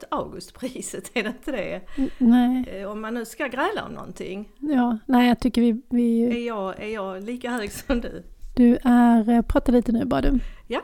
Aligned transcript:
snart 0.00 0.20
Augustpriset, 0.20 1.10
är 1.14 1.22
det 1.22 1.28
inte 1.28 1.52
det? 1.52 1.80
Nej, 2.18 2.64
Eh, 2.80 2.90
Om 2.90 3.00
man 3.00 3.14
nu 3.14 3.24
ska 3.24 3.46
gräla 3.46 3.84
om 3.86 3.92
någonting. 3.92 4.48
ja, 4.58 4.98
nej 5.06 5.28
jag 5.28 5.40
tycker 5.40 5.60
vi, 5.60 5.82
vi 5.90 6.24
Är 6.42 6.46
jag, 6.46 6.80
är 6.82 6.88
jag 6.94 7.24
lika 7.24 7.50
hög 7.50 7.72
som 7.72 8.00
du? 8.00 8.22
du 8.56 8.78
är, 8.84 9.30
eh, 9.30 9.42
prata 9.42 9.72
lite 9.72 9.92
nu 9.92 10.04
bara 10.04 10.20
du. 10.20 10.38
Ja, 10.68 10.80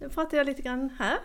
nu 0.00 0.08
pratar 0.08 0.36
jag 0.38 0.46
lite 0.46 0.62
grann 0.62 0.90
här. 0.98 1.18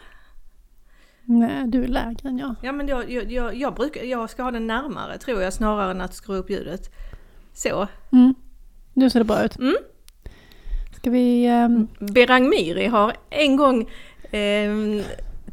Nej, 1.25 1.67
du 1.67 1.83
är 1.83 1.87
lägre 1.87 2.29
än 2.29 2.37
jag. 2.37 2.55
Ja 2.63 2.71
men 2.71 2.87
jag, 2.87 3.11
jag, 3.11 3.31
jag, 3.31 3.55
jag, 3.55 3.75
brukar, 3.75 4.03
jag 4.03 4.29
ska 4.29 4.43
ha 4.43 4.51
den 4.51 4.67
närmare 4.67 5.17
tror 5.17 5.41
jag 5.41 5.53
snarare 5.53 5.91
än 5.91 6.01
att 6.01 6.13
skruva 6.13 6.39
upp 6.39 6.49
ljudet. 6.49 6.89
Så. 7.53 7.87
Mm. 8.11 8.33
Nu 8.93 9.09
ser 9.09 9.19
det 9.19 9.25
bra 9.25 9.45
ut. 9.45 9.59
Mm. 9.59 9.75
Ska 10.95 11.09
vi, 11.09 11.45
ehm, 11.45 11.87
Berang 11.99 12.49
Miri 12.49 12.85
har 12.87 13.13
en 13.29 13.55
gång 13.55 13.81
eh, 14.31 15.03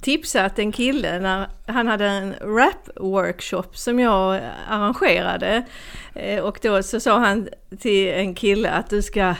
tipsat 0.02 0.58
en 0.58 0.72
kille 0.72 1.18
när 1.20 1.48
han 1.66 1.86
hade 1.86 2.06
en 2.06 2.34
rap-workshop 2.34 3.64
som 3.72 4.00
jag 4.00 4.40
arrangerade. 4.68 5.62
Eh, 6.14 6.40
och 6.40 6.58
då 6.62 6.82
så 6.82 7.00
sa 7.00 7.18
han 7.18 7.48
till 7.80 8.08
en 8.08 8.34
kille 8.34 8.70
att 8.70 8.90
du 8.90 9.02
ska, 9.02 9.34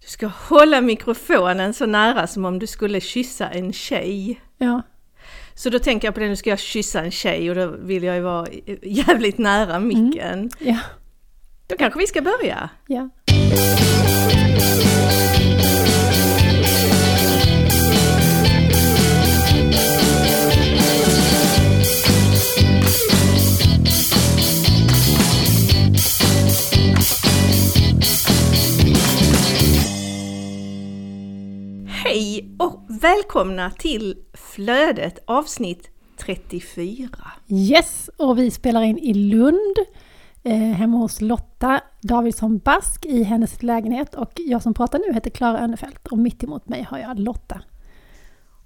du 0.00 0.06
ska 0.06 0.26
hålla 0.26 0.80
mikrofonen 0.80 1.74
så 1.74 1.86
nära 1.86 2.26
som 2.26 2.44
om 2.44 2.58
du 2.58 2.66
skulle 2.66 3.00
kyssa 3.00 3.48
en 3.48 3.72
tjej. 3.72 4.40
ja, 4.58 4.82
Så 5.54 5.70
då 5.70 5.78
tänker 5.78 6.08
jag 6.08 6.14
på 6.14 6.20
det, 6.20 6.28
nu 6.28 6.36
ska 6.36 6.50
jag 6.50 6.58
kyssa 6.58 7.00
en 7.00 7.10
tjej 7.10 7.50
och 7.50 7.56
då 7.56 7.66
vill 7.66 8.02
jag 8.02 8.16
ju 8.16 8.22
vara 8.22 8.46
jävligt 8.82 9.38
nära 9.38 9.80
micken. 9.80 10.50
ja, 10.58 10.78
Då 11.66 11.76
kanske 11.76 11.98
vi 12.00 12.06
ska 12.06 12.22
börja. 12.22 12.68
ja. 12.86 13.08
Hej 32.18 32.56
och 32.58 32.86
välkomna 32.88 33.70
till 33.70 34.16
Flödet 34.34 35.18
avsnitt 35.26 35.90
34. 36.16 37.08
Yes, 37.48 38.10
och 38.16 38.38
vi 38.38 38.50
spelar 38.50 38.82
in 38.82 38.98
i 38.98 39.14
Lund. 39.14 39.76
Eh, 40.44 40.52
hemma 40.52 40.96
hos 40.96 41.20
Lotta 41.20 41.80
Davidsson 42.02 42.58
Bask 42.58 43.06
i 43.06 43.22
hennes 43.22 43.62
lägenhet. 43.62 44.14
Och 44.14 44.32
jag 44.36 44.62
som 44.62 44.74
pratar 44.74 44.98
nu 44.98 45.14
heter 45.14 45.30
Klara 45.30 45.60
Önnefelt 45.60 46.06
och 46.06 46.18
mitt 46.18 46.44
emot 46.44 46.68
mig 46.68 46.86
har 46.90 46.98
jag 46.98 47.18
Lotta. 47.18 47.60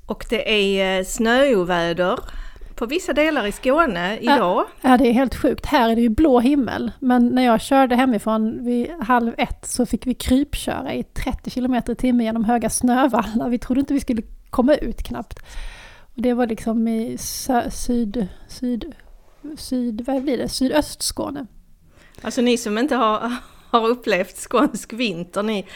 Och 0.06 0.26
det 0.30 0.52
är 0.52 0.98
eh, 0.98 1.04
snöoväder 1.04 2.18
på 2.82 2.86
vissa 2.86 3.12
delar 3.12 3.46
i 3.46 3.52
Skåne 3.52 4.18
idag. 4.18 4.64
Ja, 4.80 4.96
det 4.96 5.08
är 5.08 5.12
helt 5.12 5.34
sjukt. 5.34 5.66
Här 5.66 5.90
är 5.90 5.94
det 5.96 6.02
ju 6.02 6.08
blå 6.08 6.40
himmel. 6.40 6.92
Men 6.98 7.28
när 7.28 7.42
jag 7.42 7.60
körde 7.60 7.96
hemifrån 7.96 8.64
vid 8.64 8.90
halv 8.90 9.34
ett 9.38 9.66
så 9.66 9.86
fick 9.86 10.06
vi 10.06 10.14
krypköra 10.14 10.94
i 10.94 11.02
30 11.02 11.50
km 11.50 11.74
i 11.74 11.94
timmen 11.94 12.26
genom 12.26 12.44
höga 12.44 12.70
snövallar. 12.70 13.48
Vi 13.48 13.58
trodde 13.58 13.80
inte 13.80 13.94
vi 13.94 14.00
skulle 14.00 14.22
komma 14.50 14.74
ut 14.74 15.02
knappt. 15.02 15.38
Och 16.14 16.22
det 16.22 16.34
var 16.34 16.46
liksom 16.46 16.88
i 16.88 17.16
sö- 17.16 17.70
syd, 17.70 18.28
syd, 18.48 18.94
syd, 19.56 20.04
vad 20.06 20.22
blir 20.22 20.38
det? 20.38 20.48
Sydöstskåne. 20.48 21.46
Alltså 22.22 22.40
ni 22.40 22.58
som 22.58 22.78
inte 22.78 22.96
har, 22.96 23.32
har 23.70 23.88
upplevt 23.88 24.36
skånsk 24.36 24.92
vinter, 24.92 25.42
ni, 25.42 25.66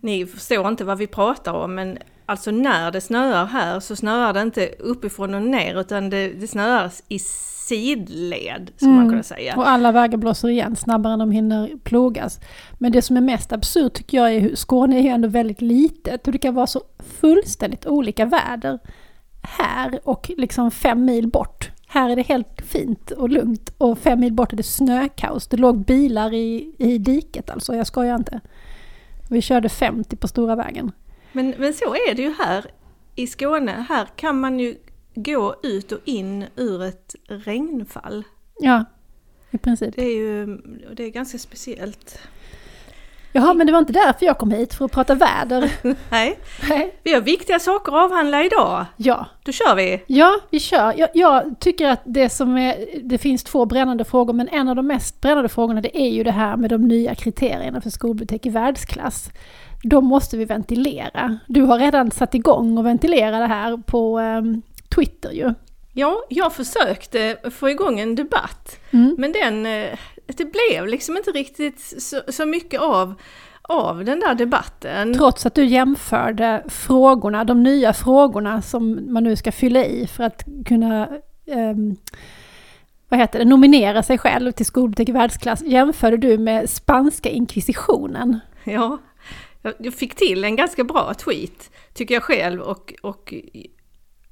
ni 0.00 0.26
förstår 0.26 0.68
inte 0.68 0.84
vad 0.84 0.98
vi 0.98 1.06
pratar 1.06 1.52
om. 1.52 1.74
Men 1.74 1.98
alltså 2.26 2.50
när 2.50 2.90
det 2.90 3.00
snöar 3.00 3.46
här 3.46 3.80
så 3.80 3.96
snöar 3.96 4.32
det 4.32 4.42
inte 4.42 4.66
uppifrån 4.78 5.34
och 5.34 5.42
ner 5.42 5.80
utan 5.80 6.10
det, 6.10 6.28
det 6.28 6.46
snöar 6.46 6.90
i 7.08 7.18
sidled, 7.18 8.70
man 8.80 8.92
Mm. 8.92 9.10
kunna 9.10 9.22
säga. 9.22 9.56
Och 9.56 9.68
alla 9.68 9.92
vägar 9.92 10.18
blåser 10.18 10.48
igen 10.48 10.76
snabbare 10.76 11.12
än 11.12 11.18
de 11.18 11.30
hinner 11.30 11.70
plogas. 11.84 12.40
Men 12.78 12.92
det 12.92 13.02
som 13.02 13.16
är 13.16 13.20
mest 13.20 13.52
absurt 13.52 13.92
tycker 13.94 14.16
jag 14.18 14.34
är 14.34 14.40
hur 14.40 14.56
Skåne 14.56 14.98
är 14.98 15.02
ju 15.02 15.08
ändå 15.08 15.28
väldigt 15.28 15.60
litet 15.60 16.26
och 16.26 16.32
det 16.32 16.38
kan 16.38 16.54
vara 16.54 16.66
så 16.66 16.82
fullständigt 17.20 17.86
olika 17.86 18.24
väder 18.24 18.78
här 19.42 20.00
och 20.04 20.30
liksom 20.36 20.70
fem 20.70 21.04
mil 21.04 21.28
bort. 21.28 21.70
Här 21.88 22.10
är 22.10 22.16
det 22.16 22.22
helt 22.22 22.62
fint 22.62 23.10
och 23.10 23.28
lugnt 23.28 23.72
och 23.78 23.98
fem 23.98 24.20
mil 24.20 24.32
bort 24.32 24.52
är 24.52 24.56
det 24.56 24.62
snökaos. 24.62 25.48
Det 25.48 25.56
låg 25.56 25.84
bilar 25.84 26.34
i, 26.34 26.74
i 26.78 26.98
diket 26.98 27.50
alltså, 27.50 27.74
jag 27.74 27.86
skojar 27.86 28.16
inte. 28.16 28.40
Vi 29.28 29.42
körde 29.42 29.68
50 29.68 30.16
på 30.16 30.28
stora 30.28 30.56
vägen. 30.56 30.92
Men, 31.36 31.54
men 31.58 31.74
så 31.74 31.94
är 31.94 32.14
det 32.14 32.22
ju 32.22 32.34
här 32.38 32.64
i 33.14 33.26
Skåne. 33.26 33.86
Här 33.88 34.06
kan 34.16 34.40
man 34.40 34.60
ju 34.60 34.76
gå 35.14 35.54
ut 35.62 35.92
och 35.92 36.00
in 36.04 36.44
ur 36.56 36.82
ett 36.82 37.14
regnfall. 37.28 38.24
Ja, 38.60 38.84
i 39.50 39.58
princip. 39.58 39.96
Det 39.96 40.02
är 40.02 40.16
ju 40.16 40.46
det 40.96 41.04
är 41.04 41.10
ganska 41.10 41.38
speciellt. 41.38 42.18
Jaha, 43.32 43.54
men 43.54 43.66
det 43.66 43.72
var 43.72 43.78
inte 43.78 43.92
därför 43.92 44.26
jag 44.26 44.38
kom 44.38 44.50
hit, 44.50 44.74
för 44.74 44.84
att 44.84 44.92
prata 44.92 45.14
väder. 45.14 45.72
Nej, 46.10 46.38
Nej. 46.68 47.00
vi 47.02 47.14
har 47.14 47.20
viktiga 47.20 47.58
saker 47.58 47.92
att 47.92 48.04
avhandla 48.04 48.44
idag. 48.44 48.86
Ja, 48.96 49.26
Då 49.44 49.52
kör 49.52 49.74
vi! 49.74 50.02
Ja, 50.06 50.40
vi 50.50 50.60
kör. 50.60 50.94
Jag, 50.96 51.08
jag 51.14 51.60
tycker 51.60 51.88
att 51.88 52.02
det 52.04 52.28
som 52.28 52.58
är, 52.58 52.86
det 53.02 53.18
finns 53.18 53.44
två 53.44 53.64
brännande 53.64 54.04
frågor, 54.04 54.32
men 54.32 54.48
en 54.48 54.68
av 54.68 54.76
de 54.76 54.86
mest 54.86 55.20
brännande 55.20 55.48
frågorna 55.48 55.80
det 55.80 56.00
är 56.00 56.10
ju 56.10 56.24
det 56.24 56.30
här 56.30 56.56
med 56.56 56.70
de 56.70 56.88
nya 56.88 57.14
kriterierna 57.14 57.80
för 57.80 57.90
skolbibliotek 57.90 58.46
i 58.46 58.50
världsklass. 58.50 59.30
De 59.88 60.04
måste 60.04 60.36
vi 60.36 60.44
ventilera. 60.44 61.38
Du 61.48 61.62
har 61.62 61.78
redan 61.78 62.10
satt 62.10 62.34
igång 62.34 62.78
och 62.78 62.86
ventilera 62.86 63.38
det 63.38 63.46
här 63.46 63.76
på 63.76 64.18
ehm, 64.18 64.62
Twitter 64.94 65.30
ju. 65.32 65.54
Ja, 65.92 66.22
jag 66.28 66.52
försökte 66.52 67.36
få 67.50 67.70
igång 67.70 68.00
en 68.00 68.14
debatt, 68.14 68.80
Mm. 68.90 69.14
men 69.18 69.32
den, 69.32 69.66
eh, 69.66 69.98
det 70.26 70.44
blev 70.52 70.86
liksom 70.86 71.16
inte 71.16 71.30
riktigt 71.30 71.80
så, 72.02 72.20
så 72.28 72.46
mycket 72.46 72.80
av, 72.80 73.14
av 73.62 74.04
den 74.04 74.20
där 74.20 74.34
debatten. 74.34 75.14
Trots 75.14 75.46
att 75.46 75.54
du 75.54 75.64
jämförde 75.64 76.62
frågorna, 76.68 77.44
de 77.44 77.62
nya 77.62 77.92
frågorna 77.92 78.62
som 78.62 79.12
man 79.12 79.24
nu 79.24 79.36
ska 79.36 79.52
fylla 79.52 79.84
i 79.84 80.06
för 80.06 80.24
att 80.24 80.44
kunna 80.66 81.08
ehm, 81.46 81.96
vad 83.08 83.20
heter 83.20 83.38
det, 83.38 83.44
nominera 83.44 84.02
sig 84.02 84.18
själv 84.18 84.52
till 84.52 84.66
skolbibliotek 84.66 85.08
i 85.08 85.12
världsklass, 85.12 85.62
jämförde 85.62 86.16
du 86.16 86.38
med 86.38 86.70
spanska 86.70 87.28
inkvisitionen. 87.28 88.38
Ja, 88.64 88.98
jag- 89.78 89.94
fick 89.94 90.14
till 90.14 90.44
en 90.44 90.56
ganska 90.56 90.84
bra 90.84 91.14
tweet, 91.14 91.70
tycker 91.94 92.14
jag 92.14 92.22
själv. 92.22 92.60
Och, 92.60 92.94
och 93.02 93.34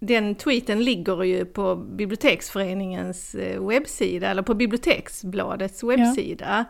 den 0.01 0.35
tweeten 0.35 0.85
ligger 0.85 1.23
ju 1.23 1.45
på 1.45 1.77
biblioteksföreningens 1.77 3.35
eh, 3.35 3.67
webbsida, 3.67 4.29
eller 4.31 4.43
på 4.43 4.55
biblioteksbladets 4.55 5.83
webbsida. 5.85 6.65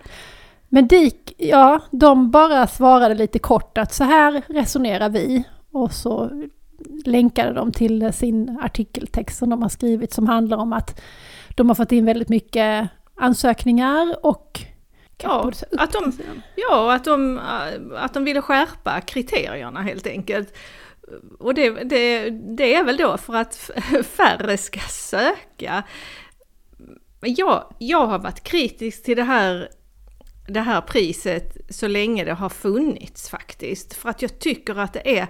Men 0.68 0.88
DIK, 0.88 1.34
ja, 1.36 1.80
de 1.90 2.30
bara 2.30 2.66
svarade 2.66 3.14
lite 3.14 3.38
kort 3.38 3.78
att 3.78 3.92
så 3.94 4.04
här 4.04 4.42
resonerar 4.48 5.08
vi. 5.08 5.44
Och 5.72 5.92
så 5.92 6.30
länkade 7.04 7.52
de 7.52 7.72
till 7.72 8.12
sin 8.12 8.58
artikeltext 8.62 9.38
som 9.38 9.50
de 9.50 9.62
har 9.62 9.68
skrivit 9.68 10.12
som 10.12 10.26
handlar 10.26 10.56
om 10.56 10.72
att 10.72 11.00
de 11.56 11.68
har 11.68 11.74
fått 11.74 11.92
in 11.92 12.04
väldigt 12.04 12.28
mycket 12.28 12.88
ansökningar 13.14 14.16
och... 14.26 14.60
Ja, 15.24 15.52
att 15.78 15.92
de- 15.92 16.12
Ja, 16.56 16.94
att 16.94 17.04
de, 17.04 17.40
att 17.96 18.14
de 18.14 18.24
ville 18.24 18.42
skärpa 18.42 19.00
kriterierna 19.00 19.82
helt 19.82 20.06
enkelt. 20.06 20.54
Och 21.38 21.54
det, 21.54 21.70
det, 21.70 22.30
det 22.30 22.74
är 22.74 22.84
väl 22.84 22.96
då 22.96 23.16
för 23.18 23.34
att 23.34 23.56
färre 24.16 24.56
ska 24.56 24.80
söka. 24.80 25.82
Jag, 27.20 27.74
jag 27.78 28.06
har 28.06 28.18
varit 28.18 28.44
kritisk 28.44 29.04
till 29.04 29.16
det 29.16 29.22
här, 29.22 29.68
det 30.48 30.60
här 30.60 30.80
priset 30.80 31.56
så 31.70 31.88
länge 31.88 32.24
det 32.24 32.32
har 32.34 32.48
funnits 32.48 33.28
faktiskt. 33.28 33.94
För 33.94 34.08
att 34.08 34.22
jag 34.22 34.38
tycker 34.38 34.78
att 34.78 34.92
det 34.92 35.18
är 35.18 35.26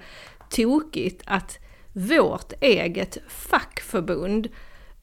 tokigt 0.50 1.22
att 1.26 1.58
vårt 1.92 2.52
eget 2.60 3.18
fackförbund 3.28 4.48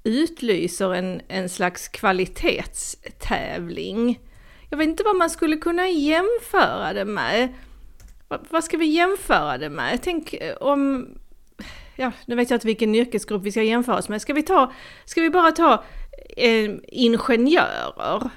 utlyser 0.03 0.93
en, 0.93 1.21
en 1.27 1.49
slags 1.49 1.87
kvalitetstävling. 1.87 4.19
Jag 4.71 4.77
vet 4.77 4.87
inte 4.87 5.03
vad 5.03 5.15
man 5.15 5.29
skulle 5.29 5.57
kunna 5.57 5.89
jämföra 5.89 6.93
det 6.93 7.05
med. 7.05 7.53
Vad, 8.27 8.47
vad 8.49 8.63
ska 8.63 8.77
vi 8.77 8.85
jämföra 8.85 9.57
det 9.57 9.69
med? 9.69 9.99
Tänk 10.01 10.33
eh, 10.33 10.55
om... 10.55 11.07
Ja, 11.95 12.11
nu 12.25 12.35
vet 12.35 12.49
jag 12.49 12.57
inte 12.57 12.67
vilken 12.67 12.95
yrkesgrupp 12.95 13.43
vi 13.43 13.51
ska 13.51 13.63
jämföra 13.63 13.97
oss 13.97 14.09
med. 14.09 14.21
Ska 14.21 14.33
vi, 14.33 14.43
ta, 14.43 14.71
ska 15.05 15.21
vi 15.21 15.29
bara 15.29 15.51
ta 15.51 15.83
eh, 16.37 16.71
ingenjörer? 16.87 18.29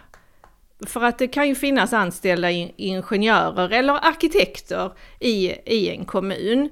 För 0.86 1.02
att 1.04 1.18
det 1.18 1.28
kan 1.28 1.48
ju 1.48 1.54
finnas 1.54 1.92
anställda 1.92 2.50
in, 2.50 2.72
ingenjörer 2.76 3.70
eller 3.70 4.06
arkitekter 4.06 4.92
i, 5.20 5.52
i 5.66 5.88
en 5.90 6.04
kommun. 6.04 6.68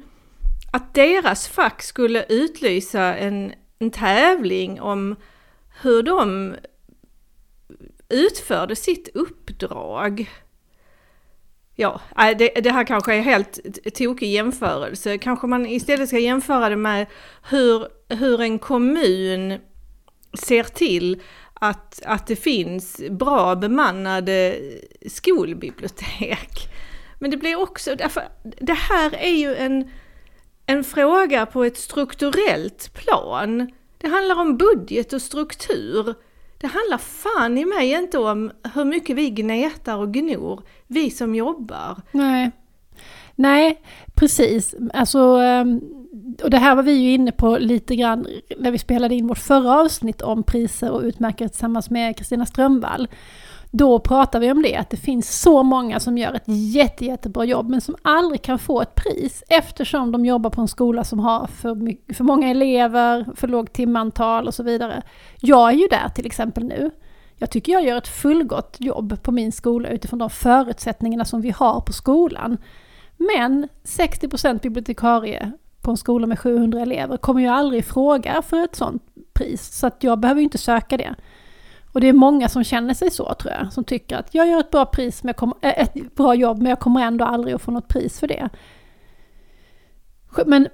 Att 0.72 0.94
deras 0.94 1.48
fack 1.48 1.82
skulle 1.82 2.24
utlysa 2.28 3.16
en, 3.16 3.52
en 3.78 3.90
tävling 3.90 4.80
om 4.80 5.16
hur 5.82 6.02
de 6.02 6.54
utförde 8.12 8.76
sitt 8.76 9.08
uppdrag. 9.14 10.30
Ja, 11.74 12.00
det, 12.16 12.48
det 12.48 12.70
här 12.70 12.84
kanske 12.84 13.14
är 13.14 13.20
helt 13.20 13.58
tokig 13.94 14.32
jämförelse. 14.32 15.18
Kanske 15.18 15.46
man 15.46 15.66
istället 15.66 16.08
ska 16.08 16.18
jämföra 16.18 16.68
det 16.68 16.76
med 16.76 17.06
hur, 17.50 17.86
hur 18.08 18.40
en 18.40 18.58
kommun 18.58 19.58
ser 20.46 20.64
till 20.64 21.22
att, 21.54 22.02
att 22.06 22.26
det 22.26 22.36
finns 22.36 23.02
bra 23.10 23.56
bemannade 23.56 24.56
skolbibliotek. 25.06 26.68
Men 27.18 27.30
det 27.30 27.36
blir 27.36 27.60
också, 27.60 27.94
därför, 27.94 28.22
det 28.60 28.72
här 28.72 29.14
är 29.14 29.36
ju 29.36 29.54
en, 29.54 29.90
en 30.66 30.84
fråga 30.84 31.46
på 31.46 31.64
ett 31.64 31.76
strukturellt 31.76 32.94
plan. 32.94 33.72
Det 33.98 34.08
handlar 34.08 34.40
om 34.40 34.56
budget 34.56 35.12
och 35.12 35.22
struktur. 35.22 36.14
Det 36.62 36.68
handlar 36.68 36.98
fan 36.98 37.58
i 37.58 37.64
mig 37.64 37.92
inte 37.92 38.18
om 38.18 38.50
hur 38.74 38.84
mycket 38.84 39.16
vi 39.16 39.30
gnetar 39.30 39.96
och 39.96 40.12
gnor, 40.12 40.62
vi 40.86 41.10
som 41.10 41.34
jobbar. 41.34 41.96
Nej. 42.12 42.50
Nej, 43.34 43.82
precis. 44.14 44.74
Alltså, 44.94 45.18
ehm, 45.18 45.80
och 46.42 46.50
det 46.50 46.58
här 46.58 46.76
var 46.76 46.82
vi 46.82 46.92
ju 46.92 47.12
inne 47.12 47.32
på 47.32 47.58
lite 47.58 47.96
grann 47.96 48.26
när 48.58 48.70
vi 48.70 48.78
spelade 48.78 49.14
in 49.14 49.26
vårt 49.26 49.38
förra 49.38 49.80
avsnitt 49.80 50.22
om 50.22 50.42
priser 50.42 50.90
och 50.90 51.02
utmärkare 51.02 51.48
tillsammans 51.48 51.90
med 51.90 52.16
Kristina 52.16 52.46
Strömvall. 52.46 53.08
Då 53.74 53.98
pratar 53.98 54.40
vi 54.40 54.50
om 54.50 54.62
det, 54.62 54.76
att 54.76 54.90
det 54.90 54.96
finns 54.96 55.40
så 55.40 55.62
många 55.62 56.00
som 56.00 56.19
gör 56.19 56.32
ett 56.32 56.42
jätte, 56.46 57.04
jättebra 57.04 57.44
jobb 57.44 57.69
men 57.69 57.80
som 57.80 57.96
aldrig 58.02 58.42
kan 58.42 58.58
få 58.58 58.82
ett 58.82 58.94
pris 58.94 59.42
eftersom 59.48 60.12
de 60.12 60.24
jobbar 60.24 60.50
på 60.50 60.60
en 60.60 60.69
skola 60.69 61.04
som 61.04 61.19
har 61.19 61.46
för, 61.46 61.74
mycket, 61.74 62.16
för 62.16 62.24
många 62.24 62.50
elever, 62.50 63.26
för 63.36 63.48
lågt 63.48 63.72
timantal 63.72 64.46
och 64.46 64.54
så 64.54 64.62
vidare. 64.62 65.02
Jag 65.40 65.69
är 65.69 65.74
ju 65.76 65.86
där 65.86 66.08
till 66.08 66.26
exempel 66.26 66.64
nu. 66.64 66.90
Jag 67.36 67.50
tycker 67.50 67.72
jag 67.72 67.84
gör 67.84 67.96
ett 67.96 68.08
fullgott 68.08 68.76
jobb 68.78 69.22
på 69.22 69.32
min 69.32 69.52
skola 69.52 69.88
utifrån 69.88 70.19
de 70.19 70.30
förutsättningarna 70.30 71.24
som 71.24 71.40
vi 71.40 71.50
har 71.50 71.80
på 71.80 71.92
skolan. 71.92 72.58
Men 73.16 73.69
60% 73.84 74.60
bibliotekarie 74.62 75.52
på 75.80 75.90
en 75.90 75.96
skola 75.96 76.26
med 76.26 76.38
700 76.38 76.80
elever 76.80 77.16
kommer 77.16 77.40
ju 77.40 77.48
aldrig 77.48 77.78
i 77.80 77.82
fråga 77.82 78.42
för 78.42 78.64
ett 78.64 78.76
sånt 78.76 79.02
pris. 79.32 79.78
Så 79.78 79.86
att 79.86 80.04
jag 80.04 80.19
behöver 80.19 80.40
ju 80.40 80.44
inte 80.44 80.58
söka 80.58 80.96
det. 80.96 81.14
Och 81.92 82.00
det 82.00 82.08
är 82.08 82.12
många 82.12 82.48
som 82.48 82.64
känner 82.64 82.94
sig 82.94 83.10
så 83.10 83.34
tror 83.34 83.52
jag, 83.52 83.72
som 83.72 83.84
tycker 83.84 84.16
att 84.16 84.34
jag 84.34 84.48
gör 84.48 84.60
ett 84.60 84.70
bra, 84.70 84.86
pris, 84.86 85.22
men 85.22 85.34
kommer, 85.34 85.56
äh, 85.60 85.80
ett 85.80 86.14
bra 86.14 86.34
jobb 86.34 86.58
men 86.58 86.70
jag 86.70 86.80
kommer 86.80 87.02
ändå 87.02 87.24
aldrig 87.24 87.54
att 87.54 87.62
få 87.62 87.70
något 87.70 87.88
pris 87.88 88.20
för 88.20 88.26
det. 88.26 88.48
Men 90.46 90.68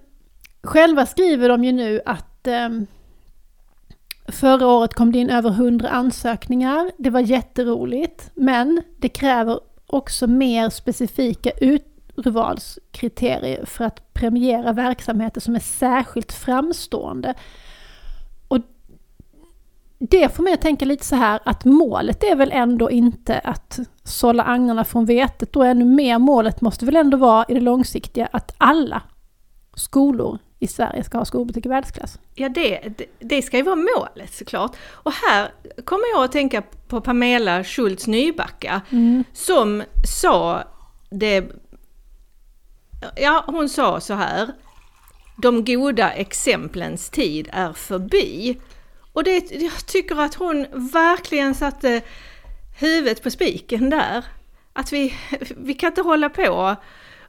själva 0.63 1.07
skriver 1.07 1.49
de 1.49 1.65
ju 1.65 1.73
nu 1.73 2.01
att 2.07 2.47
eh, 2.47 2.69
förra 4.29 4.67
året 4.67 4.95
kom 4.95 5.13
det 5.13 5.19
in 5.19 5.31
över 5.31 5.51
100 5.51 5.89
ansökningar. 5.89 6.91
Det 6.99 7.11
var 7.11 7.21
jätteroligt, 7.21 8.31
men 8.35 8.83
det 8.99 9.09
kräver 9.09 9.61
också 9.87 10.27
mer 10.27 10.71
specifika 10.71 11.51
urvalskriterier 11.61 13.65
för 13.65 13.85
att 13.85 14.13
premiera 14.13 14.73
verksamheter 14.73 15.41
som 15.41 15.55
är 15.55 15.61
särskilt 15.61 16.33
framstående 16.33 17.35
det 19.99 20.37
får 20.37 20.43
mig 20.43 20.53
att 20.53 20.61
tänka 20.61 20.85
lite 20.85 21.05
så 21.05 21.17
här 21.17 21.41
att 21.45 21.65
målet 21.65 22.23
är 22.23 22.37
väl 22.37 22.53
ändå 22.53 22.91
inte 22.91 23.39
att 23.39 23.79
sålla 24.05 24.45
agnarna 24.45 24.85
från 24.85 25.05
vetet 25.05 25.57
och 25.57 25.67
ännu 25.67 25.85
mer 25.85 26.19
målet 26.19 26.61
måste 26.61 26.85
väl 26.85 26.97
ändå 26.97 27.17
vara 27.17 27.45
i 27.49 27.55
det 27.55 27.61
långsiktiga 27.61 28.29
att 28.33 28.55
alla 28.59 29.03
skolor 29.75 30.39
i 30.59 30.67
Sverige 30.67 31.05
ska 31.05 31.19
ha 31.19 31.25
skolbutik 31.25 31.67
i 31.67 31.69
världsklass. 31.69 32.19
Ja, 32.35 32.49
det, 32.49 32.81
det 33.19 33.43
ska 33.43 33.57
ju 33.57 33.63
vara 33.63 33.77
målet 33.77 34.35
såklart. 34.35 34.77
Och 34.91 35.13
här 35.13 35.51
kommer 35.85 36.05
jag 36.15 36.25
att 36.25 36.33
tänka 36.33 36.63
på 36.89 37.01
Pamela 37.01 37.65
Schultz 37.65 38.07
Nybacka 38.07 38.81
mm. 38.91 39.25
som 39.33 39.83
sa 40.19 40.65
det... 41.11 41.45
Ja, 43.17 43.45
hon 43.47 43.69
sa 43.69 44.01
så 44.01 44.15
här. 44.15 44.49
De 45.43 45.65
goda 45.65 46.11
exemplens 46.11 47.11
tid 47.11 47.49
är 47.53 47.73
förbi. 47.73 48.59
Och 49.13 49.25
det, 49.25 49.51
jag 49.51 49.87
tycker 49.87 50.21
att 50.21 50.35
hon 50.35 50.67
verkligen 50.93 51.55
satte 51.55 52.03
huvudet 52.81 53.23
på 53.23 53.31
spiken 53.31 53.91
där. 53.91 54.25
Att 54.73 54.93
vi, 54.93 55.15
vi 55.57 55.75
kan 55.75 55.89
inte 55.89 56.03
hålla 56.03 56.29
på 56.31 56.77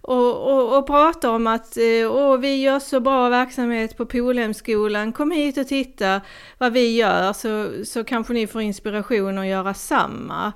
och, 0.02 0.52
och, 0.52 0.78
och 0.78 0.88
prata 0.88 1.32
om 1.32 1.48
att 1.48 1.78
eh, 1.78 2.12
åh, 2.12 2.38
vi 2.38 2.56
gör 2.56 2.80
så 2.80 3.00
bra 3.00 3.30
verksamhet 3.30 3.98
på 3.98 4.06
Polhemskolan, 4.06 5.14
kom 5.14 5.32
hit 5.32 5.58
och 5.58 5.68
titta 5.68 6.22
vad 6.58 6.74
vi 6.74 6.96
gör 6.96 7.34
så, 7.34 7.72
så 7.86 8.04
kanske 8.04 8.34
ni 8.34 8.48
får 8.48 8.62
inspiration 8.62 9.38
att 9.38 9.48
göra 9.48 9.74
samma. 9.74 10.54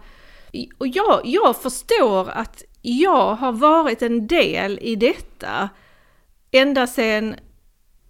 Och 0.78 0.88
jag, 0.88 1.22
jag 1.24 1.62
förstår 1.62 2.30
att 2.30 2.64
jag 2.82 3.36
har 3.36 3.52
varit 3.52 4.02
en 4.02 4.28
del 4.28 4.80
i 4.82 4.96
detta 4.96 5.70
ända 6.52 6.88
sedan 6.88 7.36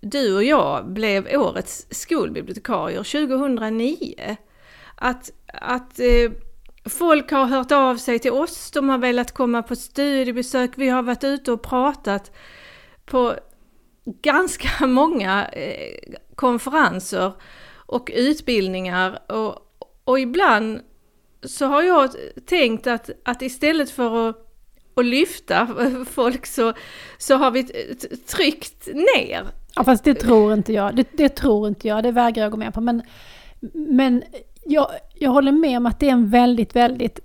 du 0.04 0.36
och 0.36 0.44
jag 0.44 0.88
blev 0.88 1.28
årets 1.36 1.88
skolbibliotekarier 1.90 3.28
2009. 3.28 4.38
Att, 4.96 5.32
att 5.48 6.00
eh, 6.00 6.32
folk 6.86 7.32
har 7.32 7.46
hört 7.46 7.72
av 7.72 7.96
sig 7.98 8.20
till 8.20 8.32
oss, 8.32 8.72
de 8.72 8.90
har 8.90 8.98
velat 8.98 9.32
komma 9.32 9.64
på 9.64 9.76
studiebesök, 9.76 10.72
vi 10.76 10.90
har 10.90 11.04
varit 11.04 11.24
ute 11.24 11.52
och 11.52 11.62
pratat 11.62 12.32
på 13.06 13.36
ganska 14.06 14.88
många 14.88 15.46
eh, 15.48 16.14
konferenser 16.36 17.34
och 17.86 18.12
utbildningar 18.14 19.32
och, 19.32 19.56
och 20.04 20.20
ibland 20.20 20.82
så 21.44 21.66
har 21.66 21.84
jag 21.84 22.10
tänkt 22.46 22.88
att, 22.88 23.10
att 23.26 23.42
istället 23.42 23.90
för 23.90 24.30
att, 24.30 24.38
att 24.96 25.06
lyfta 25.06 25.68
folk 26.12 26.46
så, 26.46 26.74
så 27.18 27.36
har 27.36 27.52
vi 27.52 27.64
tryckt 28.28 28.88
ner 28.88 29.63
Ja 29.76 29.84
fast 29.84 30.04
det 30.04 30.14
tror 30.14 30.54
inte 30.54 30.74
jag, 30.74 30.96
det, 30.96 31.08
det, 31.18 31.30
tror 31.30 31.68
inte 31.68 31.88
jag, 31.88 32.04
det 32.04 32.12
vägrar 32.12 32.44
jag 32.44 32.52
gå 32.52 32.58
med 32.58 32.74
på. 32.74 32.82
Men, 32.82 33.02
men 33.74 34.24
jag, 34.66 34.88
jag 35.14 35.32
håller 35.32 35.52
med 35.52 35.78
om 35.78 35.86
att 35.86 36.00
det 36.00 36.08
är 36.08 36.12
en 36.12 36.30
väldigt, 36.30 36.76
väldigt 36.76 37.20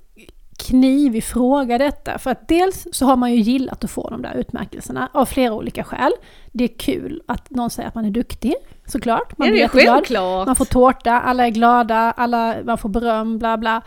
knivig 0.59 1.25
fråga 1.25 1.79
detta. 1.79 2.19
För 2.19 2.31
att 2.31 2.49
dels 2.49 2.87
så 2.93 3.07
har 3.07 3.17
man 3.17 3.33
ju 3.33 3.41
gillat 3.41 3.85
att 3.85 3.91
få 3.91 4.11
de 4.11 4.23
där 4.23 4.35
utmärkelserna 4.35 5.09
av 5.13 5.27
flera 5.27 5.53
olika 5.53 5.85
skäl. 5.85 6.13
Det 6.53 6.65
är 6.65 6.79
kul 6.79 7.23
att 7.27 7.51
någon 7.51 7.71
säger 7.71 7.89
att 7.89 7.95
man 7.95 8.05
är 8.05 8.11
duktig, 8.11 8.55
såklart. 8.87 9.39
Man 9.39 9.49
är 9.49 9.69
självklart. 9.69 10.47
Man 10.47 10.57
får 10.57 10.65
tårta, 10.65 11.13
alla 11.13 11.47
är 11.47 11.51
glada, 11.51 11.97
alla, 12.17 12.57
man 12.65 12.79
får 12.79 12.89
beröm, 12.89 13.39
bla 13.39 13.57
bla. 13.57 13.83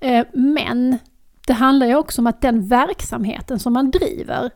Eh, 0.00 0.26
men 0.32 0.98
det 1.46 1.52
handlar 1.52 1.86
ju 1.86 1.94
också 1.94 2.22
om 2.22 2.26
att 2.26 2.40
den 2.40 2.68
verksamheten 2.68 3.58
som 3.58 3.72
man 3.72 3.90
driver, 3.90 4.50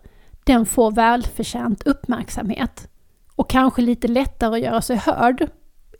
den 0.44 0.66
får 0.66 0.90
välförtjänt 0.90 1.86
uppmärksamhet 1.86 2.88
och 3.36 3.50
kanske 3.50 3.82
lite 3.82 4.08
lättare 4.08 4.54
att 4.54 4.60
göra 4.60 4.82
sig 4.82 4.96
hörd. 4.96 5.48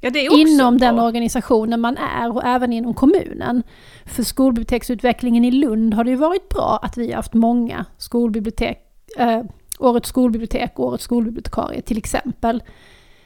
Ja, 0.00 0.10
inom 0.38 0.78
den 0.78 0.98
organisationen 0.98 1.80
man 1.80 1.96
är 1.96 2.32
och 2.32 2.44
även 2.44 2.72
inom 2.72 2.94
kommunen. 2.94 3.62
För 4.04 4.22
skolbiblioteksutvecklingen 4.22 5.44
i 5.44 5.50
Lund 5.50 5.94
har 5.94 6.04
det 6.04 6.10
ju 6.10 6.16
varit 6.16 6.48
bra 6.48 6.78
att 6.82 6.96
vi 6.96 7.08
har 7.08 7.16
haft 7.16 7.34
många 7.34 7.84
skolbibliotek, 7.98 8.78
eh, 9.18 9.42
Årets 9.78 10.08
skolbibliotek 10.08 10.78
och 10.78 10.86
Årets 10.86 11.04
skolbibliotekarie 11.04 11.80
till 11.82 11.98
exempel. 11.98 12.62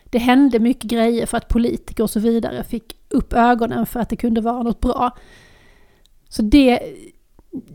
Det 0.04 0.18
hände 0.18 0.58
mycket 0.58 0.90
grejer 0.90 1.26
för 1.26 1.36
att 1.36 1.48
politiker 1.48 2.02
och 2.02 2.10
så 2.10 2.20
vidare 2.20 2.64
fick 2.64 2.96
upp 3.08 3.32
ögonen 3.32 3.86
för 3.86 4.00
att 4.00 4.08
det 4.08 4.16
kunde 4.16 4.40
vara 4.40 4.62
något 4.62 4.80
bra. 4.80 5.16
Så 6.28 6.42
det, 6.42 6.80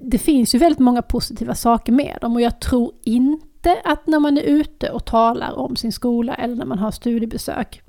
det 0.01 0.17
finns 0.17 0.55
ju 0.55 0.59
väldigt 0.59 0.79
många 0.79 1.01
positiva 1.01 1.55
saker 1.55 1.91
med 1.91 2.17
dem 2.21 2.35
och 2.35 2.41
jag 2.41 2.59
tror 2.59 2.91
inte 3.03 3.52
inte 3.65 3.81
att 3.83 4.07
när 4.07 4.19
man 4.19 4.37
är 4.37 4.41
ute 4.41 4.89
och 4.89 5.05
talar 5.05 5.59
om 5.59 5.75
sin 5.75 5.91
skola 5.91 6.35
eller 6.35 6.55
när 6.55 6.65
man 6.65 6.79
har 6.79 6.91
studiebesök 6.91 7.81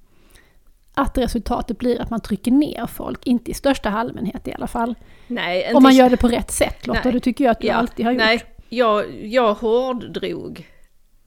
att 0.95 1.19
resultatet 1.19 1.79
blir 1.79 2.01
att 2.01 2.11
man 2.11 2.21
trycker 2.21 2.51
ner 2.51 2.87
folk, 2.87 3.27
inte 3.27 3.51
i 3.51 3.55
största 3.55 3.91
allmänhet 3.91 4.49
i 4.49 4.53
alla 4.53 4.67
fall. 4.67 4.95
Nej, 5.27 5.75
Om 5.75 5.83
man 5.83 5.95
gör 5.95 6.11
det 6.11 6.17
på 6.17 6.29
rätt 6.29 6.51
sätt 6.51 6.87
Lotta, 6.87 7.13
det 7.13 7.21
tycker 7.21 7.45
jag 7.45 7.51
att 7.51 7.61
du 7.61 7.67
ja, 7.67 7.75
alltid 7.75 8.07
har 8.07 8.13
gjort. 8.13 8.23
Nej, 8.23 8.43
jag, 8.69 9.25
jag 9.25 9.55
hårddrog 9.55 10.69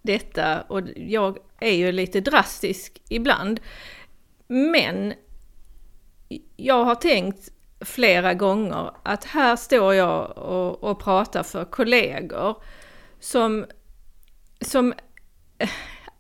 detta 0.02 0.62
och 0.62 0.82
jag 0.96 1.38
är 1.60 1.74
ju 1.74 1.92
lite 1.92 2.22
drastisk 2.22 3.02
ibland. 3.10 3.60
Men 4.48 5.14
jag 6.58 6.84
har 6.86 6.96
tänkt 6.96 7.50
flera 7.82 8.34
gånger 8.34 8.92
att 9.04 9.24
här 9.24 9.56
står 9.56 9.94
jag 9.94 10.38
och, 10.38 10.84
och 10.84 11.00
pratar 11.00 11.44
för 11.44 11.66
kollegor 11.66 12.56
som 13.20 13.66
som 14.68 14.94
eh, 15.58 15.70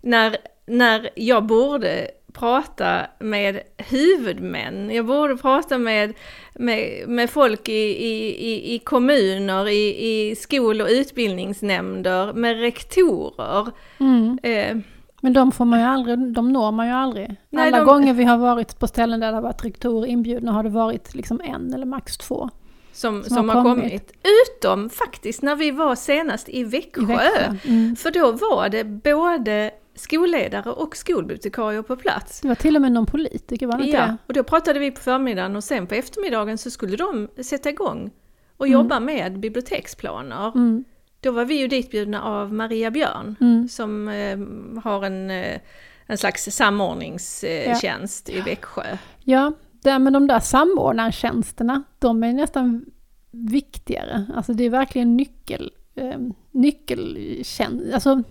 När, 0.00 0.36
när 0.66 1.10
jag 1.14 1.46
borde 1.46 2.10
prata 2.32 3.06
med 3.18 3.60
huvudmän, 3.76 4.90
jag 4.90 5.06
borde 5.06 5.36
prata 5.36 5.78
med, 5.78 6.14
med, 6.54 7.08
med 7.08 7.30
folk 7.30 7.68
i, 7.68 8.06
i, 8.06 8.74
i 8.74 8.78
kommuner, 8.78 9.68
i, 9.68 10.30
i 10.30 10.36
skol 10.36 10.80
och 10.80 10.88
utbildningsnämnder, 10.90 12.32
med 12.32 12.60
rektorer. 12.60 13.70
Mm. 14.00 14.38
Eh, 14.42 14.76
Men 15.20 15.32
de 15.32 15.52
får 15.52 15.64
man 15.64 15.78
ju 15.80 15.84
aldrig, 15.86 16.18
de 16.32 16.52
når 16.52 16.72
man 16.72 16.86
ju 16.86 16.92
aldrig. 16.92 17.36
Nej, 17.50 17.66
Alla 17.68 17.78
de- 17.78 17.86
gånger 17.86 18.14
vi 18.14 18.24
har 18.24 18.38
varit 18.38 18.78
på 18.78 18.86
ställen 18.86 19.20
där 19.20 19.28
det 19.28 19.34
har 19.34 19.42
varit 19.42 19.64
rektorer 19.64 20.06
inbjudna 20.06 20.52
har 20.52 20.62
det 20.62 20.68
varit 20.70 21.14
liksom 21.14 21.40
en 21.44 21.74
eller 21.74 21.86
max 21.86 22.18
två. 22.18 22.50
som, 22.92 23.22
Som 23.22 23.34
som, 23.36 23.48
har 23.48 23.62
kommit. 23.62 23.84
kommit. 23.84 24.12
Utom 24.58 24.90
faktiskt 24.90 25.42
när 25.42 25.56
vi 25.56 25.70
var 25.70 25.94
senast 25.94 26.48
i 26.48 26.64
Växjö. 26.64 27.02
I 27.02 27.04
Växjö. 27.04 27.56
Mm. 27.64 27.96
För 27.96 28.10
då 28.10 28.32
var 28.32 28.68
det 28.68 28.84
både 28.84 29.70
skolledare 29.94 30.70
och 30.70 30.96
skolbibliotekarier 30.96 31.82
på 31.82 31.96
plats. 31.96 32.40
Det 32.40 32.48
var 32.48 32.54
till 32.54 32.76
och 32.76 32.82
med 32.82 32.92
någon 32.92 33.06
politiker, 33.06 33.66
var 33.66 33.78
det 33.78 33.84
inte 33.84 33.96
Ja, 33.96 34.06
det? 34.06 34.16
och 34.26 34.32
då 34.34 34.42
pratade 34.42 34.78
vi 34.78 34.90
på 34.90 35.00
förmiddagen 35.00 35.56
och 35.56 35.64
sen 35.64 35.86
på 35.86 35.94
eftermiddagen 35.94 36.58
så 36.58 36.70
skulle 36.70 36.96
de 36.96 37.28
sätta 37.42 37.68
igång 37.70 38.10
och 38.56 38.66
Mm. 38.66 38.80
jobba 38.80 39.00
med 39.00 39.40
biblioteksplaner. 39.40 40.52
Mm. 40.54 40.84
Då 41.20 41.30
var 41.30 41.44
vi 41.44 41.60
ju 41.60 41.68
ditbjudna 41.68 42.22
av 42.22 42.52
Maria 42.52 42.90
Björn 42.90 43.36
Mm. 43.40 43.68
som 43.68 44.08
eh, 44.08 44.38
har 44.82 45.04
en, 45.04 45.30
eh, 45.30 45.60
en 46.06 46.18
slags 46.18 46.44
samordningstjänst 46.56 48.28
i 48.28 48.40
Växjö. 48.40 48.96
Ja, 49.24 49.52
det, 49.82 49.98
men 49.98 50.12
de 50.12 50.26
där 50.26 50.40
samordnartjänsterna, 50.40 51.82
de 51.98 52.22
är 52.22 52.32
nästan 52.32 52.84
viktigare. 53.30 54.26
Alltså 54.36 54.52
det 54.52 54.64
är 54.64 54.70
verkligen 54.70 55.16
nyckel, 55.16 55.70
eh, 55.94 56.18
nyckeltjänst. 56.50 57.94
Alltså, 57.94 58.22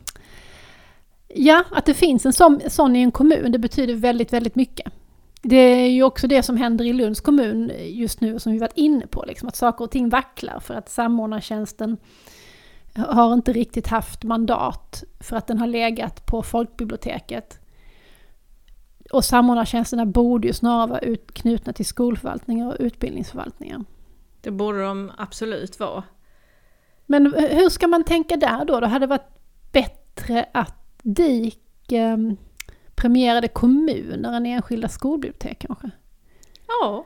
ja, 1.27 1.63
att 1.71 1.85
det 1.85 1.93
finns 1.93 2.25
en 2.25 2.33
sån, 2.33 2.61
sån 2.67 2.95
i 2.95 3.01
en 3.01 3.11
kommun, 3.11 3.51
det 3.51 3.59
betyder 3.59 3.93
väldigt, 3.93 4.33
väldigt 4.33 4.55
mycket. 4.55 4.93
Det 5.41 5.55
är 5.55 5.87
ju 5.89 6.03
också 6.03 6.27
det 6.27 6.43
som 6.43 6.57
händer 6.57 6.85
i 6.85 6.93
Lunds 6.93 7.21
kommun 7.21 7.71
just 7.85 8.21
nu, 8.21 8.39
som 8.39 8.51
vi 8.53 8.59
varit 8.59 8.77
inne 8.77 9.07
på, 9.07 9.25
liksom, 9.27 9.47
att 9.47 9.55
saker 9.55 9.83
och 9.83 9.91
ting 9.91 10.09
vacklar 10.09 10.59
för 10.59 10.73
att 10.73 10.89
samordnartjänsten 10.89 11.97
har 12.95 13.33
inte 13.33 13.53
riktigt 13.53 13.87
haft 13.87 14.23
mandat 14.23 15.03
för 15.19 15.35
att 15.35 15.47
den 15.47 15.57
har 15.57 15.67
legat 15.67 16.25
på 16.25 16.43
folkbiblioteket. 16.43 17.59
Och 19.11 19.25
samordnartjänsterna 19.25 20.05
borde 20.05 20.47
ju 20.47 20.53
snarare 20.53 20.87
vara 20.87 20.99
ut, 20.99 21.31
knutna 21.33 21.73
till 21.73 21.85
skolförvaltningar 21.85 22.67
och 22.67 22.75
utbildningsförvaltningar. 22.79 23.83
Det 24.41 24.51
borde 24.51 24.83
de 24.83 25.11
absolut 25.17 25.79
vara. 25.79 26.03
Men 27.05 27.33
hur 27.33 27.69
ska 27.69 27.87
man 27.87 28.03
tänka 28.03 28.37
där 28.37 28.65
då? 28.65 28.79
Det 28.79 28.87
hade 28.87 29.07
varit 29.07 29.29
bättre 29.71 30.45
att 30.53 30.75
DIK 31.03 31.91
eh, 31.91 32.17
premierade 32.95 33.47
kommuner 33.47 34.33
än 34.33 34.45
enskilda 34.45 34.89
skolbibliotek 34.89 35.59
kanske? 35.59 35.91
Ja, 36.67 37.05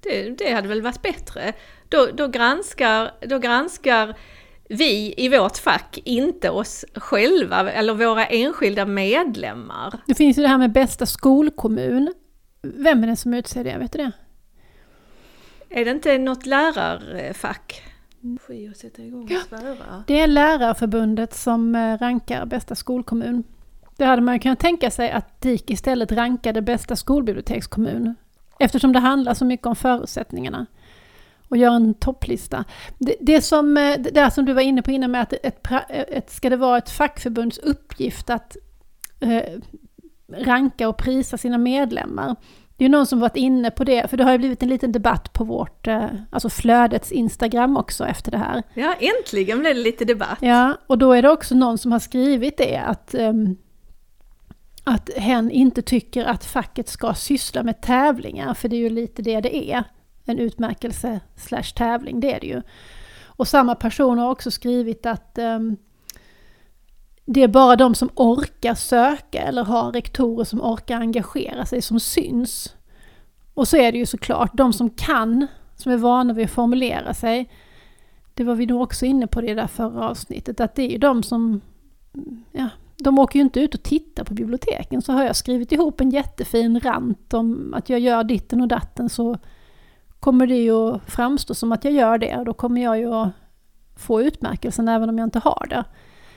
det, 0.00 0.30
det 0.30 0.52
hade 0.52 0.68
väl 0.68 0.82
varit 0.82 1.02
bättre. 1.02 1.52
Då, 1.88 2.08
då, 2.14 2.28
granskar, 2.28 3.10
då 3.20 3.38
granskar 3.38 4.16
vi 4.72 5.14
i 5.16 5.28
vårt 5.28 5.56
fack 5.56 5.98
inte 6.04 6.50
oss 6.50 6.84
själva 6.94 7.72
eller 7.72 7.94
våra 7.94 8.26
enskilda 8.26 8.86
medlemmar. 8.86 10.00
Det 10.06 10.14
finns 10.14 10.38
ju 10.38 10.42
det 10.42 10.48
här 10.48 10.58
med 10.58 10.72
bästa 10.72 11.06
skolkommun. 11.06 12.12
Vem 12.62 13.02
är 13.02 13.06
det 13.06 13.16
som 13.16 13.34
utser 13.34 13.64
det? 13.64 13.78
Vet 13.78 13.92
du 13.92 13.98
det? 13.98 14.12
Är 15.68 15.84
det 15.84 15.90
inte 15.90 16.18
något 16.18 16.46
lärarfack? 16.46 17.82
Svära. 19.48 20.04
Det 20.06 20.20
är 20.20 20.26
Lärarförbundet 20.26 21.34
som 21.34 21.74
eh, 21.74 21.98
rankar 21.98 22.46
bästa 22.46 22.74
skolkommun. 22.74 23.44
Det 23.96 24.04
hade 24.04 24.22
man 24.22 24.34
ju 24.34 24.40
kunnat 24.40 24.60
tänka 24.60 24.90
sig 24.90 25.10
att 25.10 25.40
DIK 25.40 25.70
istället 25.70 26.12
rankade 26.12 26.62
bästa 26.62 26.96
skolbibliotekskommun. 26.96 28.14
Eftersom 28.58 28.92
det 28.92 28.98
handlar 28.98 29.34
så 29.34 29.44
mycket 29.44 29.66
om 29.66 29.76
förutsättningarna. 29.76 30.66
Och 31.52 31.58
gör 31.58 31.74
en 31.74 31.94
topplista. 31.94 32.64
Det, 32.98 33.16
det 33.20 33.40
som, 33.40 33.76
eh, 33.76 33.98
det 33.98 34.10
där 34.10 34.30
som 34.30 34.44
du 34.44 34.52
var 34.52 34.62
inne 34.62 34.82
på 34.82 34.90
innan 34.90 35.10
med 35.10 35.22
att 35.22 35.32
ett, 35.32 35.66
ett, 35.88 36.30
ska 36.30 36.50
det 36.50 36.56
vara 36.56 36.78
ett 36.78 36.90
fackförbunds 36.90 37.58
uppgift 37.58 38.30
att 38.30 38.56
eh, 39.20 39.42
ranka 40.36 40.88
och 40.88 40.96
prisa 40.96 41.38
sina 41.38 41.58
medlemmar. 41.58 42.36
Det 42.76 42.84
är 42.84 42.88
någon 42.88 43.06
som 43.06 43.20
varit 43.20 43.36
inne 43.36 43.70
på 43.70 43.84
det, 43.84 44.10
för 44.10 44.16
det 44.16 44.24
har 44.24 44.32
ju 44.32 44.38
blivit 44.38 44.62
en 44.62 44.68
liten 44.68 44.92
debatt 44.92 45.32
på 45.32 45.44
vårt, 45.44 45.86
eh, 45.86 46.06
alltså 46.30 46.48
flödets 46.48 47.12
Instagram 47.12 47.76
också 47.76 48.06
efter 48.06 48.30
det 48.30 48.38
här. 48.38 48.62
Ja, 48.74 48.94
äntligen 49.00 49.60
blev 49.60 49.74
det 49.74 49.82
lite 49.82 50.04
debatt. 50.04 50.38
Ja, 50.40 50.76
och 50.86 50.98
då 50.98 51.12
är 51.12 51.22
det 51.22 51.30
också 51.30 51.54
någon 51.54 51.78
som 51.78 51.92
har 51.92 51.98
skrivit 51.98 52.58
det 52.58 52.76
att, 52.76 53.14
ehm, 53.14 53.56
att 54.84 55.10
hen 55.16 55.50
inte 55.50 55.82
tycker 55.82 56.24
att 56.24 56.44
facket 56.44 56.88
ska 56.88 57.14
syssla 57.14 57.62
med 57.62 57.80
tävlingar, 57.80 58.54
för 58.54 58.68
det 58.68 58.76
är 58.76 58.80
ju 58.80 58.90
lite 58.90 59.22
det 59.22 59.40
det 59.40 59.72
är. 59.72 59.84
En 60.24 60.38
utmärkelse 60.38 61.20
slash 61.36 61.74
tävling, 61.76 62.20
det 62.20 62.34
är 62.34 62.40
det 62.40 62.46
ju. 62.46 62.62
Och 63.26 63.48
samma 63.48 63.74
person 63.74 64.18
har 64.18 64.30
också 64.30 64.50
skrivit 64.50 65.06
att 65.06 65.38
um, 65.38 65.76
det 67.24 67.42
är 67.42 67.48
bara 67.48 67.76
de 67.76 67.94
som 67.94 68.10
orkar 68.14 68.74
söka 68.74 69.42
eller 69.42 69.64
har 69.64 69.92
rektorer 69.92 70.44
som 70.44 70.62
orkar 70.62 71.00
engagera 71.00 71.66
sig 71.66 71.82
som 71.82 72.00
syns. 72.00 72.76
Och 73.54 73.68
så 73.68 73.76
är 73.76 73.92
det 73.92 73.98
ju 73.98 74.06
såklart, 74.06 74.50
de 74.54 74.72
som 74.72 74.90
kan, 74.90 75.46
som 75.76 75.92
är 75.92 75.96
vana 75.96 76.34
vid 76.34 76.44
att 76.44 76.50
formulera 76.50 77.14
sig, 77.14 77.50
det 78.34 78.44
var 78.44 78.54
vi 78.54 78.66
nog 78.66 78.82
också 78.82 79.06
inne 79.06 79.26
på 79.26 79.42
i 79.42 79.46
det 79.46 79.54
där 79.54 79.66
förra 79.66 80.08
avsnittet, 80.08 80.60
att 80.60 80.74
det 80.74 80.82
är 80.82 80.90
ju 80.90 80.98
de 80.98 81.22
som, 81.22 81.60
ja, 82.52 82.68
de 82.96 83.18
åker 83.18 83.38
ju 83.38 83.42
inte 83.42 83.60
ut 83.60 83.74
och 83.74 83.82
tittar 83.82 84.24
på 84.24 84.34
biblioteken. 84.34 85.02
Så 85.02 85.12
har 85.12 85.24
jag 85.24 85.36
skrivit 85.36 85.72
ihop 85.72 86.00
en 86.00 86.10
jättefin 86.10 86.80
rant 86.80 87.34
om 87.34 87.74
att 87.74 87.88
jag 87.88 88.00
gör 88.00 88.24
ditten 88.24 88.60
och 88.60 88.68
datten 88.68 89.08
så 89.08 89.38
kommer 90.22 90.46
det 90.46 90.62
ju 90.62 90.72
att 90.72 91.10
framstå 91.10 91.54
som 91.54 91.72
att 91.72 91.84
jag 91.84 91.92
gör 91.92 92.18
det 92.18 92.36
och 92.36 92.44
då 92.44 92.54
kommer 92.54 92.82
jag 92.82 92.98
ju 92.98 93.14
att 93.14 93.28
få 93.96 94.22
utmärkelsen 94.22 94.88
även 94.88 95.08
om 95.08 95.18
jag 95.18 95.26
inte 95.26 95.38
har 95.38 95.66
det. 95.70 95.84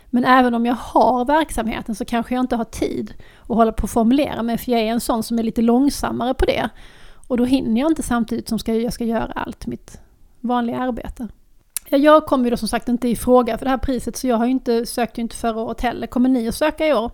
Men 0.05 0.25
även 0.25 0.53
om 0.53 0.65
jag 0.65 0.75
har 0.75 1.25
verksamheten 1.25 1.95
så 1.95 2.05
kanske 2.05 2.35
jag 2.35 2.43
inte 2.43 2.55
har 2.55 2.63
tid 2.63 3.13
att 3.41 3.47
hålla 3.47 3.71
på 3.71 3.83
och 3.83 3.89
formulera 3.89 4.43
mig 4.43 4.57
för 4.57 4.71
jag 4.71 4.81
är 4.81 4.85
en 4.85 4.99
sån 4.99 5.23
som 5.23 5.39
är 5.39 5.43
lite 5.43 5.61
långsammare 5.61 6.33
på 6.33 6.45
det. 6.45 6.69
Och 7.27 7.37
då 7.37 7.45
hinner 7.45 7.81
jag 7.81 7.91
inte 7.91 8.03
samtidigt 8.03 8.49
som 8.49 8.59
jag 8.65 8.93
ska 8.93 9.03
göra 9.03 9.31
allt 9.35 9.67
mitt 9.67 10.01
vanliga 10.39 10.77
arbete. 10.77 11.27
Jag 11.89 12.25
kommer 12.25 12.43
ju 12.43 12.49
då 12.49 12.57
som 12.57 12.67
sagt 12.67 12.89
inte 12.89 13.07
i 13.07 13.15
fråga 13.15 13.57
för 13.57 13.65
det 13.65 13.71
här 13.71 13.77
priset 13.77 14.17
så 14.17 14.27
jag 14.27 14.37
har 14.37 14.45
ju 14.45 14.51
inte, 14.51 14.85
sökte 14.85 15.21
ju 15.21 15.23
inte 15.23 15.35
förra 15.35 15.59
året 15.59 15.81
heller. 15.81 16.07
Kommer 16.07 16.29
ni 16.29 16.47
att 16.47 16.55
söka 16.55 16.87
i 16.87 16.93
år? 16.93 17.11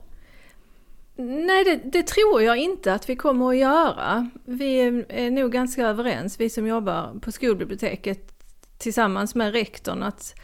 Nej, 1.22 1.64
det, 1.64 1.76
det 1.76 2.04
tror 2.04 2.42
jag 2.42 2.58
inte 2.58 2.94
att 2.94 3.10
vi 3.10 3.16
kommer 3.16 3.50
att 3.50 3.58
göra. 3.58 4.30
Vi 4.46 4.80
är, 5.10 5.32
nog 5.32 5.52
ganska 5.52 5.88
överens, 5.88 6.40
vi 6.40 6.50
som 6.50 6.68
jobbar 6.68 7.20
på 7.22 7.32
skolbiblioteket 7.32 8.34
tillsammans 8.78 9.36
med 9.36 9.52
rektorn, 9.52 10.04
att, 10.04 10.36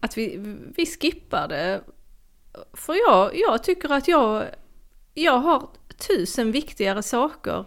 att 0.00 0.18
vi, 0.18 0.36
vi 0.76 0.86
skippar 0.86 1.48
det. 1.48 1.80
För 2.72 2.94
jag, 2.94 3.36
jag 3.36 3.64
tycker 3.64 3.92
att 3.92 4.08
jag, 4.08 4.44
jag 5.14 5.38
har 5.38 5.68
tusen 6.08 6.52
viktigare 6.52 7.02
saker 7.02 7.64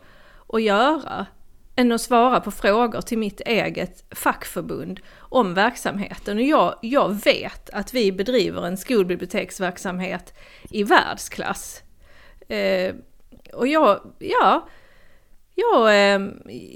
att 0.48 0.62
göra 0.62 1.25
än 1.75 1.91
att 1.91 2.01
svara 2.01 2.41
på 2.41 2.51
frågor 2.51 3.01
till 3.01 3.17
mitt 3.17 3.41
eget 3.41 4.05
fackförbund 4.15 5.00
om 5.19 5.53
verksamheten. 5.53 6.38
Och 6.38 6.43
jag, 6.43 6.75
jag 6.81 7.24
vet 7.24 7.69
att 7.69 7.93
vi 7.93 8.12
bedriver 8.12 8.67
en 8.67 8.77
skolbiblioteksverksamhet 8.77 10.33
i 10.69 10.83
världsklass. 10.83 11.83
Eh, 12.47 12.95
och 13.53 13.67
jag, 13.67 14.00
ja, 14.19 14.67
jag, 15.55 15.88
eh, 15.88 16.21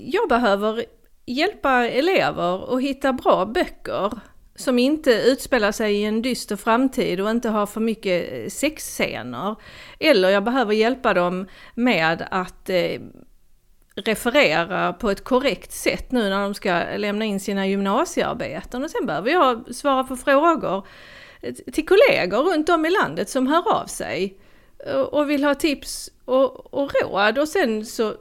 jag 0.05 0.29
behöver 0.29 0.85
hjälpa 1.25 1.71
elever 1.71 2.75
att 2.75 2.81
hitta 2.81 3.13
bra 3.13 3.45
böcker 3.45 4.11
som 4.57 4.79
inte 4.79 5.11
utspelar 5.11 5.71
sig 5.71 5.95
i 5.95 6.05
en 6.05 6.21
dyster 6.21 6.55
framtid 6.55 7.21
och 7.21 7.29
inte 7.29 7.49
har 7.49 7.65
för 7.65 7.81
mycket 7.81 8.33
eh, 8.33 8.49
sexscener. 8.49 9.55
Eller 9.99 10.29
jag 10.29 10.43
behöver 10.43 10.73
hjälpa 10.73 11.13
dem 11.13 11.47
med 11.75 12.27
att 12.31 12.69
eh, 12.69 13.01
referera 13.95 14.93
på 14.93 15.09
ett 15.09 15.23
korrekt 15.23 15.71
sätt 15.71 16.11
nu 16.11 16.29
när 16.29 16.41
de 16.41 16.53
ska 16.53 16.83
lämna 16.97 17.25
in 17.25 17.39
sina 17.39 17.67
gymnasiearbeten. 17.67 18.83
Och 18.83 18.89
sen 18.89 19.05
behöver 19.05 19.31
jag 19.31 19.75
svara 19.75 20.03
på 20.03 20.15
frågor 20.15 20.87
eh, 21.41 21.53
till 21.53 21.87
kollegor 21.87 22.53
runt 22.53 22.69
om 22.69 22.85
i 22.85 22.89
landet 22.89 23.29
som 23.29 23.47
hör 23.47 23.81
av 23.81 23.85
sig 23.85 24.37
och 25.11 25.29
vill 25.29 25.43
ha 25.43 25.55
tips 25.55 26.09
och, 26.25 26.73
och 26.73 26.91
råd. 27.03 27.37
Och 27.37 27.47
sen 27.47 27.85
så 27.85 28.15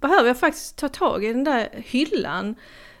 behöver 0.00 0.28
jag 0.28 0.38
faktiskt 0.38 0.78
ta 0.78 0.88
tag 0.88 1.24
i 1.24 1.28
den 1.28 1.44
där 1.44 1.68
hyllan 1.72 2.54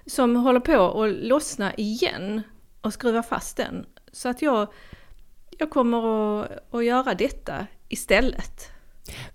som 0.06 0.36
håller 0.36 0.60
på 0.60 1.02
att 1.02 1.12
lossna 1.12 1.74
igen 1.74 2.42
och 2.80 2.92
skruva 2.92 3.22
fast 3.22 3.56
den. 3.56 3.86
Så 4.12 4.28
att 4.28 4.42
jag, 4.42 4.68
jag 5.58 5.70
kommer 5.70 5.98
att, 6.42 6.74
att 6.74 6.84
göra 6.84 7.14
detta 7.14 7.66
istället. 7.88 8.68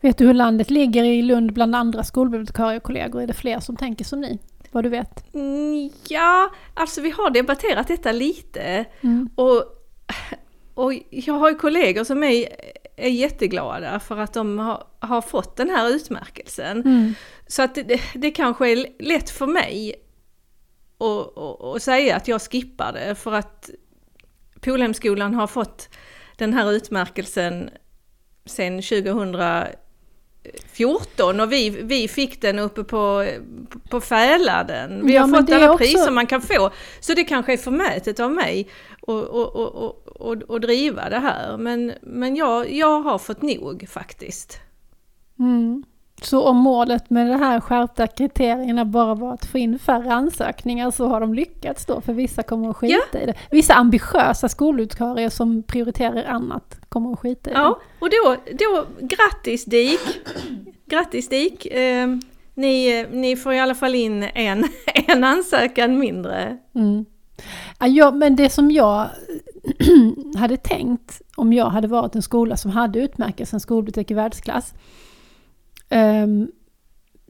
Vet 0.02 0.18
du 0.18 0.26
hur 0.26 0.34
landet 0.34 0.70
ligger 0.70 1.04
i 1.04 1.22
Lund 1.22 1.54
bland 1.54 1.76
andra 1.76 2.04
skolbibliotekariekollegor? 2.04 3.22
Är 3.22 3.28
det 3.28 3.34
fler 3.34 3.60
som 3.60 3.76
tänker 3.76 4.06
som 4.06 4.22
ni? 4.22 4.40
Vad 4.72 4.84
du 4.84 4.90
vet? 4.90 5.34
Mm, 5.34 5.90
ja, 6.08 6.52
alltså 6.74 7.02
vi 7.02 7.10
har 7.10 7.30
debatterat 7.30 7.88
detta 7.88 8.12
lite. 8.12 8.86
Mm. 9.02 9.30
Och, 9.36 9.64
och 10.74 10.94
jag 11.10 11.34
har 11.34 11.50
ju 11.50 11.56
kollegor 11.56 12.04
som 12.04 12.24
är, 12.24 12.48
är 12.98 13.10
jätteglada 13.10 14.00
för 14.00 14.18
att 14.18 14.34
de 14.34 14.60
har, 14.60 14.84
har 15.00 15.22
fått 15.22 15.56
den 15.56 15.70
här 15.70 15.90
utmärkelsen. 15.90 16.82
Mm. 16.82 17.14
Så 17.48 17.62
att 17.62 17.76
det, 17.76 18.02
det 18.16 18.32
kanske 18.32 18.70
är 18.72 18.86
lätt 19.00 19.30
för 19.30 19.48
mig 19.48 19.96
att, 20.98 21.38
att, 21.38 21.64
att 21.76 21.84
säga 21.84 22.16
att 22.16 22.28
jag 22.28 22.42
skippar 22.42 22.94
det 22.94 23.16
för 23.16 23.34
att 23.34 23.70
Polhemskolan 24.62 25.36
har 25.36 25.48
fått 25.48 25.90
den 26.38 26.54
här 26.54 26.72
utmärkelsen 26.72 27.70
sen 28.46 28.82
2014 28.82 31.40
och 31.40 31.52
vi, 31.52 31.70
vi 31.70 32.08
fick 32.08 32.42
den 32.42 32.60
uppe 32.60 32.84
på, 32.84 33.28
på 33.90 34.02
Fäladen. 34.02 35.06
Vi 35.06 35.14
Ja, 35.14 35.22
har 35.22 35.28
fått 35.42 35.52
alla 35.52 35.72
också- 35.72 35.84
priser 35.84 36.12
man 36.12 36.28
kan 36.28 36.42
få. 36.42 36.72
Så 37.00 37.14
det 37.14 37.24
kanske 37.24 37.54
är 37.54 37.58
förmätet 37.58 38.20
av 38.20 38.32
mig 38.32 38.68
och, 39.08 39.24
och, 39.24 39.56
och, 39.56 40.08
och, 40.08 40.36
och 40.36 40.62
driva 40.62 41.10
det 41.10 41.20
här. 41.20 41.58
Men, 41.58 41.94
men 42.02 42.36
jag, 42.36 42.72
jag 42.72 43.02
har 43.02 43.18
fått 43.18 43.42
nog 43.42 43.86
faktiskt. 43.90 44.60
Mm. 45.40 45.84
Så 46.22 46.44
om 46.44 46.58
målet 46.58 47.10
med 47.10 47.28
de 47.28 47.40
här 47.40 47.60
skärpta 47.60 48.08
kriterierna 48.08 48.86
bara 48.86 49.16
var 49.16 49.34
att 49.34 49.46
få 49.46 49.58
in 49.58 49.80
färre 49.80 50.14
ansökningar 50.14 50.92
så 50.92 51.08
har 51.08 51.20
de 51.20 51.34
lyckats 51.34 51.86
då, 51.86 52.02
för 52.02 52.14
vissa 52.14 52.44
kommer 52.44 52.70
att 52.70 52.78
skita 52.78 53.22
i 53.22 53.26
det. 53.26 53.34
Vissa 53.52 53.74
ambitiösa 53.74 54.50
skolutkarrier 54.50 55.30
som 55.30 55.64
prioriterar 55.64 56.24
annat 56.24 56.80
kommer 56.90 57.14
att 57.14 57.20
skita 57.20 57.50
i 57.50 57.54
det. 57.54 57.60
Ja, 57.60 57.82
och 58.00 58.10
då, 58.10 58.36
då 58.60 58.86
grattis 59.00 59.66
DIK! 59.66 60.00
Grattis 60.86 61.30
DIK! 61.30 61.66
Eh, 61.66 62.08
ni, 62.54 63.06
ni 63.12 63.36
får 63.36 63.54
i 63.54 63.60
alla 63.60 63.76
fall 63.76 63.96
in 63.96 64.24
en, 64.24 64.66
en 65.08 65.24
ansökan 65.24 66.00
mindre. 66.00 66.58
Mm. 66.76 67.06
Ja, 67.80 68.12
men 68.12 68.36
det 68.36 68.50
som 68.50 68.72
jag 68.72 69.10
hade 70.38 70.58
tänkt 70.58 71.22
om 71.36 71.54
jag 71.54 71.70
hade 71.70 71.88
varit 71.88 72.16
en 72.16 72.22
skola 72.22 72.58
som 72.58 72.72
hade 72.72 73.00
utmärkelsen 73.00 73.60
skolbibliotek 73.60 74.12
i 74.12 74.14
världsklass. 74.14 74.74
Ehm, 75.90 76.52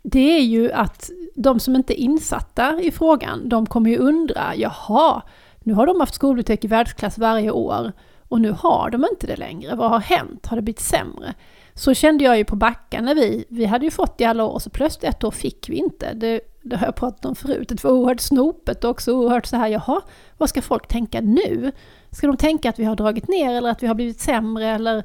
det 0.04 0.38
är 0.38 0.42
ju 0.42 0.72
att 0.72 1.10
de 1.36 1.60
som 1.60 1.76
inte 1.76 2.02
är 2.02 2.04
insatta 2.04 2.82
i 2.82 2.92
frågan, 2.92 3.50
de 3.50 3.66
kommer 3.66 3.90
ju 3.90 3.98
undra, 3.98 4.56
jaha, 4.56 5.22
nu 5.60 5.74
har 5.74 5.88
de 5.88 6.00
haft 6.00 6.16
skolbibliotek 6.16 6.66
i 6.66 6.68
världsklass 6.68 7.18
varje 7.18 7.52
år 7.52 7.92
och 8.28 8.42
nu 8.42 8.52
har 8.52 8.90
de 8.90 9.06
inte 9.12 9.28
det 9.28 9.36
längre. 9.36 9.76
Vad 9.76 9.90
har 9.90 10.00
hänt? 10.00 10.46
Har 10.46 10.56
det 10.56 10.62
blivit 10.62 10.80
sämre? 10.80 11.34
Så 11.78 11.94
kände 11.94 12.24
jag 12.24 12.38
ju 12.38 12.46
på 12.46 12.56
Backa 12.56 13.02
när 13.02 13.16
vi, 13.16 13.46
vi 13.50 13.66
hade 13.66 13.86
ju 13.86 13.92
fått 13.92 14.22
i 14.22 14.26
alla 14.26 14.44
år, 14.44 14.60
så 14.60 14.70
plötsligt 14.70 15.04
ett 15.04 15.24
år 15.24 15.32
fick 15.32 15.70
vi 15.70 15.76
inte. 15.76 16.14
Det, 16.14 16.42
det 16.62 16.76
har 16.76 16.86
jag 16.86 16.96
pratat 16.96 17.26
om 17.26 17.36
förut. 17.36 17.70
Det 17.70 17.84
var 17.84 17.92
oerhört 17.92 18.20
snopet 18.20 18.84
och 18.84 18.90
också 18.90 19.12
oerhört 19.12 19.46
så 19.46 19.58
här, 19.58 19.68
jaha, 19.68 20.02
vad 20.38 20.50
ska 20.50 20.62
folk 20.62 20.88
tänka 20.88 21.22
nu? 21.22 21.72
Ska 22.12 22.28
de 22.28 22.38
tänka 22.38 22.70
att 22.70 22.80
vi 22.80 22.84
har 22.84 22.96
dragit 22.96 23.28
ner 23.28 23.56
eller 23.56 23.70
att 23.70 23.84
vi 23.84 23.88
har 23.88 23.96
blivit 23.96 24.20
sämre 24.20 24.68
eller 24.68 25.04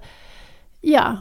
ja. 0.81 1.17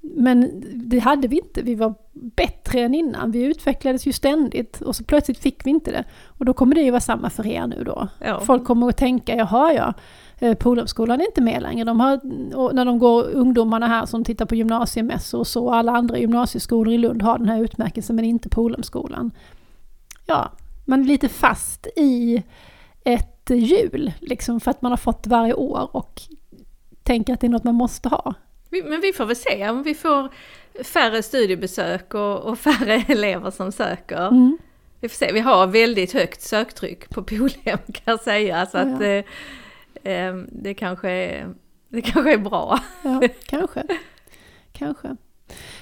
Men 0.00 0.64
det 0.74 0.98
hade 0.98 1.28
vi 1.28 1.36
inte, 1.36 1.62
vi 1.62 1.74
var 1.74 1.94
bättre 2.12 2.80
än 2.80 2.94
innan. 2.94 3.30
Vi 3.30 3.44
utvecklades 3.44 4.06
ju 4.06 4.12
ständigt 4.12 4.80
och 4.80 4.96
så 4.96 5.04
plötsligt 5.04 5.38
fick 5.38 5.66
vi 5.66 5.70
inte 5.70 5.90
det. 5.90 6.04
Och 6.26 6.44
då 6.44 6.52
kommer 6.52 6.74
det 6.74 6.80
ju 6.80 6.90
vara 6.90 7.00
samma 7.00 7.30
för 7.30 7.46
er 7.46 7.66
nu 7.66 7.84
då. 7.84 8.08
Ja. 8.18 8.40
Folk 8.40 8.64
kommer 8.64 8.88
att 8.88 8.96
tänka, 8.96 9.36
jaha 9.36 9.72
ja, 9.72 9.94
eh, 10.38 10.54
Polhemskolan 10.54 11.20
är 11.20 11.24
inte 11.26 11.40
med 11.40 11.62
längre. 11.62 11.84
De 11.84 12.00
har, 12.00 12.20
när 12.72 12.84
de 12.84 12.98
går, 12.98 13.24
ungdomarna 13.30 13.86
här 13.86 14.06
som 14.06 14.24
tittar 14.24 14.46
på 14.46 14.54
gymnasiemässor 14.54 15.38
och 15.38 15.46
så, 15.46 15.70
alla 15.70 15.92
andra 15.92 16.18
gymnasieskolor 16.18 16.94
i 16.94 16.98
Lund 16.98 17.22
har 17.22 17.38
den 17.38 17.48
här 17.48 17.60
utmärkelsen 17.60 18.16
men 18.16 18.24
inte 18.24 18.48
Polhemskolan. 18.48 19.30
Ja, 20.26 20.52
man 20.84 21.00
är 21.00 21.04
lite 21.04 21.28
fast 21.28 21.86
i 21.96 22.42
ett 23.04 23.50
hjul 23.50 24.12
liksom 24.20 24.60
för 24.60 24.70
att 24.70 24.82
man 24.82 24.92
har 24.92 24.96
fått 24.96 25.26
varje 25.26 25.54
år 25.54 25.96
och 25.96 26.22
tänker 27.02 27.32
att 27.34 27.40
det 27.40 27.46
är 27.46 27.48
något 27.48 27.64
man 27.64 27.74
måste 27.74 28.08
ha. 28.08 28.34
Men 28.70 29.00
vi 29.00 29.12
får 29.12 29.24
väl 29.24 29.36
se 29.36 29.68
om 29.70 29.82
vi 29.82 29.94
får 29.94 30.28
färre 30.84 31.22
studiebesök 31.22 32.14
och, 32.14 32.38
och 32.38 32.58
färre 32.58 32.94
elever 33.08 33.50
som 33.50 33.72
söker. 33.72 34.28
Mm. 34.28 34.58
Vi 35.00 35.08
får 35.08 35.16
se, 35.16 35.32
vi 35.32 35.40
har 35.40 35.66
väldigt 35.66 36.12
högt 36.12 36.42
söktryck 36.42 37.10
på 37.10 37.22
Polhem 37.22 37.78
kan 37.92 38.02
jag 38.04 38.20
säga. 38.20 38.66
Så 38.66 38.78
att 38.78 39.00
Ja. 39.00 39.06
eh, 39.06 39.10
eh, 39.10 39.24
Ehm, 40.06 40.48
det, 40.52 40.74
kanske 40.74 41.10
är, 41.10 41.54
det 41.88 42.02
kanske 42.02 42.32
är 42.32 42.38
bra. 42.38 42.78
Ja, 43.02 43.20
kanske. 43.46 43.82
Kanske. 44.72 45.16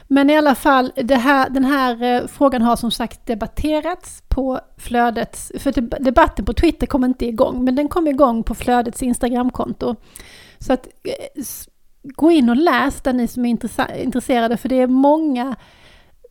Men 0.08 0.30
i 0.30 0.36
alla 0.36 0.54
fall, 0.54 0.92
det 0.96 1.16
här, 1.16 1.50
den 1.50 1.64
här 1.64 2.02
eh, 2.02 2.26
frågan 2.26 2.62
har 2.62 2.76
som 2.76 2.90
sagt 2.90 3.26
debatterats 3.26 4.22
på 4.28 4.60
flödets... 4.76 5.52
För 5.58 5.72
debatten 6.00 6.44
på 6.44 6.52
Twitter 6.52 6.86
kom 6.86 7.04
inte 7.04 7.26
igång, 7.26 7.64
men 7.64 7.74
den 7.74 7.88
kom 7.88 8.06
igång 8.06 8.42
på 8.42 8.54
flödets 8.54 9.02
Instagramkonto. 9.02 9.96
Så 10.58 10.72
att 10.72 10.86
eh, 10.86 11.44
gå 12.02 12.30
in 12.30 12.48
och 12.48 12.56
läs 12.56 13.02
den 13.02 13.16
ni 13.16 13.28
som 13.28 13.44
är 13.44 13.48
intresserade, 14.02 14.56
för 14.56 14.68
det 14.68 14.80
är 14.80 14.86
många 14.86 15.56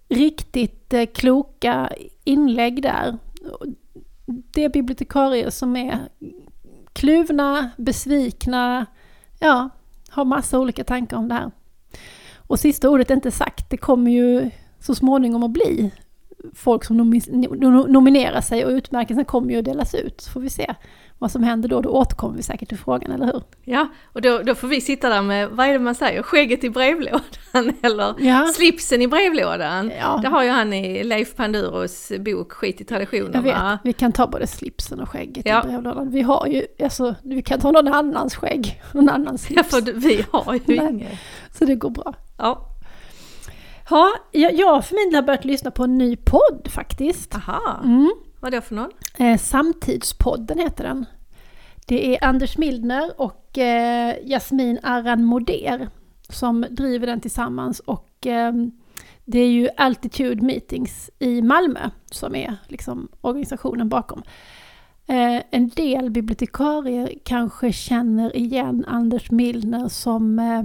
riktigt 0.10 0.94
eh, 0.94 1.06
kloka 1.06 1.90
inlägg 2.24 2.82
där. 2.82 3.18
Det 4.26 4.64
är 4.64 4.70
bibliotekarier 4.70 5.50
som 5.50 5.76
är 5.76 6.00
kluvna, 6.94 7.70
besvikna, 7.78 8.86
ja, 9.40 9.70
har 10.10 10.26
massa 10.26 10.60
olika 10.60 10.84
tankar 10.84 11.18
om 11.18 11.28
det 11.28 11.36
här. 11.36 11.52
Och 12.38 12.60
sista 12.60 12.90
ordet 12.90 13.10
är 13.10 13.16
inte 13.16 13.32
sagt, 13.32 13.70
det 13.70 13.78
kommer 13.78 14.12
ju 14.12 14.50
så 14.80 14.96
småningom 14.96 15.44
att 15.44 15.52
bli 15.52 15.92
folk 16.54 16.84
som 16.84 16.98
nominerar 17.88 18.42
sig 18.42 18.66
och 18.66 18.72
utmärkelsen 18.72 19.26
kommer 19.26 19.52
ju 19.52 19.60
att 19.60 19.66
delas 19.66 19.96
ut. 19.96 20.22
Så 20.22 20.32
får 20.32 20.40
vi 20.42 20.50
se 20.50 20.76
vad 21.24 21.32
som 21.32 21.44
händer 21.44 21.70
då, 21.70 21.82
då 21.82 21.90
återkommer 21.90 22.36
vi 22.38 22.44
säkert 22.44 22.70
till 22.70 22.78
frågan, 22.78 23.12
eller 23.12 23.26
hur? 23.26 23.44
Ja, 23.64 23.88
och 24.14 24.22
då, 24.22 24.38
då 24.38 24.56
får 24.56 24.68
vi 24.68 24.82
sitta 24.82 25.10
där 25.10 25.22
med, 25.22 25.50
vad 25.50 25.68
är 25.68 25.74
det 25.74 25.80
man 25.80 25.96
säger, 25.96 26.22
skägget 26.22 26.64
i 26.64 26.70
brevlådan 26.70 27.22
eller 27.82 28.14
Ja. 28.20 28.48
slipsen 28.56 29.02
i 29.02 29.08
brevlådan. 29.08 29.92
Ja. 30.00 30.20
Det 30.22 30.28
har 30.28 30.44
ju 30.44 30.50
han 30.50 30.74
i 30.74 31.04
Leif 31.04 31.36
Panduros 31.36 32.12
bok 32.20 32.52
Skit 32.52 32.76
i 32.76 32.78
Jag 32.84 32.88
traditionerna. 32.88 33.42
vet, 33.42 33.80
vi 33.84 33.94
kan 33.94 34.12
ta 34.12 34.28
både 34.28 34.48
slipsen 34.48 35.00
och 35.00 35.10
skägget 35.10 35.46
Ja. 35.46 35.64
i 35.64 35.68
brevlådan. 35.68 36.10
Vi 36.12 36.22
har 36.22 36.48
ju, 36.48 36.66
alltså, 36.84 37.16
vi 37.24 37.42
kan 37.42 37.60
ta 37.60 37.72
någon 37.72 37.88
annans 37.88 38.36
skägg, 38.36 38.82
någon 38.94 39.10
annans 39.10 39.50
Ja, 39.52 39.64
slips. 39.64 39.70
för 39.88 39.94
vi 39.94 40.26
har 40.32 40.54
ju 40.68 40.76
inget. 40.90 41.20
Så 41.60 41.66
det 41.66 41.76
går 41.76 41.90
bra. 41.90 42.14
Ja, 42.38 42.70
Ja, 43.90 44.10
jag, 44.32 44.54
jag 44.54 44.86
för 44.86 44.96
min 44.96 45.10
del 45.10 45.16
har 45.16 45.22
börjat 45.22 45.46
lyssna 45.46 45.72
på 45.72 45.84
en 45.84 45.98
ny 45.98 46.16
podd 46.16 46.68
faktiskt. 46.70 47.36
aha. 47.36 47.80
Mm. 47.84 48.12
Vad 48.44 48.54
är 48.54 48.58
det 48.58 48.62
för 48.62 48.76
någon? 48.76 48.92
Eh, 49.18 49.38
Samtidspodden 49.38 50.60
heter 50.60 50.84
den. 50.84 51.06
Det 51.88 52.16
är 52.16 52.24
Anders 52.24 52.58
Mildner 52.58 53.22
och 53.22 53.58
eh, 53.58 54.16
Jasmin 54.24 54.80
Arran 54.84 55.24
Moder 55.24 55.90
som 56.30 56.66
driver 56.70 57.08
den 57.08 57.22
tillsammans 57.22 57.80
och 57.80 58.28
eh, 58.28 58.54
det 59.26 59.40
är 59.40 59.48
ju 59.48 59.70
Altitude 59.78 60.46
Meetings 60.46 61.10
i 61.20 61.42
Malmö 61.42 61.90
som 62.12 62.36
är 62.36 62.56
liksom 62.68 63.08
organisationen 63.22 63.90
bakom. 63.90 64.24
Eh, 65.08 65.42
en 65.52 65.70
del 65.70 66.10
bibliotekarier 66.10 67.14
kanske 67.24 67.74
känner 67.74 68.38
igen 68.38 68.86
Anders 68.88 69.32
Mildner 69.32 69.88
som 69.88 70.40
eh, 70.40 70.60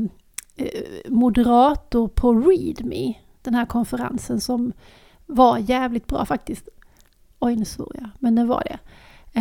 eh 0.67 1.11
moderator 1.11 2.09
på 2.09 2.33
ReadMe, 2.33 3.15
den 3.43 3.55
här 3.55 3.67
konferensen 3.67 4.41
som 4.41 4.73
var 5.27 5.59
jävligt 5.59 6.07
bra 6.07 6.25
faktiskt. 6.25 6.69
Oj, 7.39 7.57
nu 7.57 7.65
svor 7.65 7.93
jag, 7.95 8.11
men 8.19 8.35
det 8.35 8.45
var 8.45 8.63
det. 8.65 8.79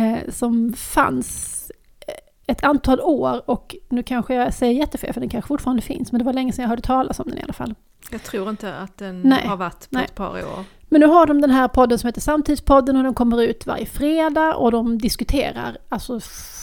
Eh, 0.00 0.30
som 0.32 0.72
fanns 0.72 1.72
eh, 2.06 2.14
ett 2.46 2.64
antal 2.64 3.00
år 3.00 3.50
och 3.50 3.76
nu 3.88 4.02
kanske 4.02 4.34
jag 4.34 4.54
säger 4.54 4.74
jättefel 4.74 5.12
för 5.12 5.20
den 5.20 5.30
kanske 5.30 5.48
fortfarande 5.48 5.82
finns, 5.82 6.12
men 6.12 6.18
det 6.18 6.24
var 6.24 6.32
länge 6.32 6.52
sedan 6.52 6.62
jag 6.62 6.68
hörde 6.68 6.82
talas 6.82 7.20
om 7.20 7.28
den 7.28 7.38
i 7.38 7.42
alla 7.42 7.52
fall. 7.52 7.74
Jag 8.10 8.22
tror 8.22 8.50
inte 8.50 8.76
att 8.76 8.98
den 8.98 9.22
Nej, 9.22 9.46
har 9.46 9.56
varit 9.56 9.90
på 9.90 9.96
nej. 9.96 10.04
ett 10.04 10.14
par 10.14 10.30
år. 10.30 10.64
Men 10.88 11.00
nu 11.00 11.06
har 11.06 11.26
de 11.26 11.40
den 11.40 11.50
här 11.50 11.68
podden 11.68 11.98
som 11.98 12.08
heter 12.08 12.20
Samtidspodden 12.20 12.96
och 12.96 13.02
den 13.02 13.14
kommer 13.14 13.42
ut 13.42 13.66
varje 13.66 13.86
fredag 13.86 14.54
och 14.54 14.72
de 14.72 14.98
diskuterar 14.98 15.78
alltså 15.88 16.20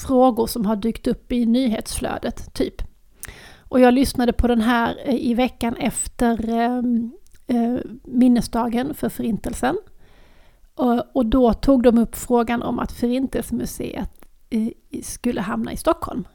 frågor 0.08 0.48
som 0.48 0.66
har 0.66 0.76
dykt 0.76 1.08
upp 1.08 1.32
i 1.32 1.46
nyhetsflödet, 1.46 2.54
typ. 2.54 2.82
Och 3.70 3.80
jag 3.80 3.94
lyssnade 3.94 4.34
på 4.34 4.48
den 4.48 4.62
här 4.62 4.98
eh, 5.06 5.16
i 5.16 5.34
veckan 5.34 5.76
efter 5.76 6.50
eh, 6.50 6.78
eh, 7.48 7.78
minnesdagen 8.04 8.94
för 8.94 9.10
Förintelsen. 9.10 9.78
Och, 10.76 11.04
och 11.14 11.26
då 11.26 11.54
tog 11.54 11.84
de 11.84 11.98
upp 11.98 12.16
frågan 12.16 12.64
om 12.64 12.80
att 12.80 12.92
Förintelsemuseet 12.92 14.10
skulle 15.04 15.42
hamna 15.42 15.72
i 15.72 15.78
Stockholm 15.78 16.28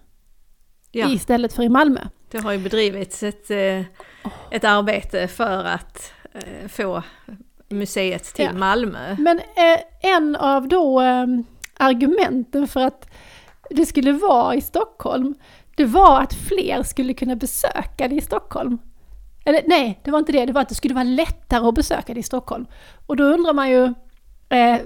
Ja, 0.93 1.09
istället 1.09 1.53
för 1.53 1.63
i 1.63 1.69
Malmö. 1.69 2.01
det 2.31 2.39
har 2.39 2.53
ju 2.53 2.59
bedrivits 2.59 3.23
ett, 3.23 3.51
eh, 3.51 3.81
ett 4.51 4.65
arbete 4.65 5.29
för 5.29 5.65
att 5.65 6.13
eh, 6.33 6.69
få 6.69 7.03
museet 7.69 8.25
till 8.35 8.45
Ja. 8.45 8.53
Malmö. 8.53 9.17
Men 9.19 9.39
eh, 9.39 10.13
en 10.15 10.37
av 10.37 10.69
då 10.69 11.01
argumenten 11.77 12.69
för 12.69 12.81
att 12.81 13.09
det 13.71 13.87
skulle 13.87 14.13
vara 14.13 14.55
i 14.55 14.61
Stockholm, 14.61 15.35
det 15.77 15.85
var 15.85 16.21
att 16.23 16.35
fler 16.35 16.83
skulle 16.83 17.15
kunna 17.15 17.37
besöka 17.37 18.09
det 18.09 18.15
i 18.15 18.21
Stockholm. 18.21 18.79
Eller 19.45 19.63
nej, 19.67 20.01
det 20.05 20.11
var 20.11 20.19
inte 20.19 20.33
det, 20.33 20.47
det 20.47 20.53
var 20.53 20.61
att 20.63 20.69
det 20.69 20.75
skulle 20.75 20.95
vara 20.95 21.05
lättare 21.05 21.69
att 21.69 21.75
besöka 21.75 22.15
det 22.15 22.21
i 22.21 22.23
Stockholm. 22.23 22.67
Och 23.07 23.17
då 23.17 23.25
undrar 23.25 23.53
man 23.53 23.71
ju, 23.71 23.95
eh, 24.51 24.81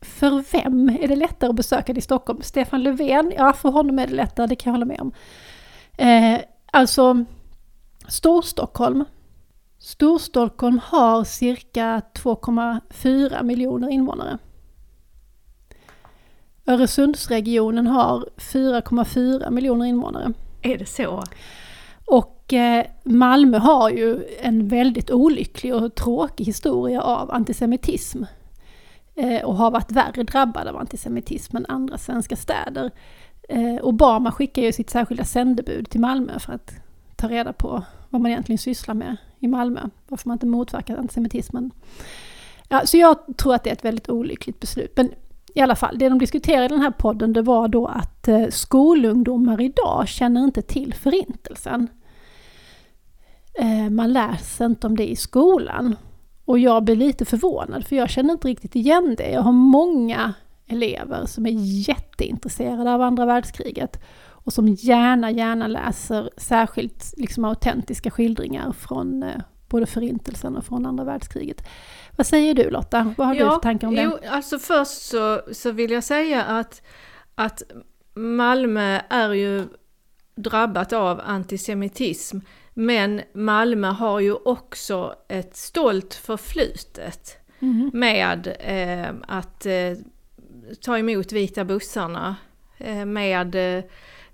för 0.00 0.52
vem 0.52 0.88
är 0.88 1.08
det 1.08 1.16
lättare 1.16 1.50
att 1.50 1.56
besöka 1.56 1.92
det 1.92 1.98
i 1.98 2.02
Stockholm? 2.02 2.42
Stefan 2.42 2.82
Löfven, 2.82 3.32
ja 3.36 3.52
för 3.52 3.68
honom 3.68 3.98
är 3.98 4.06
det 4.06 4.14
lättare, 4.14 4.46
det 4.46 4.56
kan 4.56 4.70
jag 4.70 4.74
hålla 4.74 4.86
med 4.86 5.00
om. 5.00 5.12
Eh, 5.96 6.40
alltså, 6.72 7.24
Storstockholm, 8.08 9.04
Storstockholm 9.78 10.80
har 10.84 11.24
cirka 11.24 12.02
2,4 12.14 13.42
miljoner 13.42 13.88
invånare. 13.88 14.38
Öresundsregionen 16.66 17.86
har 17.86 18.28
4,4 18.36 19.50
miljoner 19.50 19.86
invånare. 19.86 20.32
Är 20.62 20.78
det 20.78 20.86
så? 20.86 21.24
Och 22.04 22.38
Och 22.48 22.54
eh, 22.54 22.86
Malmö 23.04 23.58
har 23.58 23.90
ju 23.90 24.24
en 24.40 24.68
väldigt 24.68 25.10
olycklig 25.10 25.74
och 25.74 25.94
tråkig 25.94 26.44
historia 26.44 27.02
av 27.02 27.30
antisemitism. 27.30 28.22
Eh, 29.18 29.44
och 29.44 29.56
har 29.56 29.70
varit 29.70 29.92
värre 29.92 30.22
drabbad 30.22 30.68
av 30.68 30.76
antisemitism 30.76 31.56
än 31.56 31.66
andra 31.68 31.98
svenska 31.98 32.36
städer. 32.36 32.90
Eh, 33.48 33.76
Obama 33.82 34.32
skickar 34.32 34.62
ju 34.62 34.72
sitt 34.72 34.90
särskilda 34.90 35.24
sändebud 35.24 35.90
till 35.90 36.00
Malmö 36.00 36.38
för 36.38 36.52
att 36.52 36.72
ta 37.16 37.28
reda 37.28 37.52
på 37.52 37.84
vad 38.08 38.20
man 38.20 38.30
egentligen 38.30 38.58
sysslar 38.58 38.94
med 38.94 39.16
i 39.38 39.48
Malmö. 39.48 39.80
Varför 40.08 40.28
man 40.28 40.34
inte 40.34 40.46
motverkar 40.46 40.96
antisemitismen. 40.96 41.70
Ja, 42.68 42.86
så 42.86 42.96
jag 42.96 43.16
tror 43.36 43.54
att 43.54 43.64
det 43.64 43.70
är 43.70 43.74
ett 43.74 43.84
väldigt 43.84 44.08
olyckligt 44.08 44.60
beslut. 44.60 44.92
Men 44.96 45.10
i 45.54 45.60
alla 45.60 45.76
fall, 45.76 45.98
det 45.98 46.08
de 46.08 46.18
diskuterade 46.18 46.64
i 46.64 46.68
den 46.68 46.80
här 46.80 46.90
podden 46.90 47.32
det 47.32 47.42
var 47.42 47.68
då 47.68 47.86
att 47.86 48.28
eh, 48.28 48.46
skolungdomar 48.48 49.60
idag 49.60 50.08
känner 50.08 50.44
inte 50.44 50.62
till 50.62 50.94
förintelsen. 50.94 51.88
Man 53.90 54.12
läser 54.12 54.66
inte 54.66 54.86
om 54.86 54.96
det 54.96 55.10
i 55.10 55.16
skolan. 55.16 55.96
Och 56.48 56.58
jag 56.58 56.84
blir 56.84 56.96
lite 56.96 57.24
förvånad 57.24 57.86
för 57.86 57.96
jag 57.96 58.10
känner 58.10 58.32
inte 58.32 58.48
riktigt 58.48 58.76
igen 58.76 59.14
det. 59.18 59.30
Jag 59.30 59.42
har 59.42 59.52
många 59.52 60.34
elever 60.66 61.26
som 61.26 61.46
är 61.46 61.52
jätteintresserade 61.88 62.94
av 62.94 63.02
andra 63.02 63.26
världskriget 63.26 64.00
och 64.26 64.52
som 64.52 64.68
gärna, 64.68 65.30
gärna 65.30 65.66
läser 65.66 66.30
särskilt 66.36 67.14
liksom 67.16 67.44
autentiska 67.44 68.10
skildringar 68.10 68.72
från 68.72 69.22
eh, 69.22 69.40
både 69.68 69.86
förintelsen 69.86 70.56
och 70.56 70.64
från 70.64 70.86
andra 70.86 71.04
världskriget. 71.04 71.68
Vad 72.16 72.26
säger 72.26 72.54
du 72.54 72.70
Lotta? 72.70 73.14
Vad 73.18 73.26
har 73.26 73.34
ja, 73.34 73.44
du 73.44 73.50
för 73.50 73.58
tankar 73.58 73.88
om 73.88 73.94
det? 73.94 74.02
Jo, 74.02 74.18
alltså 74.30 74.58
först 74.58 75.02
så, 75.02 75.40
så 75.52 75.70
vill 75.70 75.90
jag 75.90 76.04
säga 76.04 76.44
att, 76.44 76.82
att 77.34 77.62
Malmö 78.14 79.00
är 79.10 79.32
ju 79.32 79.64
drabbat 80.34 80.92
av 80.92 81.20
antisemitism. 81.24 82.38
Men 82.78 83.22
Malmö 83.32 83.88
har 83.88 84.20
ju 84.20 84.34
också 84.34 85.14
ett 85.28 85.56
stolt 85.56 86.14
förflutet 86.14 87.36
mm. 87.58 87.90
med 87.94 88.56
eh, 88.60 89.14
att 89.28 89.66
eh, 89.66 89.92
ta 90.80 90.98
emot 90.98 91.32
vita 91.32 91.64
bussarna, 91.64 92.36
eh, 92.78 93.04
med 93.04 93.54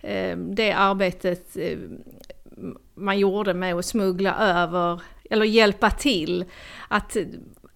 eh, 0.00 0.36
det 0.36 0.72
arbetet 0.72 1.56
eh, 1.56 1.78
man 2.94 3.18
gjorde 3.18 3.54
med 3.54 3.74
att 3.74 3.86
smuggla 3.86 4.36
över, 4.36 5.00
eller 5.30 5.44
hjälpa 5.44 5.90
till 5.90 6.44
att 6.88 7.16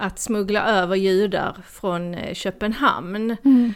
att 0.01 0.19
smuggla 0.19 0.67
över 0.67 0.97
judar 0.97 1.57
från 1.69 2.15
eh, 2.15 2.35
Köpenhamn. 2.35 3.37
Mm, 3.45 3.75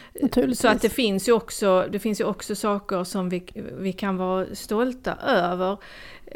så 0.55 0.67
att 0.67 0.81
det 0.81 0.89
finns 0.89 1.29
ju 1.29 1.31
också, 1.31 1.87
det 1.91 1.99
finns 1.99 2.21
ju 2.21 2.25
också 2.25 2.55
saker 2.55 3.03
som 3.03 3.29
vi, 3.29 3.43
vi 3.79 3.93
kan 3.93 4.17
vara 4.17 4.55
stolta 4.55 5.15
över. 5.15 5.77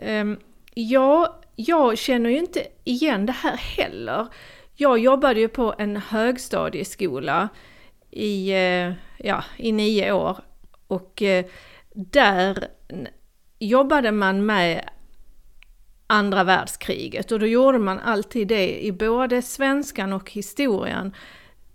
Um, 0.02 0.40
ja, 0.74 1.40
jag 1.56 1.98
känner 1.98 2.30
ju 2.30 2.38
inte 2.38 2.68
igen 2.84 3.26
det 3.26 3.32
här 3.32 3.58
heller. 3.58 4.28
Jag 4.76 5.00
jobbade 5.00 5.40
ju 5.40 5.48
på 5.48 5.76
en 5.78 5.98
högstadieskola 5.98 7.50
i, 8.12 8.50
eh, 8.50 8.94
ja, 9.18 9.44
i 9.58 9.72
nio 9.72 10.12
år 10.12 10.38
och 10.88 11.22
eh, 11.22 11.46
där 11.94 12.68
jobbade 13.60 14.12
man 14.12 14.46
med 14.46 14.90
andra 16.08 16.44
världskriget 16.44 17.32
och 17.32 17.40
då 17.40 17.46
gjorde 17.46 17.80
man 17.80 18.00
alltid 18.00 18.48
det 18.48 18.86
i 18.86 18.92
både 18.92 19.42
svenskan 19.42 20.14
och 20.14 20.32
historien 20.32 21.16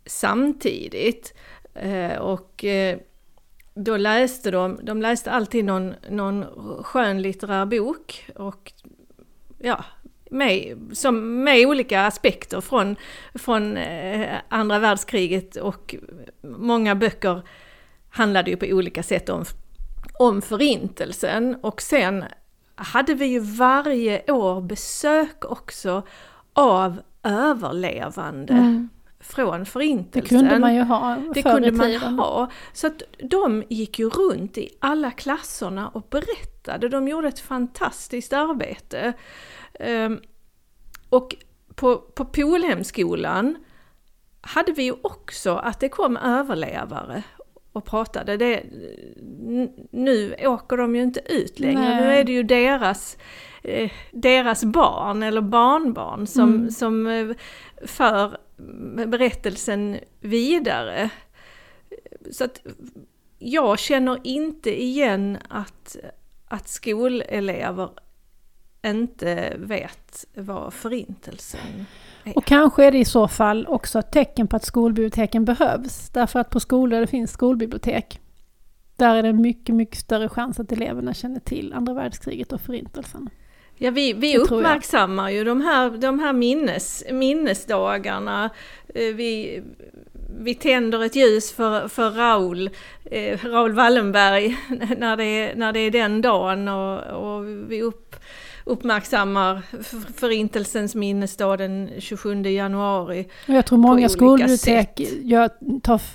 samtidigt. 0.06 1.34
Eh, 1.74 2.16
och 2.16 2.64
då 3.74 3.96
läste 3.96 4.50
de, 4.50 4.80
de 4.82 5.02
läste 5.02 5.30
alltid 5.30 5.64
någon, 5.64 5.94
någon 6.10 6.44
skönlitterär 6.82 7.66
bok 7.66 8.30
och 8.36 8.72
ja, 9.58 9.84
med, 10.30 10.78
som, 10.92 11.44
med 11.44 11.66
olika 11.66 12.06
aspekter 12.06 12.60
från, 12.60 12.96
från 13.34 13.76
eh, 13.76 14.36
andra 14.48 14.78
världskriget 14.78 15.56
och 15.56 15.94
många 16.42 16.94
böcker 16.94 17.42
handlade 18.10 18.50
ju 18.50 18.56
på 18.56 18.66
olika 18.66 19.02
sätt 19.02 19.28
om, 19.28 19.44
om 20.14 20.42
förintelsen 20.42 21.56
och 21.62 21.82
sen 21.82 22.24
hade 22.74 23.14
vi 23.14 23.26
ju 23.26 23.40
varje 23.40 24.32
år 24.32 24.60
besök 24.60 25.44
också 25.44 26.02
av 26.52 27.02
överlevande 27.22 28.52
mm 28.52 28.88
från 29.22 29.66
förintelsen. 29.66 30.38
Det 30.38 30.42
kunde 30.42 30.58
man 30.58 30.74
ju 30.74 30.82
ha 30.82 31.16
Det 31.34 31.42
kunde 31.42 31.72
man 31.72 31.86
tiden. 31.86 32.18
ha. 32.18 32.50
Så 32.72 32.86
att 32.86 33.02
de 33.18 33.64
gick 33.68 33.98
ju 33.98 34.08
runt 34.08 34.58
i 34.58 34.68
alla 34.80 35.10
klasserna 35.10 35.88
och 35.88 36.06
berättade. 36.10 36.88
De 36.88 37.08
gjorde 37.08 37.28
ett 37.28 37.40
fantastiskt 37.40 38.32
arbete. 38.32 39.12
Um, 39.80 40.20
och 41.08 41.36
på, 41.74 41.96
på 41.96 42.24
Polhemskolan 42.24 43.56
hade 44.40 44.72
vi 44.72 44.82
ju 44.82 44.94
också 45.02 45.54
att 45.54 45.80
det 45.80 45.88
kom 45.88 46.16
överlevare 46.16 47.22
och 47.72 47.84
pratade. 47.84 48.36
Det, 48.36 48.62
nu 49.90 50.34
åker 50.38 50.76
de 50.76 50.96
ju 50.96 51.02
inte 51.02 51.20
ut 51.32 51.60
längre, 51.60 51.80
Nej. 51.80 52.00
nu 52.00 52.12
är 52.12 52.24
det 52.24 52.32
ju 52.32 52.42
deras, 52.42 53.18
eh, 53.62 53.90
deras 54.12 54.64
barn 54.64 55.22
eller 55.22 55.40
barnbarn 55.40 56.26
som, 56.26 56.54
mm. 56.54 56.70
som 56.70 57.06
eh, 57.06 57.28
för 57.86 58.36
berättelsen 59.06 59.98
vidare. 60.20 61.10
Så 62.30 62.44
att 62.44 62.60
jag 63.38 63.78
känner 63.78 64.20
inte 64.24 64.82
igen 64.82 65.38
att, 65.48 65.96
att 66.48 66.68
skolelever 66.68 67.90
inte 68.86 69.56
vet 69.58 70.24
vad 70.34 70.74
förintelsen 70.74 71.86
är. 72.24 72.36
och 72.36 72.44
kanske 72.44 72.84
är 72.84 72.92
det 72.92 72.98
i 72.98 73.04
så 73.04 73.28
fall 73.28 73.66
också 73.66 73.98
ett 73.98 74.12
tecken 74.12 74.46
på 74.46 74.56
att 74.56 74.64
skolbiblioteken 74.64 75.44
behövs. 75.44 76.10
Därför 76.10 76.40
att 76.40 76.50
på 76.50 76.60
skolor 76.60 76.90
där 76.90 77.00
det 77.00 77.06
finns 77.06 77.30
skolbibliotek, 77.30 78.20
där 78.96 79.14
är 79.14 79.22
det 79.22 79.32
mycket, 79.32 79.74
mycket 79.74 79.98
större 79.98 80.28
chans 80.28 80.60
att 80.60 80.72
eleverna 80.72 81.14
känner 81.14 81.40
till 81.40 81.72
andra 81.72 81.94
världskriget 81.94 82.52
och 82.52 82.60
förintelsen. 82.60 83.30
Ja, 83.82 83.90
vi, 83.90 84.12
vi 84.12 84.38
uppmärksammar 84.38 85.30
ju 85.30 85.44
de 85.44 85.60
här, 85.60 85.90
de 85.90 86.18
här 86.18 86.32
minnes, 86.32 87.04
minnesdagarna. 87.10 88.50
Eh, 88.94 89.14
vi, 89.14 89.62
vi 90.38 90.54
tänder 90.54 91.04
ett 91.04 91.16
ljus 91.16 91.52
för, 91.52 91.88
för 91.88 92.10
Raul, 92.10 92.70
eh, 93.04 93.38
Raul 93.44 93.72
Wallenberg 93.72 94.56
när 94.98 95.16
det, 95.16 95.54
när 95.54 95.72
det 95.72 95.80
är 95.80 95.90
den 95.90 96.22
dagen 96.22 96.68
och, 96.68 97.00
och 97.00 97.46
vi 97.70 97.82
upp, 97.82 98.16
uppmärksammar 98.64 99.62
Förintelsens 100.16 100.94
minnesdag 100.94 101.56
den 101.56 101.90
27 101.98 102.42
januari. 102.42 103.28
jag 103.46 103.66
tror 103.66 103.78
många 103.78 104.08
skolbibliotek 104.08 105.00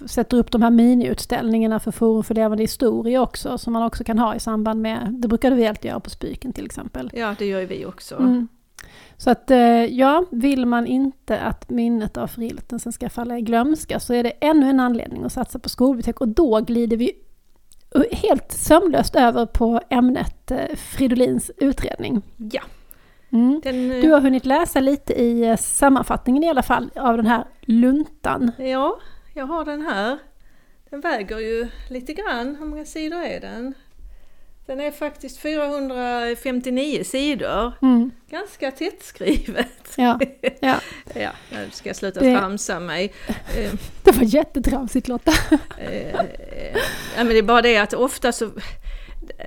sätter 0.05 0.37
upp 0.37 0.51
de 0.51 0.61
här 0.61 0.71
miniutställningarna 0.71 1.79
för 1.79 1.91
Forum 1.91 2.23
för 2.23 2.35
levande 2.35 2.63
historia 2.63 3.21
också, 3.21 3.57
som 3.57 3.73
man 3.73 3.83
också 3.83 4.03
kan 4.03 4.19
ha 4.19 4.35
i 4.35 4.39
samband 4.39 4.81
med, 4.81 5.15
det 5.19 5.27
brukade 5.27 5.55
vi 5.55 5.67
alltid 5.67 5.89
göra 5.89 5.99
på 5.99 6.09
Spyken 6.09 6.53
till 6.53 6.65
exempel. 6.65 7.11
Ja, 7.13 7.35
det 7.39 7.45
gör 7.45 7.59
ju 7.59 7.65
vi 7.65 7.85
också. 7.85 8.15
Mm. 8.15 8.47
Så 9.17 9.29
att 9.29 9.51
eh, 9.51 9.85
ja, 9.85 10.25
vill 10.31 10.65
man 10.65 10.87
inte 10.87 11.39
att 11.39 11.69
minnet 11.69 12.17
av 12.17 12.27
Förintelsen 12.27 12.91
ska 12.91 13.09
falla 13.09 13.37
i 13.37 13.41
glömska 13.41 13.99
så 13.99 14.13
är 14.13 14.23
det 14.23 14.29
ännu 14.29 14.69
en 14.69 14.79
anledning 14.79 15.23
att 15.23 15.33
satsa 15.33 15.59
på 15.59 15.69
skolbibliotek 15.69 16.21
och 16.21 16.27
då 16.27 16.61
glider 16.61 16.97
vi 16.97 17.11
helt 18.11 18.51
sömlöst 18.51 19.15
över 19.15 19.45
på 19.45 19.81
ämnet 19.89 20.51
eh, 20.51 20.75
Fridolins 20.75 21.51
utredning. 21.57 22.21
Ja. 22.51 22.61
Mm. 23.31 23.61
Den, 23.63 23.91
eh, 23.91 24.01
du 24.01 24.11
har 24.11 24.21
hunnit 24.21 24.45
läsa 24.45 24.79
lite 24.79 25.13
i 25.13 25.43
eh, 25.43 25.57
sammanfattningen 25.57 26.43
i 26.43 26.49
alla 26.49 26.63
fall 26.63 26.89
av 26.95 27.17
den 27.17 27.25
här 27.25 27.45
luntan. 27.61 28.51
Ja, 28.57 28.99
jag 29.33 29.45
har 29.45 29.65
den 29.65 29.81
här. 29.81 30.17
Den 30.89 31.01
väger 31.01 31.39
ju 31.39 31.67
lite 31.89 32.13
grann. 32.13 32.55
Hur 32.59 32.65
många 32.65 32.85
sidor 32.85 33.23
är 33.23 33.39
den? 33.39 33.73
Den 34.65 34.79
är 34.79 34.91
faktiskt 34.91 35.39
459 35.39 37.03
sidor. 37.03 37.73
Mm. 37.81 38.11
Ganska 38.29 38.71
tättskrivet. 38.71 39.93
Ja, 39.97 40.19
ja. 40.59 40.75
ja, 41.15 41.31
nu 41.51 41.69
ska 41.71 41.89
jag 41.89 41.95
sluta 41.95 42.19
det, 42.19 42.37
tramsa 42.37 42.79
mig. 42.79 43.13
Det 44.03 44.11
var 44.11 44.23
jättetramsigt 44.23 45.07
Lotta. 45.07 45.31
Ja, 47.17 47.23
men 47.23 47.27
det 47.27 47.37
är 47.37 47.43
bara 47.43 47.61
det 47.61 47.77
att 47.77 47.93
ofta 47.93 48.31
så 48.31 48.49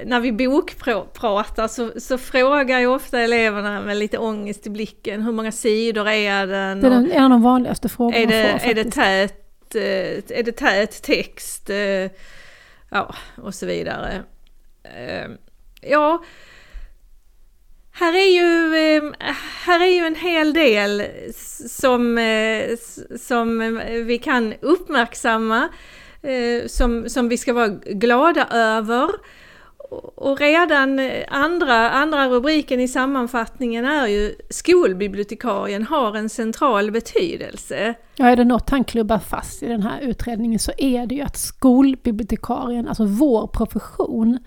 när 0.04 0.20
vi 0.20 0.32
bokpratar 0.32 1.68
så, 1.68 2.00
så 2.00 2.18
frågar 2.18 2.80
ju 2.80 2.86
ofta 2.86 3.20
eleverna 3.20 3.80
med 3.80 3.96
lite 3.96 4.18
ångest 4.18 4.66
i 4.66 4.70
blicken 4.70 5.22
hur 5.22 5.32
många 5.32 5.52
sidor 5.52 6.08
är 6.08 6.46
den? 6.46 6.80
Det 6.80 6.86
är 6.86 7.16
en 7.16 7.24
av 7.24 7.30
de 7.30 7.42
vanligaste 7.42 7.88
frågorna 7.88 8.16
är 8.16 8.26
det, 8.26 8.58
får, 8.58 8.70
är 8.70 8.74
det 8.74 8.90
tät, 8.90 9.74
eh, 9.74 10.38
Är 10.38 10.42
det 10.42 10.52
tät 10.52 11.02
text? 11.02 11.70
Eh, 11.70 12.10
ja, 12.90 13.14
och 13.36 13.54
så 13.54 13.66
vidare. 13.66 14.22
Ehm, 14.84 15.36
ja, 15.80 16.22
här 17.92 18.12
är, 18.12 18.30
ju, 18.34 18.76
ehm, 18.76 19.14
här 19.64 19.80
är 19.80 19.94
ju 19.94 20.06
en 20.06 20.14
hel 20.14 20.52
del 20.52 21.02
som, 21.68 22.18
eh, 22.18 22.76
som 23.20 23.80
vi 24.06 24.18
kan 24.18 24.54
uppmärksamma, 24.60 25.68
som, 26.66 27.08
som 27.08 27.28
vi 27.28 27.36
ska 27.36 27.52
vara 27.52 27.68
glada 27.68 28.46
över. 28.50 29.08
Och 30.14 30.40
redan 30.40 30.98
eh, 30.98 31.24
andra, 31.28 31.90
andra 31.90 32.28
rubriken 32.28 32.80
i 32.80 32.88
sammanfattningen 32.88 33.84
är 33.84 34.06
ju 34.06 34.34
skolbibliotekarien 34.50 35.82
har 35.82 36.16
en 36.16 36.28
central 36.28 36.90
betydelse. 36.90 37.94
Ja, 38.16 38.26
är 38.26 38.36
det 38.36 38.44
något 38.44 38.70
han 38.70 38.84
klubbar 38.84 39.18
fast 39.18 39.62
i 39.62 39.66
den 39.66 39.82
här 39.82 40.00
utredningen 40.00 40.58
så 40.58 40.72
är 40.78 41.06
det 41.06 41.14
ju 41.14 41.20
att 41.20 41.36
skolbibliotekarien, 41.36 42.88
alltså 42.88 43.04
vår 43.04 43.46
profession, 43.46 44.38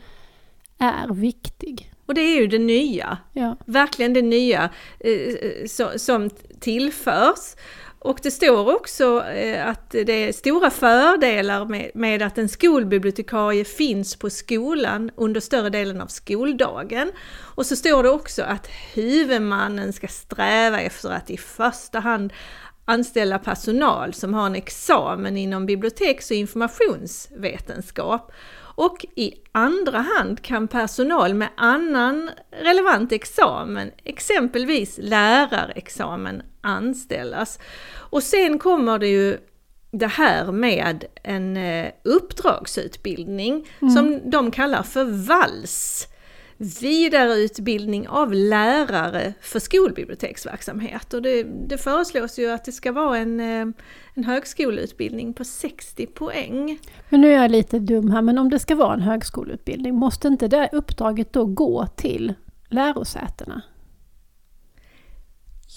är 0.78 1.14
viktig. 1.14 1.94
Och 2.06 2.14
det 2.14 2.22
är 2.22 2.42
ju 2.42 2.48
det 2.48 2.60
nya, 2.60 3.18
Ja. 3.34 3.58
verkligen 3.66 4.14
det 4.14 4.22
nya 4.22 4.70
eh, 5.00 5.66
så, 5.68 5.90
som 5.96 6.30
tillförs. 6.60 7.56
Och 8.04 8.20
det 8.24 8.32
står 8.32 8.76
också 8.76 9.24
eh, 9.26 9.68
att 9.68 9.90
det 9.90 10.28
är 10.28 10.32
stora 10.32 10.70
fördelar 10.70 11.66
med, 11.66 11.92
med 11.94 12.22
att 12.22 12.38
en 12.38 12.50
skolbibliotekarie 12.50 13.66
finns 13.66 14.16
på 14.16 14.30
skolan 14.30 15.12
under 15.16 15.42
större 15.42 15.70
delen 15.70 16.02
av 16.02 16.08
skoldagen. 16.08 17.12
Och 17.40 17.66
så 17.66 17.76
står 17.76 18.04
det 18.04 18.10
också 18.10 18.44
att 18.44 18.68
huvudmannen 18.94 19.94
ska 19.94 20.08
sträva 20.08 20.80
efter 20.80 21.10
att 21.10 21.30
i 21.30 21.38
första 21.38 22.00
hand 22.00 22.34
anställa 22.86 23.40
personal 23.40 24.14
som 24.14 24.34
har 24.34 24.46
en 24.46 24.56
examen 24.56 25.38
inom 25.38 25.66
biblioteks 25.66 26.32
och 26.32 26.38
informationsvetenskap. 26.38 28.32
Och 28.76 29.06
i 29.16 29.34
andra 29.52 29.98
hand 30.00 30.42
kan 30.42 30.68
personal 30.68 31.34
med 31.34 31.50
annan 31.58 32.30
relevant 32.52 33.12
examen, 33.12 33.92
exempelvis 34.04 35.00
lärarexamen, 35.02 36.42
anställas. 36.62 37.60
Och 37.96 38.24
sen 38.24 38.60
kommer 38.60 39.00
det 39.00 39.08
ju 39.08 39.38
det 39.92 40.08
här 40.08 40.52
med 40.52 41.06
en 41.24 41.58
eh, 41.58 41.92
uppdragsutbildning 42.04 43.68
som 43.80 44.30
de 44.30 44.52
kallar 44.52 44.84
för 44.84 45.28
VALS. 45.28 46.08
Vidareutbildning 46.82 48.08
av 48.08 48.34
lärare 48.34 49.34
för 49.42 49.60
skolbiblioteksverksamhet. 49.60 51.14
Och 51.14 51.22
det, 51.22 51.44
det 51.44 51.78
föreslås 51.78 52.40
ju 52.40 52.52
att 52.52 52.66
det 52.66 52.72
ska 52.72 52.92
vara 52.92 53.18
en, 53.18 53.40
eh, 53.40 53.66
en 54.14 54.24
högskoleutbildning 54.24 55.34
på 55.34 55.44
60 55.44 56.06
poäng. 56.06 56.80
Men 57.10 57.22
nu 57.22 57.34
är 57.34 57.42
jag 57.42 57.52
lite 57.52 57.80
dum 57.80 58.12
här, 58.12 58.22
men 58.22 58.38
om 58.38 58.50
det 58.50 58.60
ska 58.60 58.76
vara 58.76 58.94
en 58.94 59.02
högskoleutbildning, 59.02 59.96
måste 59.96 60.28
inte 60.28 60.48
det 60.48 60.70
uppdraget 60.72 61.34
då 61.34 61.46
gå 61.46 61.88
till 61.96 62.34
lärosätena? 62.70 63.62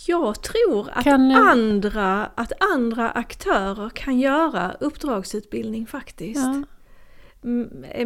Jag 0.08 0.42
tror 0.42 0.88
att, 0.92 1.04
Kan, 1.04 1.30
andra, 1.30 2.26
att 2.34 2.52
andra 2.74 3.10
aktörer 3.10 3.88
kan 3.88 4.20
göra 4.20 4.72
uppdragsutbildning 4.80 5.86
faktiskt. 5.86 6.40
Ja, 6.44 6.62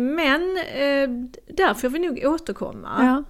Men 0.01 0.57
eh, 0.57 1.09
där 1.55 1.75
får 1.75 1.89
vi 1.89 1.99
nog 1.99 2.23
återkomma. 2.25 2.89
ja. 2.99 3.25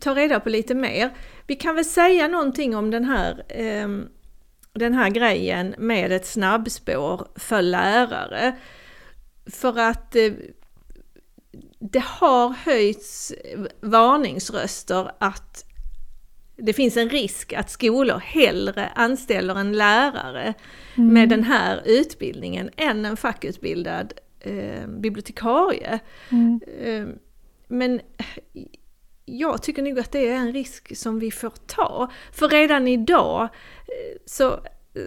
Ta 0.00 0.14
reda 0.14 0.40
på 0.40 0.48
lite 0.48 0.74
mer. 0.74 1.10
Vi 1.46 1.54
kan 1.54 1.74
väl 1.74 1.84
säga 1.84 2.28
någonting 2.28 2.76
om 2.76 2.90
den 2.90 3.04
här, 3.04 3.42
ehm, 3.48 4.08
den 4.74 4.94
här 4.94 5.10
grejen 5.10 5.74
med 5.78 6.12
ett 6.12 6.26
snabbspår 6.26 7.28
för 7.36 7.62
lärare. 7.62 8.56
För 9.46 9.78
att 9.78 10.16
eh, 10.16 10.32
det 11.78 12.04
har 12.06 12.48
höjts 12.48 13.32
varningsröster 13.80 15.12
att 15.18 15.64
det 16.56 16.72
finns 16.72 16.96
en 16.96 17.08
risk 17.08 17.52
att 17.52 17.70
skolor 17.70 18.18
hellre 18.18 18.88
anställer 18.94 19.54
en 19.54 19.72
lärare 19.72 20.54
med 20.94 21.28
den 21.28 21.44
här 21.44 21.82
utbildningen 21.84 22.70
än 22.76 23.04
en 23.04 23.16
fackutbildad 23.16 24.12
eh, 24.40 24.86
bibliotekarie. 24.86 25.98
Mm. 26.30 26.60
Eh, 26.80 27.06
men 27.68 28.00
jag 29.38 29.62
tycker 29.62 29.82
nog 29.82 29.98
att 29.98 30.12
det 30.12 30.28
är 30.28 30.34
en 30.34 30.52
risk 30.52 30.96
som 30.96 31.18
vi 31.18 31.30
får 31.30 31.52
ta. 31.66 32.10
För 32.32 32.48
redan 32.48 32.88
idag 32.88 33.42
eh, 33.42 33.48
så, 34.26 34.60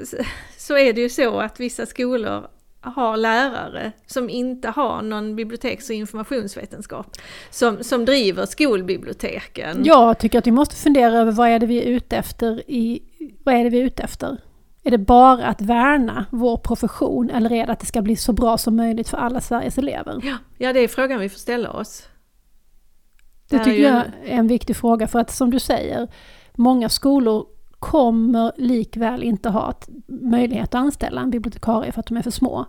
så 0.57 0.77
är 0.77 0.93
det 0.93 1.01
ju 1.01 1.09
så 1.09 1.39
att 1.39 1.59
vissa 1.59 1.85
skolor 1.85 2.47
har 2.81 3.17
lärare 3.17 3.91
som 4.05 4.29
inte 4.29 4.69
har 4.69 5.01
någon 5.01 5.35
biblioteks 5.35 5.89
och 5.89 5.95
informationsvetenskap 5.95 7.07
som, 7.49 7.83
som 7.83 8.05
driver 8.05 8.45
skolbiblioteken. 8.45 9.85
Jag 9.85 10.19
tycker 10.19 10.39
att 10.39 10.47
vi 10.47 10.51
måste 10.51 10.75
fundera 10.75 11.13
över 11.13 11.31
vad 11.31 11.49
är 11.49 11.59
det 11.59 11.65
vi 11.65 11.83
är 11.83 11.85
ute 11.85 12.17
efter 12.17 12.71
i, 12.71 13.01
vad 13.43 13.55
är 13.55 13.63
det 13.63 13.69
vi 13.69 13.79
är 13.79 13.83
ute 13.83 14.03
efter? 14.03 14.38
Är 14.83 14.91
det 14.91 14.97
bara 14.97 15.45
att 15.45 15.61
värna 15.61 16.25
vår 16.29 16.57
profession 16.57 17.29
eller 17.29 17.51
är 17.51 17.65
det 17.65 17.71
att 17.73 17.79
det 17.79 17.85
ska 17.85 18.01
bli 18.01 18.15
så 18.15 18.33
bra 18.33 18.57
som 18.57 18.75
möjligt 18.75 19.09
för 19.09 19.17
alla 19.17 19.41
Sveriges 19.41 19.77
elever? 19.77 20.21
Ja, 20.23 20.38
ja, 20.57 20.73
det 20.73 20.79
är 20.79 20.88
frågan 20.88 21.19
vi 21.19 21.29
får 21.29 21.39
ställa 21.39 21.71
oss. 21.71 22.07
Det 23.49 23.58
tycker 23.60 23.77
ju- 23.77 23.84
jag 23.84 23.95
är 23.95 24.05
en 24.25 24.47
viktig 24.47 24.75
fråga 24.75 25.08
för 25.08 25.19
att 25.19 25.31
som 25.31 25.51
du 25.51 25.60
säger, 25.60 26.08
många 26.53 26.89
skolor 26.89 27.45
kommer 27.79 28.51
likväl 28.58 29.23
inte 29.23 29.49
ha 29.49 29.73
möjlighet 30.08 30.63
att 30.63 30.75
anställa 30.75 31.21
en 31.21 31.29
bibliotekarie 31.29 31.91
för 31.91 31.99
att 31.99 32.05
de 32.05 32.17
är 32.17 32.21
för 32.21 32.31
små. 32.31 32.65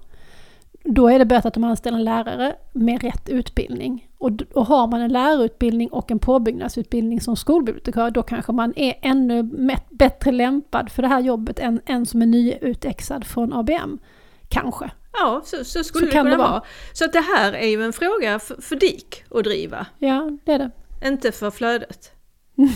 Då 0.85 1.09
är 1.09 1.19
det 1.19 1.25
bättre 1.25 1.49
att 1.49 1.55
de 1.55 1.65
anställer 1.65 1.99
en 1.99 2.05
lärare 2.05 2.57
med 2.73 3.03
rätt 3.03 3.29
utbildning. 3.29 4.09
Och, 4.19 4.31
och 4.55 4.67
har 4.67 4.87
man 4.87 5.01
en 5.01 5.13
lärarutbildning 5.13 5.89
och 5.89 6.11
en 6.11 6.19
påbyggnadsutbildning 6.19 7.21
som 7.21 7.37
skolbibliotekarie, 7.37 8.11
då 8.11 8.23
kanske 8.23 8.53
man 8.53 8.73
är 8.77 8.95
ännu 9.03 9.43
bättre 9.91 10.33
lämpad 10.33 10.91
för 10.91 11.03
det 11.03 11.09
här 11.09 11.21
jobbet 11.21 11.59
än 11.59 11.81
en 11.87 12.07
som 12.07 12.23
är 12.23 12.27
nyutexad 12.27 13.25
från 13.25 13.53
ABM. 13.53 13.99
Kanske. 14.49 14.91
Ja, 15.19 15.43
så, 15.45 15.65
så 15.65 15.85
skulle 15.85 16.01
Så 16.03 16.07
det 16.07 16.13
kan 16.13 16.25
kunna 16.25 16.31
det 16.31 16.43
vara. 16.43 16.51
vara. 16.51 16.63
Så 16.93 17.05
att 17.05 17.13
det 17.13 17.21
här 17.21 17.53
är 17.53 17.67
ju 17.67 17.85
en 17.85 17.93
fråga 17.93 18.39
för, 18.39 18.63
för 18.63 18.77
DIK 18.77 19.25
att 19.31 19.45
driva, 19.45 19.87
Ja, 19.99 20.31
det 20.45 20.53
är 20.53 20.59
det. 20.59 20.71
inte 21.09 21.33
för 21.33 21.51
flödet. 21.51 22.11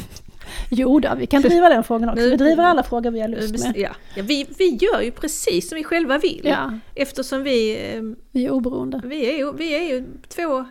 Jo 0.70 1.00
då, 1.00 1.14
vi 1.18 1.26
kan 1.26 1.42
driva 1.42 1.68
den 1.68 1.84
frågan 1.84 2.08
också. 2.08 2.22
Vi 2.24 2.36
driver 2.36 2.64
alla 2.64 2.82
frågor 2.82 3.10
vi 3.10 3.20
har 3.20 3.28
lust 3.28 3.64
med. 3.66 3.72
Ja, 3.76 3.90
ja 4.16 4.22
vi, 4.22 4.46
vi 4.58 4.68
gör 4.80 5.00
ju 5.00 5.10
precis 5.10 5.68
som 5.68 5.76
vi 5.76 5.84
själva 5.84 6.18
vill. 6.18 6.40
Ja, 6.44 6.78
Eftersom 6.94 7.42
vi, 7.42 7.72
eh, 7.94 8.02
vi 8.30 8.46
är 8.46 8.50
oberoende. 8.50 9.00
vi, 9.04 9.32
är, 9.34 9.38
ju, 9.38 9.52
vi 9.52 9.74
är 9.74 9.82
ju 9.94 10.04
två, 10.28 10.64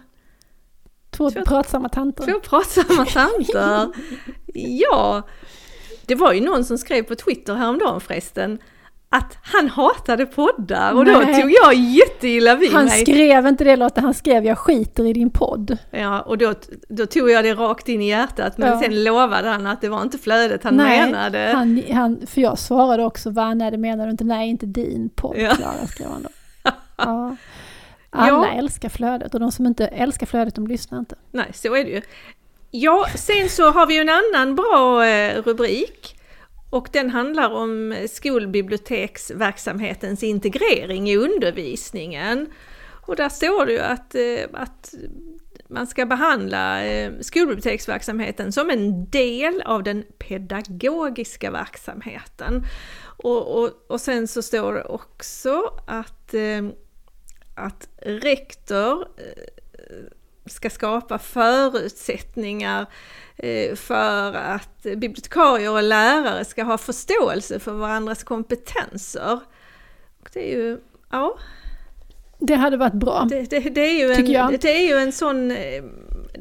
Två 1.11 1.29
Två- 1.31 1.41
pratsamma 1.45 1.89
tanter. 1.89 2.25
två 2.25 2.39
pratsamma 2.39 3.05
tanter. 3.13 3.87
Ja, 4.53 5.21
det 6.05 6.15
var 6.15 6.33
ju 6.33 6.41
någon 6.41 6.65
som 6.65 6.77
skrev 6.77 7.03
på 7.03 7.15
Twitter 7.15 7.55
häromdagen 7.55 8.01
förresten 8.01 8.59
att 9.11 9.37
han 9.43 9.69
hatade 9.69 10.25
poddar 10.25 10.93
och 10.93 11.05
då 11.05 11.11
Nej. 11.11 11.41
tog 11.41 11.51
jag 11.51 11.73
jätteilla 11.73 12.55
vid 12.55 12.71
Han 12.73 12.85
mig. 12.85 13.01
skrev 13.01 13.47
inte 13.47 13.63
det 13.63 13.75
Lotta, 13.75 14.01
han 14.01 14.13
skrev 14.13 14.45
jag 14.45 14.57
skiter 14.57 15.05
i 15.05 15.13
din 15.13 15.29
podd. 15.29 15.77
Ja, 15.91 16.21
och 16.21 16.37
då, 16.37 16.53
då 16.89 17.05
tog 17.05 17.29
jag 17.31 17.43
det 17.43 17.53
rakt 17.53 17.89
in 17.89 18.01
i 18.01 18.09
hjärtat 18.09 18.57
men 18.57 18.69
Ja. 18.69 18.79
sen 18.81 19.03
lovade 19.03 19.49
han 19.49 19.67
att 19.67 19.81
det 19.81 19.89
var 19.89 20.01
inte 20.01 20.17
flödet 20.17 20.63
han 20.63 20.75
menade. 20.75 21.51
Han, 21.55 21.83
han, 21.91 22.27
för 22.27 22.41
jag 22.41 22.57
svarade 22.59 23.03
också, 23.05 23.29
va, 23.29 23.53
nej 23.53 23.71
det 23.71 23.77
menar 23.77 24.05
du 24.05 24.11
inte, 24.11 24.23
nej 24.23 24.49
inte 24.49 24.65
din 24.65 25.09
podd 25.15 25.35
Ja. 25.37 25.55
Klara, 25.55 25.87
skrev 25.87 26.07
han 26.09 26.23
då. 26.23 26.29
Ja. 26.97 27.35
Alla 28.09 28.27
Ja. 28.47 28.47
älskar 28.47 28.89
flödet 28.89 29.33
och 29.33 29.39
de 29.39 29.51
som 29.51 29.65
inte 29.65 29.87
älskar 29.87 30.25
flödet 30.27 30.55
de 30.55 30.67
lyssnar 30.67 30.99
inte. 30.99 31.15
Nej, 31.31 31.47
så 31.53 31.75
är 31.75 31.83
det 31.83 31.89
ju. 31.89 32.01
Ja, 32.71 33.05
sen 33.15 33.49
så 33.49 33.71
har 33.71 33.87
vi 33.87 33.93
ju 33.95 34.01
en 34.01 34.09
annan 34.09 34.55
bra 34.55 35.05
eh, 35.05 35.41
rubrik. 35.43 36.15
Och 36.69 36.89
den 36.91 37.09
handlar 37.09 37.49
om 37.49 37.95
skolbiblioteksverksamhetens 38.09 40.23
integrering 40.23 41.09
i 41.09 41.17
undervisningen. 41.17 42.47
Och 43.09 43.15
där 43.15 43.29
står 43.29 43.65
det 43.65 43.71
ju 43.71 43.79
att, 43.79 44.15
eh, 44.15 44.43
att 44.53 44.93
man 45.67 45.87
ska 45.87 46.05
behandla 46.05 46.85
eh, 46.85 47.11
skolbiblioteksverksamheten 47.21 48.51
som 48.51 48.69
en 48.69 49.09
del 49.09 49.61
av 49.61 49.83
den 49.83 50.03
pedagogiska 50.17 51.51
verksamheten. 51.51 52.65
Och, 53.01 53.63
och, 53.63 53.71
och 53.87 54.01
sen 54.01 54.27
så 54.27 54.41
står 54.41 54.73
det 54.73 54.83
också 54.83 55.81
att, 55.87 56.33
eh, 56.33 56.67
att 57.55 57.89
rektor 58.01 59.07
ska 60.49 60.69
skapa 60.69 61.17
förutsättningar 61.17 62.85
eh, 63.37 63.75
för 63.75 64.33
att 64.33 64.81
bibliotekarier 64.83 65.71
och 65.71 65.83
lärare 65.83 66.45
ska 66.45 66.63
ha 66.63 66.77
förståelse 66.77 67.59
för 67.59 67.71
varandras 67.73 68.23
kompetenser. 68.23 69.39
Och 70.21 70.29
det 70.33 70.53
är 70.53 70.57
ju, 70.57 70.77
ja, 71.11 71.37
Det 72.39 72.55
hade 72.55 72.77
varit 72.77 72.93
bra. 72.93 73.25
det, 73.29 73.49
det, 73.49 73.59
det, 73.59 73.81
är, 73.81 74.07
ju 74.09 74.15
Tycker 74.15 74.23
en, 74.39 74.51
jag. 74.51 74.59
det 74.61 74.83
är 74.83 74.87
ju 74.87 74.95
en 75.03 75.11
sån, 75.11 75.51
eh, 75.51 75.83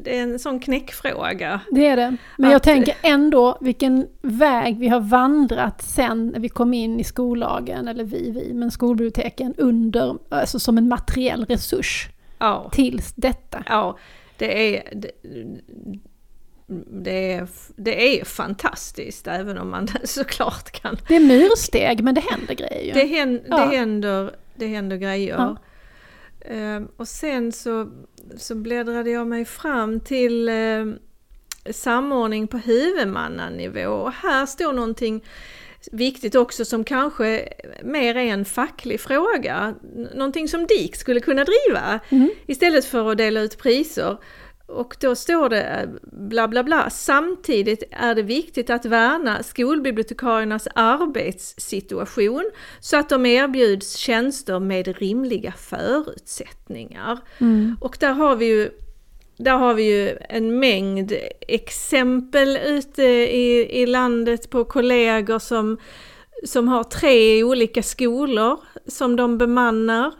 det 0.03 0.17
är 0.17 0.23
en 0.23 0.39
sån 0.39 0.59
knäckfråga. 0.59 1.59
Det 1.71 1.85
är 1.87 1.95
det. 1.95 2.15
Men 2.37 2.49
jag 2.49 2.57
Att- 2.57 2.63
tänker 2.63 2.95
ändå 3.01 3.57
vilken 3.61 4.07
väg 4.21 4.79
vi 4.79 4.87
har 4.87 4.99
vandrat 4.99 5.81
sen 5.81 6.27
när 6.27 6.39
vi 6.39 6.49
kom 6.49 6.73
in 6.73 6.99
i 6.99 7.03
skollagen, 7.03 7.87
eller 7.87 8.03
vi, 8.03 8.31
vi, 8.31 8.53
men 8.53 8.71
skolbiblioteken 8.71 9.53
under, 9.57 10.17
alltså 10.29 10.59
som 10.59 10.77
en 10.77 10.87
materiell 10.87 11.45
resurs 11.45 12.09
Ja, 12.39 12.69
tills 12.73 13.13
detta. 13.15 13.63
ja 13.67 13.97
det 14.37 14.77
är, 14.77 14.93
det, 14.95 15.11
det 17.03 17.31
är, 17.33 17.47
det 17.75 18.19
är 18.19 18.25
fantastiskt 18.25 19.27
även 19.27 19.57
om 19.57 19.69
man 19.69 19.87
såklart 20.03 20.71
kan 20.71 20.97
Det 21.07 21.15
är 21.15 21.19
myrsteg, 21.19 22.03
men 22.03 22.15
det 22.15 22.21
händer 22.21 22.53
grejer. 22.53 22.93
Det, 22.93 23.05
hän, 23.05 23.41
Ja. 23.47 23.57
det, 23.57 23.75
händer, 23.77 24.35
det 24.55 24.67
händer 24.67 24.97
grejer. 24.97 25.35
Ja. 25.37 25.57
Ehm, 26.41 26.87
och 26.97 27.07
sen 27.07 27.51
så, 27.51 27.89
så 28.37 28.55
bläddrade 28.55 29.09
jag 29.09 29.27
mig 29.27 29.45
fram 29.45 29.99
till 29.99 30.49
eh, 30.49 30.85
samordning 31.71 32.47
på 32.47 32.57
huvudmannanivå 32.57 33.89
och 33.91 34.11
här 34.11 34.45
står 34.45 34.73
någonting 34.73 35.23
viktigt 35.91 36.35
också 36.35 36.65
som 36.65 36.83
kanske 36.83 37.49
mer 37.83 38.15
är 38.15 38.25
en 38.25 38.45
facklig 38.45 38.99
fråga. 38.99 39.75
Någonting 40.15 40.47
som 40.47 40.67
DIK 40.67 40.95
skulle 40.95 41.19
kunna 41.19 41.43
driva 41.43 41.99
Mm. 42.09 42.29
istället 42.47 42.85
för 42.85 43.11
att 43.11 43.17
dela 43.17 43.41
ut 43.41 43.57
priser. 43.57 44.17
Och 44.65 44.95
då 44.99 45.15
står 45.15 45.49
det 45.49 45.63
eh, 45.63 45.89
bla 46.11 46.47
bla 46.47 46.63
bla. 46.63 46.89
Samtidigt 46.89 47.83
är 47.91 48.15
det 48.15 48.21
viktigt 48.21 48.69
att 48.69 48.85
värna 48.85 49.43
skolbibliotekariernas 49.43 50.67
arbetssituation 50.75 52.51
så 52.79 52.97
att 52.97 53.09
de 53.09 53.25
erbjuds 53.25 53.95
tjänster 53.95 54.59
med 54.59 54.97
rimliga 54.97 55.51
förutsättningar. 55.51 57.19
Mm. 57.37 57.77
Och 57.81 57.97
där 57.99 58.13
har 58.13 58.35
vi 58.35 58.45
ju 58.45 58.69
där 59.39 59.57
har 59.57 59.73
vi 59.73 59.83
ju 59.83 60.17
en 60.29 60.59
mängd 60.59 61.13
exempel 61.47 62.57
ute 62.57 63.03
i, 63.03 63.81
i 63.81 63.85
landet 63.85 64.49
på 64.49 64.65
kollegor 64.65 65.39
som, 65.39 65.77
som 66.45 66.67
har 66.67 66.83
tre 66.83 67.43
olika 67.43 67.83
skolor 67.83 68.59
som 68.87 69.15
de 69.15 69.37
bemannar. 69.37 70.13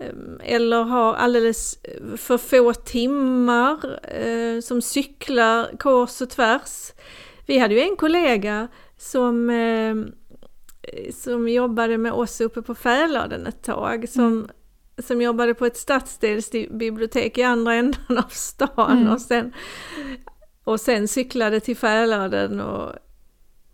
Ehm, 0.00 0.40
eller 0.44 0.82
har 0.82 1.14
alldeles 1.14 1.78
för 2.16 2.38
få 2.38 2.74
timmar, 2.74 4.00
eh, 4.02 4.60
som 4.60 4.82
cyklar 4.82 5.76
kors 5.78 6.20
och 6.20 6.30
tvärs. 6.30 6.92
Vi 7.46 7.58
hade 7.58 7.74
ju 7.74 7.80
en 7.80 7.96
kollega 7.96 8.68
som, 8.98 9.50
eh, 9.50 9.94
som 11.12 11.48
jobbade 11.48 11.98
med 11.98 12.12
oss 12.12 12.40
uppe 12.40 12.62
på 12.62 12.74
Fäladen 12.74 13.46
ett 13.46 13.62
tag, 13.62 14.08
som, 14.08 14.26
mm 14.26 14.48
som 15.02 15.22
jobbade 15.22 15.54
på 15.54 15.66
ett 15.66 15.76
stadsdelsbibliotek 15.76 17.38
i 17.38 17.42
andra 17.42 17.74
änden 17.74 18.18
av 18.18 18.28
stan 18.30 18.98
Mm. 18.98 19.12
och, 19.12 19.20
sen, 19.20 19.52
och 20.64 20.80
sen 20.80 21.08
cyklade 21.08 21.60
till 21.60 21.76
Fäladen 21.76 22.60
och 22.60 22.92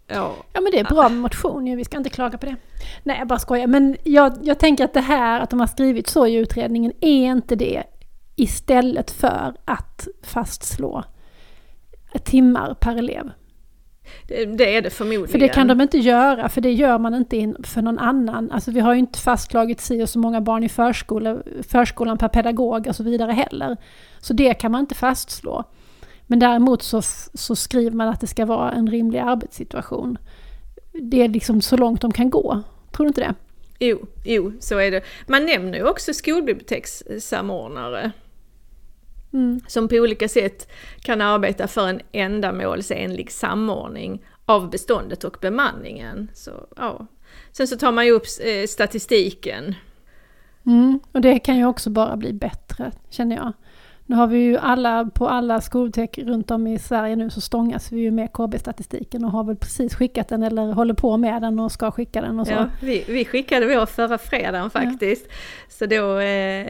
ja. 0.06 0.34
Ja 0.52 0.60
men 0.60 0.72
det 0.72 0.80
är 0.80 0.84
bra 0.84 1.08
med 1.08 1.18
motion 1.18 1.66
ju, 1.66 1.76
vi 1.76 1.84
ska 1.84 1.96
inte 1.96 2.10
klaga 2.10 2.38
på 2.38 2.46
det. 2.46 2.56
Nej 3.02 3.18
jag 3.18 3.28
bara 3.28 3.38
skojar. 3.38 3.66
Men 3.66 3.96
jag, 4.04 4.38
jag 4.42 4.58
tänker 4.58 4.84
att 4.84 4.94
det 4.94 5.00
här 5.00 5.40
att 5.40 5.50
de 5.50 5.60
har 5.60 5.66
skrivit 5.66 6.08
så 6.08 6.26
i 6.26 6.34
utredningen, 6.34 6.92
är 7.00 7.32
inte 7.32 7.56
det 7.56 7.82
istället 8.36 9.10
för 9.10 9.54
att 9.64 10.08
fastslå 10.22 11.04
timmar 12.24 12.74
per 12.74 12.96
elev? 12.96 13.30
Det, 14.28 14.76
är 14.76 14.82
det 14.82 14.90
förmodligen. 14.90 15.28
För 15.28 15.38
det 15.38 15.48
kan 15.48 15.68
de 15.68 15.80
inte 15.80 15.98
göra, 15.98 16.48
för 16.48 16.60
det 16.60 16.72
gör 16.72 16.98
man 16.98 17.14
inte 17.14 17.36
in 17.36 17.56
för 17.64 17.82
någon 17.82 17.98
annan. 17.98 18.50
Alltså 18.50 18.70
vi 18.70 18.80
har 18.80 18.92
ju 18.94 18.98
inte 18.98 19.18
fastslagit 19.18 19.80
si 19.80 20.02
och 20.02 20.08
så 20.08 20.18
många 20.18 20.40
barn 20.40 20.64
i 20.64 20.68
förskola, 20.68 21.38
förskolan 21.68 22.18
per 22.18 22.28
pedagog 22.28 22.86
och 22.86 22.96
så 22.96 23.02
vidare 23.02 23.32
heller. 23.32 23.76
Så 24.20 24.32
det 24.32 24.54
kan 24.54 24.72
man 24.72 24.80
inte 24.80 24.94
fastslå. 24.94 25.64
Men 26.26 26.38
däremot 26.38 26.82
så, 26.82 27.02
så 27.34 27.56
skriver 27.56 27.96
man 27.96 28.08
att 28.08 28.20
det 28.20 28.26
ska 28.26 28.46
vara 28.46 28.72
en 28.72 28.90
rimlig 28.90 29.18
arbetssituation. 29.18 30.18
Det 30.92 31.22
är 31.22 31.28
liksom 31.28 31.60
så 31.60 31.76
långt 31.76 32.00
de 32.00 32.12
kan 32.12 32.30
gå. 32.30 32.62
Tror 32.92 33.04
du 33.04 33.08
inte 33.08 33.20
det? 33.20 33.34
Jo, 33.78 34.06
jo, 34.24 34.52
så 34.60 34.78
är 34.78 34.90
det. 34.90 35.02
Man 35.26 35.46
nämner 35.46 35.78
ju 35.78 35.88
också 35.88 36.14
skolbibliotekssamordnare 36.14 38.12
Mm. 39.36 39.60
som 39.66 39.88
på 39.88 39.94
olika 39.94 40.28
sätt 40.28 40.68
kan 41.00 41.20
arbeta 41.20 41.68
för 41.68 41.88
en 41.88 42.00
ändamålsenlig 42.12 43.30
samordning 43.32 44.24
av 44.46 44.70
beståndet 44.70 45.24
och 45.24 45.36
bemanningen. 45.40 46.30
Så, 46.34 46.50
ja. 46.76 47.06
Sen 47.52 47.68
så 47.68 47.76
tar 47.76 47.92
man 47.92 48.06
ju 48.06 48.12
upp 48.12 48.26
eh, 48.44 48.66
statistiken. 48.66 49.74
Mm. 50.66 51.00
Och 51.12 51.20
det 51.20 51.38
kan 51.38 51.56
ju 51.56 51.66
också 51.66 51.90
bara 51.90 52.16
bli 52.16 52.32
bättre, 52.32 52.92
känner 53.10 53.36
jag. 53.36 53.52
Nu 54.08 54.16
har 54.16 54.26
vi 54.26 54.38
ju 54.38 54.56
alla, 54.56 55.04
på 55.14 55.28
alla 55.28 55.60
skolbibliotek 55.60 56.18
runt 56.18 56.50
om 56.50 56.66
i 56.66 56.78
Sverige 56.78 57.16
nu 57.16 57.30
så 57.30 57.40
stångas 57.40 57.92
vi 57.92 58.00
ju 58.00 58.10
med 58.10 58.28
KB-statistiken 58.32 59.24
och 59.24 59.30
har 59.30 59.44
väl 59.44 59.56
precis 59.56 59.94
skickat 59.94 60.28
den 60.28 60.42
eller 60.42 60.72
håller 60.72 60.94
på 60.94 61.16
med 61.16 61.42
den 61.42 61.58
och 61.60 61.72
ska 61.72 61.90
skicka 61.90 62.20
den 62.20 62.40
och 62.40 62.46
så. 62.46 62.52
Ja, 62.52 62.68
vi, 62.82 63.04
vi 63.08 63.24
skickade 63.24 63.66
vår 63.66 63.86
förra 63.86 64.18
fredagen 64.18 64.70
faktiskt. 64.70 65.26
Så 65.68 65.86
då, 65.86 66.18
eh, 66.18 66.66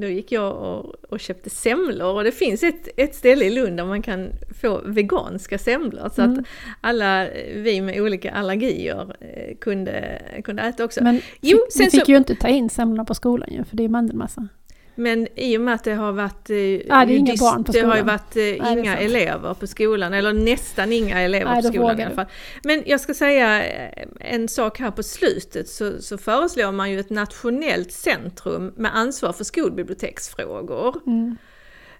då 0.00 0.06
gick 0.06 0.32
jag 0.32 0.56
och, 0.56 0.94
och 1.10 1.20
köpte 1.20 1.50
semlor 1.50 2.14
och 2.14 2.24
det 2.24 2.32
finns 2.32 2.62
ett, 2.62 2.88
ett 2.96 3.14
ställe 3.14 3.44
i 3.44 3.50
Lund 3.50 3.76
där 3.76 3.84
man 3.84 4.02
kan 4.02 4.28
få 4.62 4.80
veganska 4.84 5.58
semlor. 5.58 6.10
Så 6.14 6.22
Mm. 6.22 6.38
att 6.38 6.46
alla 6.80 7.26
vi 7.54 7.80
med 7.80 8.00
olika 8.00 8.30
allergier 8.32 9.16
eh, 9.20 9.56
kunde, 9.56 10.22
kunde 10.44 10.62
äta 10.62 10.84
också. 10.84 11.04
Men 11.04 11.20
Jo, 11.40 11.58
sen 11.70 11.84
vi 11.84 11.90
fick 11.90 12.04
så- 12.04 12.10
ju 12.10 12.16
inte 12.16 12.34
ta 12.34 12.48
in 12.48 12.70
semlorna 12.70 13.04
på 13.04 13.14
skolan 13.14 13.48
ju, 13.52 13.64
för 13.64 13.76
det 13.76 13.84
är 13.84 13.88
mandelmassa. 13.88 14.48
Men 14.94 15.28
i 15.34 15.56
och 15.56 15.60
med 15.60 15.74
att 15.74 15.84
det 15.84 15.94
har 15.94 16.12
varit... 16.12 16.50
Ah, 16.90 17.04
det 17.04 17.14
inga 17.14 17.36
på 17.36 17.72
Det 17.72 17.80
har 17.80 17.96
ju 17.96 18.02
varit 18.02 18.36
eh, 18.36 18.42
är 18.42 18.76
inga 18.76 18.98
elever 18.98 19.54
på 19.54 19.66
skolan, 19.66 20.14
eller 20.14 20.32
nästan 20.32 20.92
inga 20.92 21.20
elever 21.20 21.50
Nej, 21.50 21.62
på 21.62 21.68
skolan 21.68 22.00
i 22.00 22.04
alla 22.04 22.14
fall. 22.14 22.26
Men 22.64 22.82
jag 22.86 23.00
ska 23.00 23.14
säga 23.14 23.64
eh, 23.64 24.06
en 24.20 24.48
sak 24.48 24.80
här 24.80 24.90
på 24.90 25.02
slutet, 25.02 25.68
så, 25.68 26.02
så 26.02 26.18
föreslår 26.18 26.72
man 26.72 26.90
ju 26.90 27.00
ett 27.00 27.10
nationellt 27.10 27.92
centrum 27.92 28.72
med 28.76 28.96
ansvar 28.96 29.32
för 29.32 29.44
skolbiblioteksfrågor. 29.44 30.96
Mm. 31.06 31.36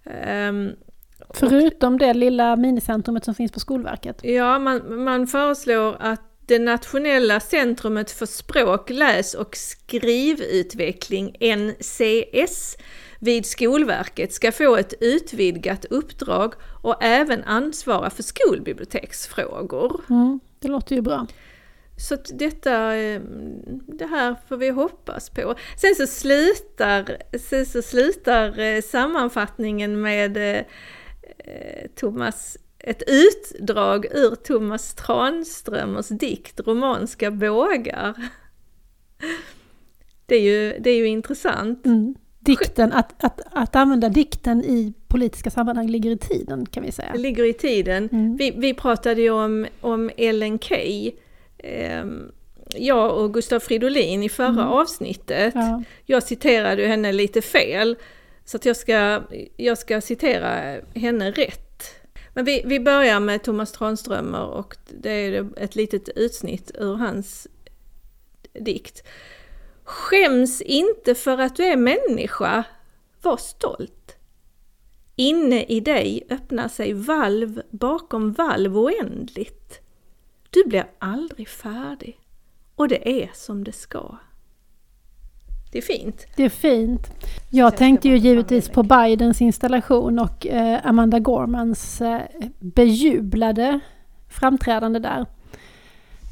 Ehm, 0.05 0.70
Förutom 1.35 1.98
det 1.98 2.14
lilla 2.14 2.57
minicentrumet 2.57 3.24
som 3.24 3.35
finns 3.35 3.53
på 3.53 3.61
Skolverket. 3.61 4.24
Ja, 4.24 4.59
man, 4.59 5.05
man 5.05 5.26
föreslår 5.26 5.96
att 6.00 6.30
det 6.51 6.59
nationella 6.59 7.41
centrumet 7.41 8.11
för 8.11 8.27
språk, 8.27 8.91
läs 8.91 9.35
och 9.35 9.57
skrivutveckling, 9.57 11.37
NCS, 11.41 12.77
vid 13.19 13.47
Skolverket 13.47 14.33
ska 14.33 14.53
få 14.53 14.77
ett 14.77 14.95
utvidgat 15.01 15.85
uppdrag 15.85 16.55
och 16.83 17.03
även 17.03 17.45
ansvara 17.45 18.11
för 18.11 18.23
skolbiblioteksfrågor. 18.23 20.01
Mm, 20.11 20.41
det 20.59 20.69
låter 20.69 20.95
ju 20.95 21.03
bra. 21.03 21.27
Så 21.97 22.17
detta, 22.35 22.97
eh, 22.97 23.21
det 23.87 24.07
här 24.07 24.37
får 24.49 24.57
vi 24.57 24.71
hoppas 24.71 25.31
på. 25.31 25.55
Sen 25.77 25.95
så 25.95 26.07
slutar, 26.07 27.17
sen 27.39 27.67
så 27.67 27.83
slutar 27.83 28.59
eh, 28.59 28.83
sammanfattningen 28.83 30.01
med 30.01 30.37
eh, 30.37 30.65
Thomas, 31.97 32.59
ett 32.81 33.03
utdrag 33.07 34.07
ur 34.11 34.35
Thomas 34.35 34.95
Tranströmers 34.95 36.09
dikt 36.09 36.61
Romanska 36.61 37.31
bågar. 37.31 38.14
Det 40.27 40.35
är 40.35 40.40
ju, 40.40 40.79
det 40.81 40.90
är 40.90 40.97
ju 40.97 41.07
intressant. 41.07 41.87
Mm. 41.87 42.14
Dikten, 42.38 42.93
att, 42.93 43.25
att, 43.25 43.40
att 43.53 43.77
använda 43.77 44.09
dikten 44.09 44.64
i 44.64 44.95
politiska 45.09 45.51
sammanhang 45.51 45.88
ligger 45.88 46.11
i 46.11 46.19
tiden 46.19 46.66
kan 46.66 46.83
vi 46.83 46.93
säga. 46.93 47.12
Det 47.12 47.19
ligger 47.19 47.45
i 47.45 47.53
tiden. 47.53 48.09
Mm. 48.12 48.37
Vi, 48.37 48.51
vi 48.51 48.75
pratade 48.75 49.21
ju 49.21 49.31
om, 49.31 49.66
om 49.81 50.11
Ellen 50.16 50.59
Key, 50.59 51.12
ehm, 51.59 52.33
jag 52.77 53.19
och 53.19 53.35
Gustav 53.35 53.61
Fridolin 53.61 54.23
i 54.23 54.29
förra 54.29 54.69
avsnittet. 54.69 55.55
Mm. 55.55 55.66
Ja. 55.66 55.83
Jag 56.07 56.23
citerade 56.23 56.87
henne 56.87 57.12
lite 57.12 57.43
fel, 57.43 57.97
så 58.45 58.57
att 58.57 58.66
jag, 58.66 58.77
ska, 58.77 59.23
jag 59.57 59.79
ska 59.79 60.01
citera 60.01 60.81
henne 60.95 61.31
rätt. 61.31 61.69
Men 62.35 62.45
vi, 62.45 62.62
vi 62.64 62.81
börjar 62.81 63.21
med 63.21 63.43
Thomas 63.43 63.73
Tranströmer 63.73 64.47
och 64.47 64.77
det 64.88 65.11
är 65.11 65.49
ett 65.57 65.75
litet 65.75 66.09
utsnitt 66.09 66.71
ur 66.75 66.95
hans 66.95 67.49
dikt. 68.53 69.03
Skäms 69.85 70.61
inte 70.61 71.14
för 71.14 71.38
att 71.38 71.57
du 71.57 71.64
är 71.64 71.77
människa, 71.77 72.64
var 73.23 73.37
stolt. 73.37 74.16
Inne 75.16 75.64
i 75.64 75.81
dig 75.81 76.27
öppnar 76.31 76.69
sig 76.69 76.93
valv 76.93 77.62
bakom 77.71 78.33
valv 78.33 78.79
oändligt. 78.79 79.81
Du 80.51 80.64
blir 80.64 80.90
aldrig 80.99 81.49
färdig 81.49 82.21
och 82.75 82.88
det 82.88 83.23
är 83.23 83.31
som 83.35 83.64
det 83.64 83.73
ska. 83.73 84.19
Det 85.72 85.78
är 85.78 85.83
fint. 85.83 86.26
Det 86.37 86.44
är 86.44 86.48
fint. 86.48 87.11
Jag 87.50 87.76
tänkte 87.76 88.09
ju 88.09 88.16
givetvis 88.16 88.68
på 88.68 88.83
Bidens 88.83 89.40
installation 89.40 90.18
och 90.18 90.46
eh, 90.46 90.78
Amanda 90.85 91.18
Gormans 91.18 92.00
eh, 92.00 92.20
bejublade 92.59 93.80
framträdande 94.28 94.98
där. 94.98 95.27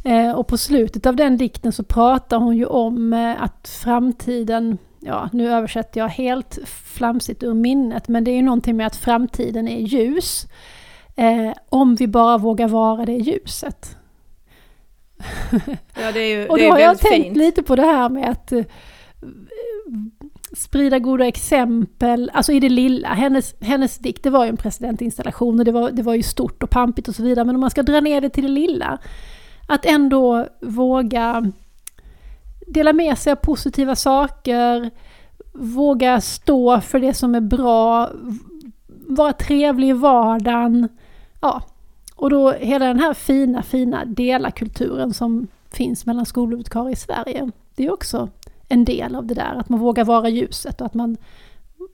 Eh, 0.04 0.32
och 0.32 0.46
på 0.46 0.56
slutet 0.56 1.06
av 1.06 1.16
den 1.16 1.36
dikten 1.36 1.72
så 1.72 1.82
pratar 1.82 2.38
hon 2.38 2.56
ju 2.56 2.64
om 2.64 3.12
att 3.38 3.68
framtiden, 3.68 4.78
ja 5.00 5.28
nu 5.32 5.52
översätter 5.52 6.00
jag 6.00 6.08
helt 6.08 6.58
flamsigt 6.66 7.42
ur 7.42 7.54
minnet, 7.54 8.08
men 8.08 8.24
det 8.24 8.30
är 8.30 8.36
ju 8.36 8.42
någonting 8.42 8.76
med 8.76 8.86
att 8.86 8.96
framtiden 8.96 9.68
är 9.68 9.80
ljus. 9.80 10.46
Om 11.68 11.94
vi 11.94 12.06
bara 12.06 12.38
vågar 12.38 12.68
vara 12.68 13.04
det 13.04 13.16
ljuset. 13.16 13.96
Ja, 16.00 16.12
det 16.12 16.20
är 16.20 16.38
ju 16.38 16.46
Och 16.48 16.58
då 16.58 16.64
har 16.64 16.78
jag 16.78 16.98
tänkt 16.98 17.24
fint. 17.24 17.36
lite 17.36 17.62
på 17.62 17.76
det 17.76 17.82
här 17.82 18.08
med 18.08 18.30
att 18.30 18.52
sprida 20.56 20.98
goda 20.98 21.26
exempel, 21.26 22.30
alltså 22.34 22.52
i 22.52 22.60
det 22.60 22.68
lilla. 22.68 23.08
Hennes, 23.08 23.54
hennes 23.60 23.98
dikt, 23.98 24.22
det 24.22 24.30
var 24.30 24.44
ju 24.44 24.48
en 24.48 24.56
presidentinstallation 24.56 25.58
och 25.58 25.64
det 25.64 25.72
var, 25.72 25.90
det 25.90 26.02
var 26.02 26.14
ju 26.14 26.22
stort 26.22 26.62
och 26.62 26.70
pampigt 26.70 27.08
och 27.08 27.14
så 27.14 27.22
vidare. 27.22 27.44
Men 27.44 27.54
om 27.54 27.60
man 27.60 27.70
ska 27.70 27.82
dra 27.82 28.00
ner 28.00 28.20
det 28.20 28.30
till 28.30 28.44
det 28.44 28.48
lilla, 28.48 28.98
att 29.66 29.84
ändå 29.84 30.46
våga 30.60 31.52
dela 32.66 32.92
med 32.92 33.18
sig 33.18 33.32
av 33.32 33.36
positiva 33.36 33.96
saker, 33.96 34.90
våga 35.52 36.20
stå 36.20 36.80
för 36.80 37.00
det 37.00 37.14
som 37.14 37.34
är 37.34 37.40
bra, 37.40 38.10
vara 39.06 39.32
trevlig 39.32 39.88
i 39.88 39.92
vardagen. 39.92 40.88
Ja, 41.40 41.62
och 42.14 42.30
då 42.30 42.52
hela 42.52 42.86
den 42.86 42.98
här 42.98 43.14
fina, 43.14 43.62
fina 43.62 44.04
delakulturen 44.04 45.14
som 45.14 45.46
finns 45.70 46.06
mellan 46.06 46.26
skolbibliotekarier 46.26 46.92
i 46.92 46.96
Sverige. 46.96 47.50
Det 47.74 47.86
är 47.86 47.92
också 47.92 48.28
en 48.68 48.84
del 48.84 49.14
av 49.14 49.26
det 49.26 49.34
där, 49.34 49.54
att 49.54 49.68
man 49.68 49.80
vågar 49.80 50.04
vara 50.04 50.28
ljuset 50.28 50.80
och 50.80 50.86
att 50.86 50.94
man 50.94 51.16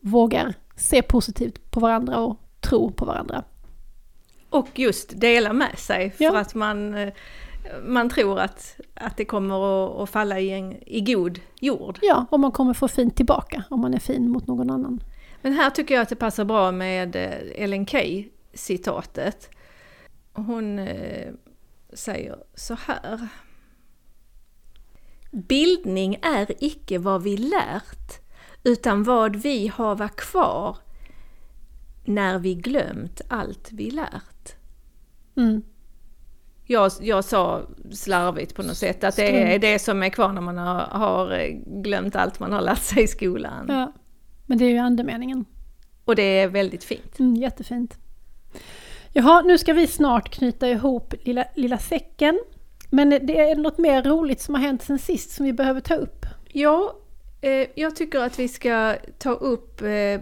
vågar 0.00 0.54
se 0.76 1.02
positivt 1.02 1.70
på 1.70 1.80
varandra 1.80 2.18
och 2.18 2.36
tro 2.60 2.90
på 2.90 3.04
varandra. 3.04 3.44
Och 4.50 4.78
just 4.78 5.20
dela 5.20 5.52
med 5.52 5.78
sig 5.78 6.10
för 6.10 6.24
Ja. 6.24 6.38
att 6.38 6.54
man, 6.54 6.94
eh, 6.94 7.12
man 7.86 8.08
tror 8.10 8.40
att, 8.40 8.80
att 8.94 9.16
det 9.16 9.24
kommer 9.24 10.02
att, 10.02 10.10
falla 10.10 10.40
i, 10.40 10.50
en, 10.50 10.72
i 10.86 11.00
god 11.00 11.40
jord. 11.60 11.98
Ja, 12.02 12.26
och 12.30 12.40
man 12.40 12.52
kommer 12.52 12.74
få 12.74 12.88
fint 12.88 13.16
tillbaka 13.16 13.64
om 13.70 13.80
man 13.80 13.94
är 13.94 13.98
fin 13.98 14.30
mot 14.30 14.46
någon 14.46 14.70
annan. 14.70 15.00
Men 15.42 15.52
här 15.52 15.70
tycker 15.70 15.94
jag 15.94 16.02
att 16.02 16.08
det 16.08 16.16
passar 16.16 16.44
bra 16.44 16.72
med 16.72 17.16
eh, 17.16 17.62
Ellen 17.64 17.86
Key-citatet. 17.86 19.50
Hon 20.32 20.78
eh, 20.78 21.32
säger 21.92 22.36
så 22.54 22.76
här. 22.86 23.28
Bildning 25.34 26.18
är 26.22 26.64
icke 26.64 26.98
vad 26.98 27.22
vi 27.22 27.36
lärt, 27.36 28.20
utan 28.64 29.02
vad 29.02 29.36
vi 29.36 29.66
hava 29.66 30.08
kvar 30.08 30.76
när 32.04 32.38
vi 32.38 32.54
glömt 32.54 33.20
allt 33.28 33.68
vi 33.72 33.90
lärt. 33.90 34.56
Mm. 35.36 35.62
Jag, 36.66 36.92
jag 37.00 37.24
sa 37.24 37.62
slarvigt 37.92 38.54
på 38.54 38.62
något 38.62 38.76
sätt 38.76 39.04
att 39.04 39.16
det 39.16 39.54
är 39.54 39.58
det 39.58 39.78
som 39.78 40.02
är 40.02 40.08
kvar 40.08 40.32
när 40.32 40.40
man 40.40 40.58
har, 40.58 40.80
har 40.80 41.32
eh, 41.32 41.48
glömt 41.66 42.16
allt 42.16 42.40
man 42.40 42.52
har 42.52 42.60
lärt 42.60 42.82
sig 42.82 43.02
i 43.02 43.06
skolan. 43.06 43.66
Ja, 43.68 43.92
men 44.46 44.58
det 44.58 44.64
är 44.64 44.70
ju 44.70 44.78
andemeningen. 44.78 45.44
Och 46.04 46.16
det 46.16 46.22
är 46.22 46.48
väldigt 46.48 46.84
fint. 46.84 47.18
Mm, 47.18 47.34
jättefint. 47.34 47.98
Jaha, 49.12 49.42
nu 49.42 49.58
ska 49.58 49.72
vi 49.72 49.86
snart 49.86 50.30
knyta 50.30 50.68
ihop 50.68 51.14
lilla, 51.22 51.44
lilla 51.54 51.78
säcken. 51.78 52.40
Men 52.94 53.10
det 53.10 53.40
är 53.40 53.56
något 53.56 53.78
mer 53.78 54.02
roligt 54.02 54.40
som 54.40 54.54
har 54.54 54.62
hänt 54.62 54.82
sen 54.82 54.98
sist 54.98 55.30
som 55.30 55.46
vi 55.46 55.52
behöver 55.52 55.80
ta 55.80 55.94
upp. 55.94 56.26
Ja, 56.52 56.96
eh, 57.40 57.66
jag 57.74 57.96
tycker 57.96 58.18
att 58.20 58.38
vi 58.38 58.48
ska 58.48 58.96
ta 59.18 59.30
upp 59.30 59.82
eh, 59.82 60.20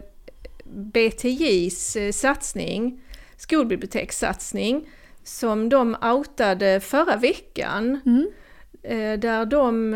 BTJs 0.65 1.97
eh, 1.97 2.13
satsning, 2.13 3.01
skolbibliotekssatsning, 3.37 4.89
som 5.25 5.69
de 5.69 5.97
outade 6.03 6.81
förra 6.81 7.17
veckan. 7.17 8.01
Mm. 8.07 8.31
Där 9.21 9.47
de 9.47 9.93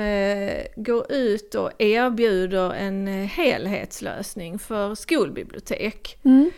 går 0.76 1.12
ut 1.12 1.54
och 1.54 1.70
erbjuder 1.78 2.72
en 2.72 3.06
helhetslösning 3.06 4.58
för 4.58 4.94
skolbibliotek. 4.94 6.18
Mm. 6.24 6.50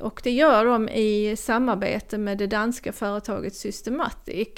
Och 0.00 0.20
det 0.24 0.30
gör 0.30 0.64
de 0.64 0.88
i 0.88 1.36
samarbete 1.36 2.18
med 2.18 2.38
det 2.38 2.46
danska 2.46 2.92
företaget 2.92 3.54
Systematic. 3.54 4.48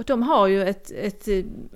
Och 0.00 0.06
de 0.06 0.22
har 0.22 0.46
ju 0.46 0.62
ett, 0.62 0.90
ett, 0.90 1.28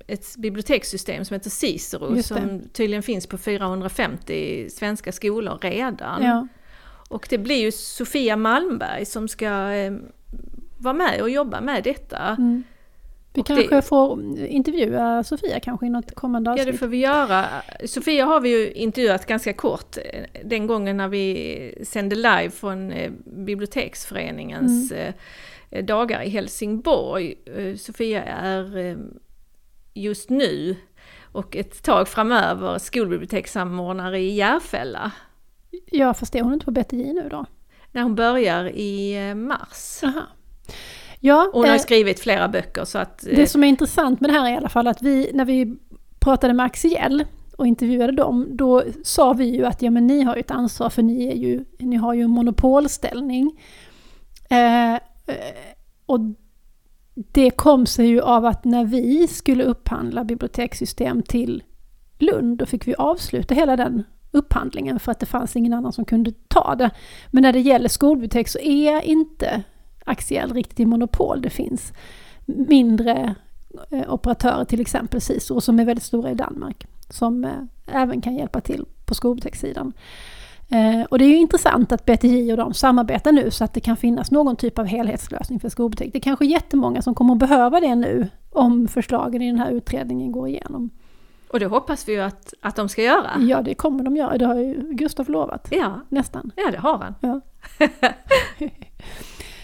ett 0.06 0.36
bibliotekssystem 0.36 1.24
som 1.24 1.34
heter 1.34 1.50
Cicero 1.50 2.22
som 2.22 2.60
tydligen 2.72 3.02
finns 3.02 3.26
på 3.26 3.38
450 3.38 4.66
svenska 4.70 5.12
skolor 5.12 5.58
redan. 5.62 6.22
Ja. 6.22 6.46
Och 7.08 7.26
det 7.30 7.38
blir 7.38 7.56
ju 7.60 7.72
Sofia 7.72 8.36
Malmberg 8.36 9.04
som 9.04 9.28
ska 9.28 9.46
eh, 9.72 9.92
vara 10.78 10.94
med 10.94 11.20
och 11.20 11.30
jobba 11.30 11.60
med 11.60 11.84
detta. 11.84 12.18
Mm. 12.38 12.62
Vi 13.32 13.40
Och 13.42 13.46
kanske 13.46 13.74
det- 13.74 13.82
får 13.82 14.20
intervjua 14.46 15.24
Sofia 15.24 15.60
kanske 15.60 15.86
i 15.86 15.90
något 15.90 16.14
kommande 16.14 16.50
Ja, 16.50 16.54
det 16.56 16.62
avsnitt. 16.62 16.80
får 16.80 16.86
vi 16.86 16.96
göra. 16.96 17.44
Sofia 17.84 18.24
har 18.24 18.40
vi 18.40 18.48
ju 18.48 18.72
intervjuat 18.72 19.26
ganska 19.26 19.52
kort 19.52 19.96
eh, 19.96 20.24
den 20.44 20.66
gången 20.66 20.96
när 20.96 21.08
vi 21.08 21.74
sände 21.86 22.14
live 22.16 22.50
från 22.50 22.92
eh, 22.92 23.10
Biblioteksföreningens 23.24 24.92
eh, 24.92 25.14
dagar 25.82 26.22
i 26.22 26.28
Helsingborg. 26.28 27.34
Eh, 27.46 27.76
Sofia 27.76 28.24
är 28.24 28.76
eh, 28.76 28.96
just 29.94 30.30
nu 30.30 30.76
och 31.32 31.56
ett 31.56 31.82
tag 31.82 32.08
framöver 32.08 32.78
skolbibliotekssamordnare 32.78 34.18
i 34.20 34.34
Järfälla. 34.34 35.12
Ja, 35.90 36.14
fast 36.14 36.34
är 36.34 36.42
hon 36.42 36.52
inte 36.52 36.64
på 36.64 36.70
BTJ 36.70 37.12
nu 37.12 37.28
då? 37.30 37.46
När 37.92 38.02
hon 38.02 38.14
börjar 38.14 38.64
i 38.64 39.14
eh, 39.28 39.34
mars. 39.34 40.00
Aha. 40.02 40.22
Ja, 41.20 41.50
Hon 41.52 41.64
har 41.64 41.74
eh, 41.74 41.78
skrivit 41.80 42.20
flera 42.20 42.48
böcker 42.48 42.84
så 42.84 42.98
att... 42.98 43.26
eh, 43.26 43.36
det 43.36 43.46
som 43.46 43.64
är 43.64 43.68
intressant 43.68 44.20
med 44.20 44.30
det 44.30 44.34
här 44.34 44.46
är 44.46 44.52
i 44.52 44.56
alla 44.56 44.68
fall 44.68 44.86
att 44.86 45.02
vi, 45.02 45.30
när 45.34 45.44
vi 45.44 45.76
pratade 46.18 46.54
med 46.54 46.66
Axiell 46.66 47.24
och 47.56 47.66
intervjuade 47.66 48.12
dem, 48.12 48.48
då 48.50 48.82
sa 49.04 49.32
vi 49.32 49.44
ju 49.44 49.64
att 49.64 49.82
ja 49.82 49.90
men 49.90 50.06
ni 50.06 50.22
har 50.22 50.34
ju 50.34 50.40
ett 50.40 50.50
ansvar 50.50 50.90
för 50.90 51.02
ni, 51.02 51.26
är 51.26 51.34
ju, 51.36 51.64
ni 51.78 51.96
har 51.96 52.14
ju 52.14 52.22
en 52.22 52.30
monopolställning. 52.30 53.60
Eh, 54.50 54.94
eh, 54.94 55.00
Eh, 55.26 55.36
och 56.06 56.20
det 57.14 57.50
kom 57.50 57.86
sig 57.86 58.06
ju 58.06 58.20
av 58.20 58.44
att 58.44 58.64
när 58.64 58.84
vi 58.84 59.28
skulle 59.28 59.64
upphandla 59.64 60.24
bibliotekssystem 60.24 61.22
till 61.22 61.62
Lund, 62.18 62.58
då 62.58 62.66
fick 62.66 62.86
vi 62.86 62.94
avsluta 62.94 63.54
hela 63.54 63.76
den 63.76 64.02
upphandlingen 64.30 65.00
för 65.00 65.12
att 65.12 65.20
det 65.20 65.26
fanns 65.26 65.56
ingen 65.56 65.72
annan 65.72 65.92
som 65.92 66.04
kunde 66.04 66.32
ta 66.48 66.74
det. 66.74 66.90
Men 67.30 67.42
när 67.42 67.52
det 67.52 67.60
gäller 67.60 67.88
skolbibliotek 67.88 68.48
så 68.48 68.58
är 68.58 69.00
inte 69.00 69.62
Axiell 70.04 70.52
riktigt 70.52 70.80
i 70.80 70.86
monopol. 70.86 71.42
Det 71.42 71.50
finns 71.50 71.92
mindre 72.46 73.34
eh, 73.90 74.14
operatörer, 74.14 74.64
till 74.64 74.80
exempel 74.80 75.20
SISO, 75.20 75.60
som 75.60 75.80
är 75.80 75.84
väldigt 75.84 76.04
stora 76.04 76.30
i 76.30 76.34
Danmark, 76.34 76.86
som 77.10 77.44
eh, 77.44 77.50
även 77.86 78.20
kan 78.20 78.36
hjälpa 78.36 78.60
till 78.60 78.86
på 79.06 79.14
skolbibliotekssidan. 79.14 79.92
Eh, 80.70 81.02
och 81.10 81.18
det 81.18 81.24
är 81.24 81.28
ju 81.28 81.36
intressant 81.36 81.92
att 81.92 82.04
BTJ 82.04 82.52
och 82.52 82.56
de 82.56 82.74
samarbetar 82.74 83.32
nu 83.32 83.50
så 83.50 83.64
att 83.64 83.74
det 83.74 83.80
kan 83.80 83.96
finnas 83.96 84.30
någon 84.30 84.56
typ 84.56 84.78
av 84.78 84.86
helhetslösning 84.86 85.60
för 85.60 85.68
skolbibliotek. 85.68 86.12
Det 86.12 86.18
är 86.18 86.30
kanske 86.30 86.46
jättemånga 86.46 87.02
som 87.02 87.14
kommer 87.14 87.32
att 87.32 87.38
behöva 87.38 87.80
det 87.80 87.94
nu 87.94 88.28
om 88.50 88.88
förslagen 88.88 89.42
i 89.42 89.46
den 89.46 89.58
här 89.58 89.70
utredningen 89.70 90.32
går 90.32 90.48
igenom. 90.48 90.90
Och 91.50 91.60
det 91.60 91.66
hoppas 91.66 92.08
vi 92.08 92.12
ju 92.12 92.20
att, 92.20 92.54
att 92.60 92.76
de 92.76 92.88
ska 92.88 93.02
göra. 93.02 93.30
Ja, 93.38 93.62
det 93.62 93.74
kommer 93.74 94.04
de 94.04 94.16
göra. 94.16 94.38
Det 94.38 94.46
har 94.46 94.54
ju 94.54 94.94
Gustav 94.94 95.28
lovat. 95.28 95.68
Ja, 95.70 96.00
Nästan. 96.08 96.50
ja 96.56 96.70
det 96.70 96.78
har 96.78 96.98
han. 96.98 97.14
Ja. 97.20 97.40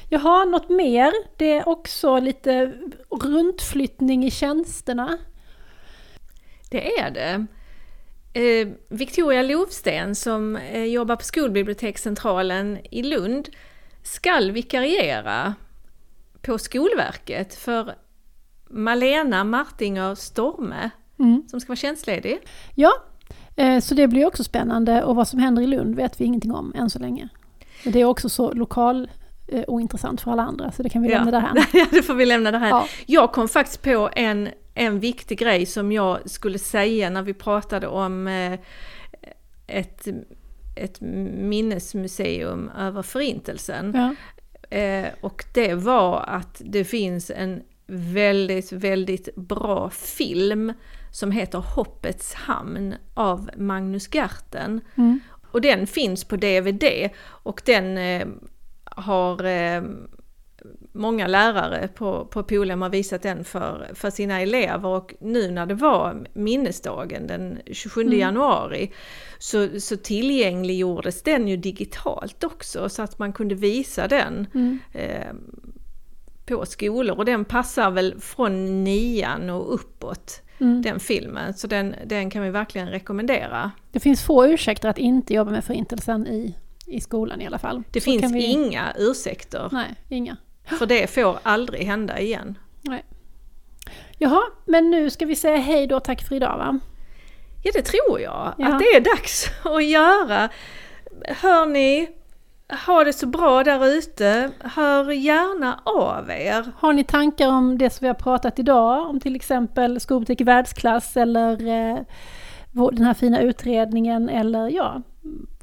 Jaha, 0.09 0.44
något 0.44 0.68
mer? 0.68 1.12
Det 1.36 1.53
är 1.59 1.68
också 1.68 2.18
lite 2.18 2.72
runtflyttning 3.11 4.24
i 4.24 4.30
tjänsterna. 4.30 5.18
Det 6.70 6.98
är 6.98 7.11
det. 7.11 7.46
Eh, 8.33 8.68
Victoria 8.89 9.43
Lovsten 9.43 10.14
som 10.14 10.57
eh, 10.57 10.85
jobbar 10.85 11.16
på 11.16 11.24
skolbibliotekscentralen 11.24 12.78
i 12.91 13.03
Lund 13.03 13.49
skall 14.03 14.51
vikariera 14.51 15.55
på 16.43 16.59
Skolverket 16.59 17.55
för 17.55 17.95
Malena 18.70 19.45
Martinger 19.45 20.14
Storme 20.14 20.91
Mm. 21.18 21.43
som 21.51 21.61
ska 21.61 21.68
vara 21.68 21.76
tjänstledig. 21.76 22.39
Ja, 22.74 22.91
eh, 23.57 23.81
så 23.81 23.95
det 23.95 24.07
blir 24.09 24.26
också 24.26 24.45
spännande 24.45 25.05
och 25.05 25.16
vad 25.16 25.28
som 25.28 25.39
händer 25.39 25.62
i 25.62 25.66
Lund 25.66 25.95
vet 25.97 26.20
vi 26.20 26.24
ingenting 26.24 26.53
om 26.53 26.72
än 26.76 26.91
så 26.91 26.99
länge. 26.99 27.28
Men 27.85 27.93
Det 27.93 28.01
är 28.01 28.05
också 28.05 28.28
så 28.28 28.53
lokal 28.53 29.11
eh, 29.49 29.64
ointressant 29.66 30.20
för 30.20 30.31
alla 30.31 30.43
andra 30.43 30.72
så 30.72 30.83
det 30.83 30.89
kan 30.89 31.03
vi 31.03 31.09
lämna 31.09 31.31
därhän. 31.31 31.57
Ja, 31.72 31.87
det 31.91 32.03
får 32.03 32.14
vi 32.14 32.26
lämna 32.26 32.51
det 32.51 32.59
här. 32.59 32.68
Ja. 32.68 32.87
Jag 33.07 33.33
kom 33.33 33.49
faktiskt 33.49 33.83
på 33.83 34.11
en, 34.16 34.49
en 34.75 35.01
viktig 35.01 35.39
grej 35.39 35.66
som 35.66 35.93
jag 35.93 36.31
skulle 36.31 36.59
säga 36.59 37.11
när 37.11 37.23
vi 37.23 37.35
pratade 37.35 37.87
om 37.87 38.27
eh, 38.27 38.59
ett, 39.66 40.09
ett 40.77 41.01
minnesmuseum 41.01 42.71
över 42.79 43.03
Förintelsen. 43.03 43.93
Ja. 43.97 44.14
Eh, 44.77 45.09
och 45.21 45.45
det 45.55 45.75
var 45.75 46.25
att 46.27 46.62
det 46.64 46.85
finns 46.85 47.31
en 47.31 47.62
väldigt, 47.87 48.73
väldigt 48.73 49.35
bra 49.37 49.91
film 49.91 50.73
som 51.12 51.31
heter 51.31 51.59
Hoppets 51.59 52.35
hamn 52.35 52.95
av 53.14 53.51
Magnus 53.57 54.07
Garten. 54.07 54.81
Mm. 54.95 55.21
Och 55.51 55.61
den 55.61 55.87
finns 55.87 56.25
på 56.25 56.37
DVD 56.37 57.11
och 57.25 57.62
den 57.64 57.99
eh, 57.99 58.27
har 58.85 59.43
många 61.01 61.26
lärare 61.26 61.88
på, 61.88 62.24
på 62.24 62.42
Polhem 62.42 62.82
har 62.82 62.88
visat 62.90 63.22
den 63.22 63.44
för, 63.44 63.90
för 63.94 64.11
sina 64.11 64.40
elever 64.40 64.88
och 64.88 65.14
nu 65.20 65.51
när 65.51 65.66
det 65.66 65.74
var 65.74 66.26
minnesdagen 66.32 67.26
den 67.26 67.59
27 67.72 68.01
Mm. 68.03 68.18
januari 68.18 68.92
så, 69.38 69.80
så 69.80 69.96
tillgängliggjordes 69.96 71.22
den 71.22 71.48
ju 71.48 71.57
digitalt 71.57 72.44
också 72.44 72.88
så 72.88 73.03
att 73.03 73.18
man 73.18 73.32
kunde 73.32 73.55
visa 73.55 74.09
den 74.09 74.46
Mm. 74.55 74.78
eh, 74.92 75.32
på 76.46 76.66
skolor 76.66 77.16
och 77.18 77.24
den 77.24 77.44
passar 77.44 77.90
väl 77.90 78.20
från 78.20 78.84
nian 78.84 79.51
och 79.51 79.74
uppåt 79.74 80.42
Mm. 80.59 80.82
den 80.82 81.01
filmen 81.01 81.55
så 81.55 81.66
den, 81.66 81.94
den 82.07 82.30
kan 82.30 82.42
vi 82.42 82.51
verkligen 82.51 82.88
rekommendera. 82.88 83.70
Det 83.92 84.01
finns 84.01 84.22
få 84.22 84.46
ursäkter 84.46 84.88
att 84.88 84.98
inte 84.98 85.34
jobba 85.34 85.51
med 85.51 85.64
Förintelsen 85.64 86.26
i, 86.26 86.55
i 86.86 87.01
skolan 87.01 87.40
i 87.40 87.46
alla 87.46 87.59
fall. 87.59 87.82
Det 87.90 88.01
Så 88.01 88.05
finns 88.05 88.32
vi- 88.32 88.44
inga 88.44 88.92
ursäkter 88.98 89.68
Nej, 89.72 89.94
inga. 90.09 90.36
För 90.64 90.86
det 90.86 91.11
får 91.11 91.38
aldrig 91.42 91.86
hända 91.86 92.20
igen. 92.20 92.58
Nej. 92.82 93.04
Jaha, 94.18 94.42
men 94.64 94.90
nu 94.90 95.11
ska 95.11 95.26
vi 95.26 95.36
säga 95.36 95.56
hej 95.56 95.86
då 95.86 95.96
och 95.96 96.04
tack 96.04 96.28
för 96.28 96.34
idag 96.34 96.58
va? 96.58 96.78
Ja, 97.62 97.70
det 97.74 97.82
tror 97.82 98.20
jag. 98.20 98.54
Ja. 98.58 98.68
Att 98.68 98.78
det 98.78 98.84
är 98.84 99.00
dags 99.00 99.50
att 99.64 99.84
göra. 99.84 100.48
Hör 101.28 101.66
ni, 101.66 102.08
ha 102.86 103.04
det 103.04 103.12
så 103.12 103.26
bra 103.26 103.64
där 103.64 103.86
ute. 103.86 104.50
Hör 104.61 105.11
gärna 105.11 105.80
av 105.84 106.30
er. 106.30 106.72
Har 106.76 106.92
ni 106.92 107.04
tankar 107.04 107.48
om 107.48 107.78
det 107.78 107.90
som 107.90 108.04
vi 108.04 108.08
har 108.08 108.14
pratat 108.14 108.58
idag, 108.58 109.11
om 109.11 109.20
till 109.20 109.36
exempel 109.36 110.00
skolbutik 110.00 110.40
i 110.40 110.44
världsklass 110.44 111.16
eller 111.16 111.52
eh, 111.66 111.98
den 112.72 113.04
här 113.04 113.14
fina 113.14 113.40
utredningen 113.40 114.28
eller 114.28 114.68
ja, 114.68 115.02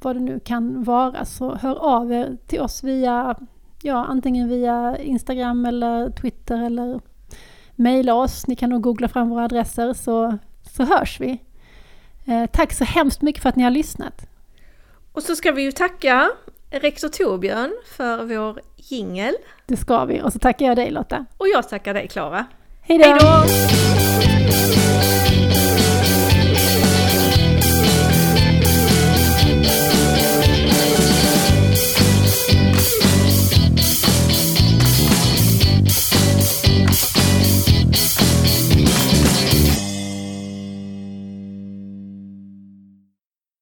vad 0.02 0.16
det 0.16 0.20
nu 0.20 0.40
kan 0.40 0.84
vara, 0.84 1.26
så 1.26 1.56
hör 1.56 1.76
av 1.76 2.12
er 2.12 2.38
till 2.48 2.62
oss 2.62 2.84
via, 2.84 3.36
ja, 3.82 4.06
antingen 4.06 4.50
via 4.50 4.98
Instagram 4.98 5.66
eller 5.66 6.10
Twitter 6.10 6.66
eller 6.66 7.00
mejla 7.76 8.14
oss. 8.14 8.48
Ni 8.48 8.56
kan 8.56 8.70
nog 8.70 8.82
googla 8.82 9.08
fram 9.08 9.30
våra 9.30 9.44
adresser 9.44 9.94
så, 9.94 10.38
så 10.76 10.84
hörs 10.84 11.20
vi. 11.20 11.42
Eh, 12.26 12.46
tack 12.46 12.74
så 12.74 12.84
hemskt 12.84 13.22
mycket 13.22 13.42
för 13.44 13.50
att 13.50 13.56
ni 13.56 13.64
har 13.64 13.72
lyssnat. 13.72 14.26
Och 15.12 15.24
så 15.24 15.36
ska 15.36 15.52
vi 15.52 15.62
ju 15.62 15.72
tacka 15.72 16.30
rektor 16.70 17.10
Torbjörn 17.10 17.72
för 17.98 18.24
vår 18.24 18.62
jingel. 18.76 19.34
Det 19.66 19.78
ska 19.78 20.06
vi. 20.06 20.22
Och 20.22 20.34
så 20.34 20.40
tackar 20.40 20.66
jag 20.66 20.76
dig 20.76 20.92
Lotta. 20.92 21.26
Och 21.38 21.48
jag 21.48 21.70
tackar 21.70 21.94
dig 21.94 22.08
Klara. 22.08 22.46
Hej 22.82 22.98
då! 22.98 23.44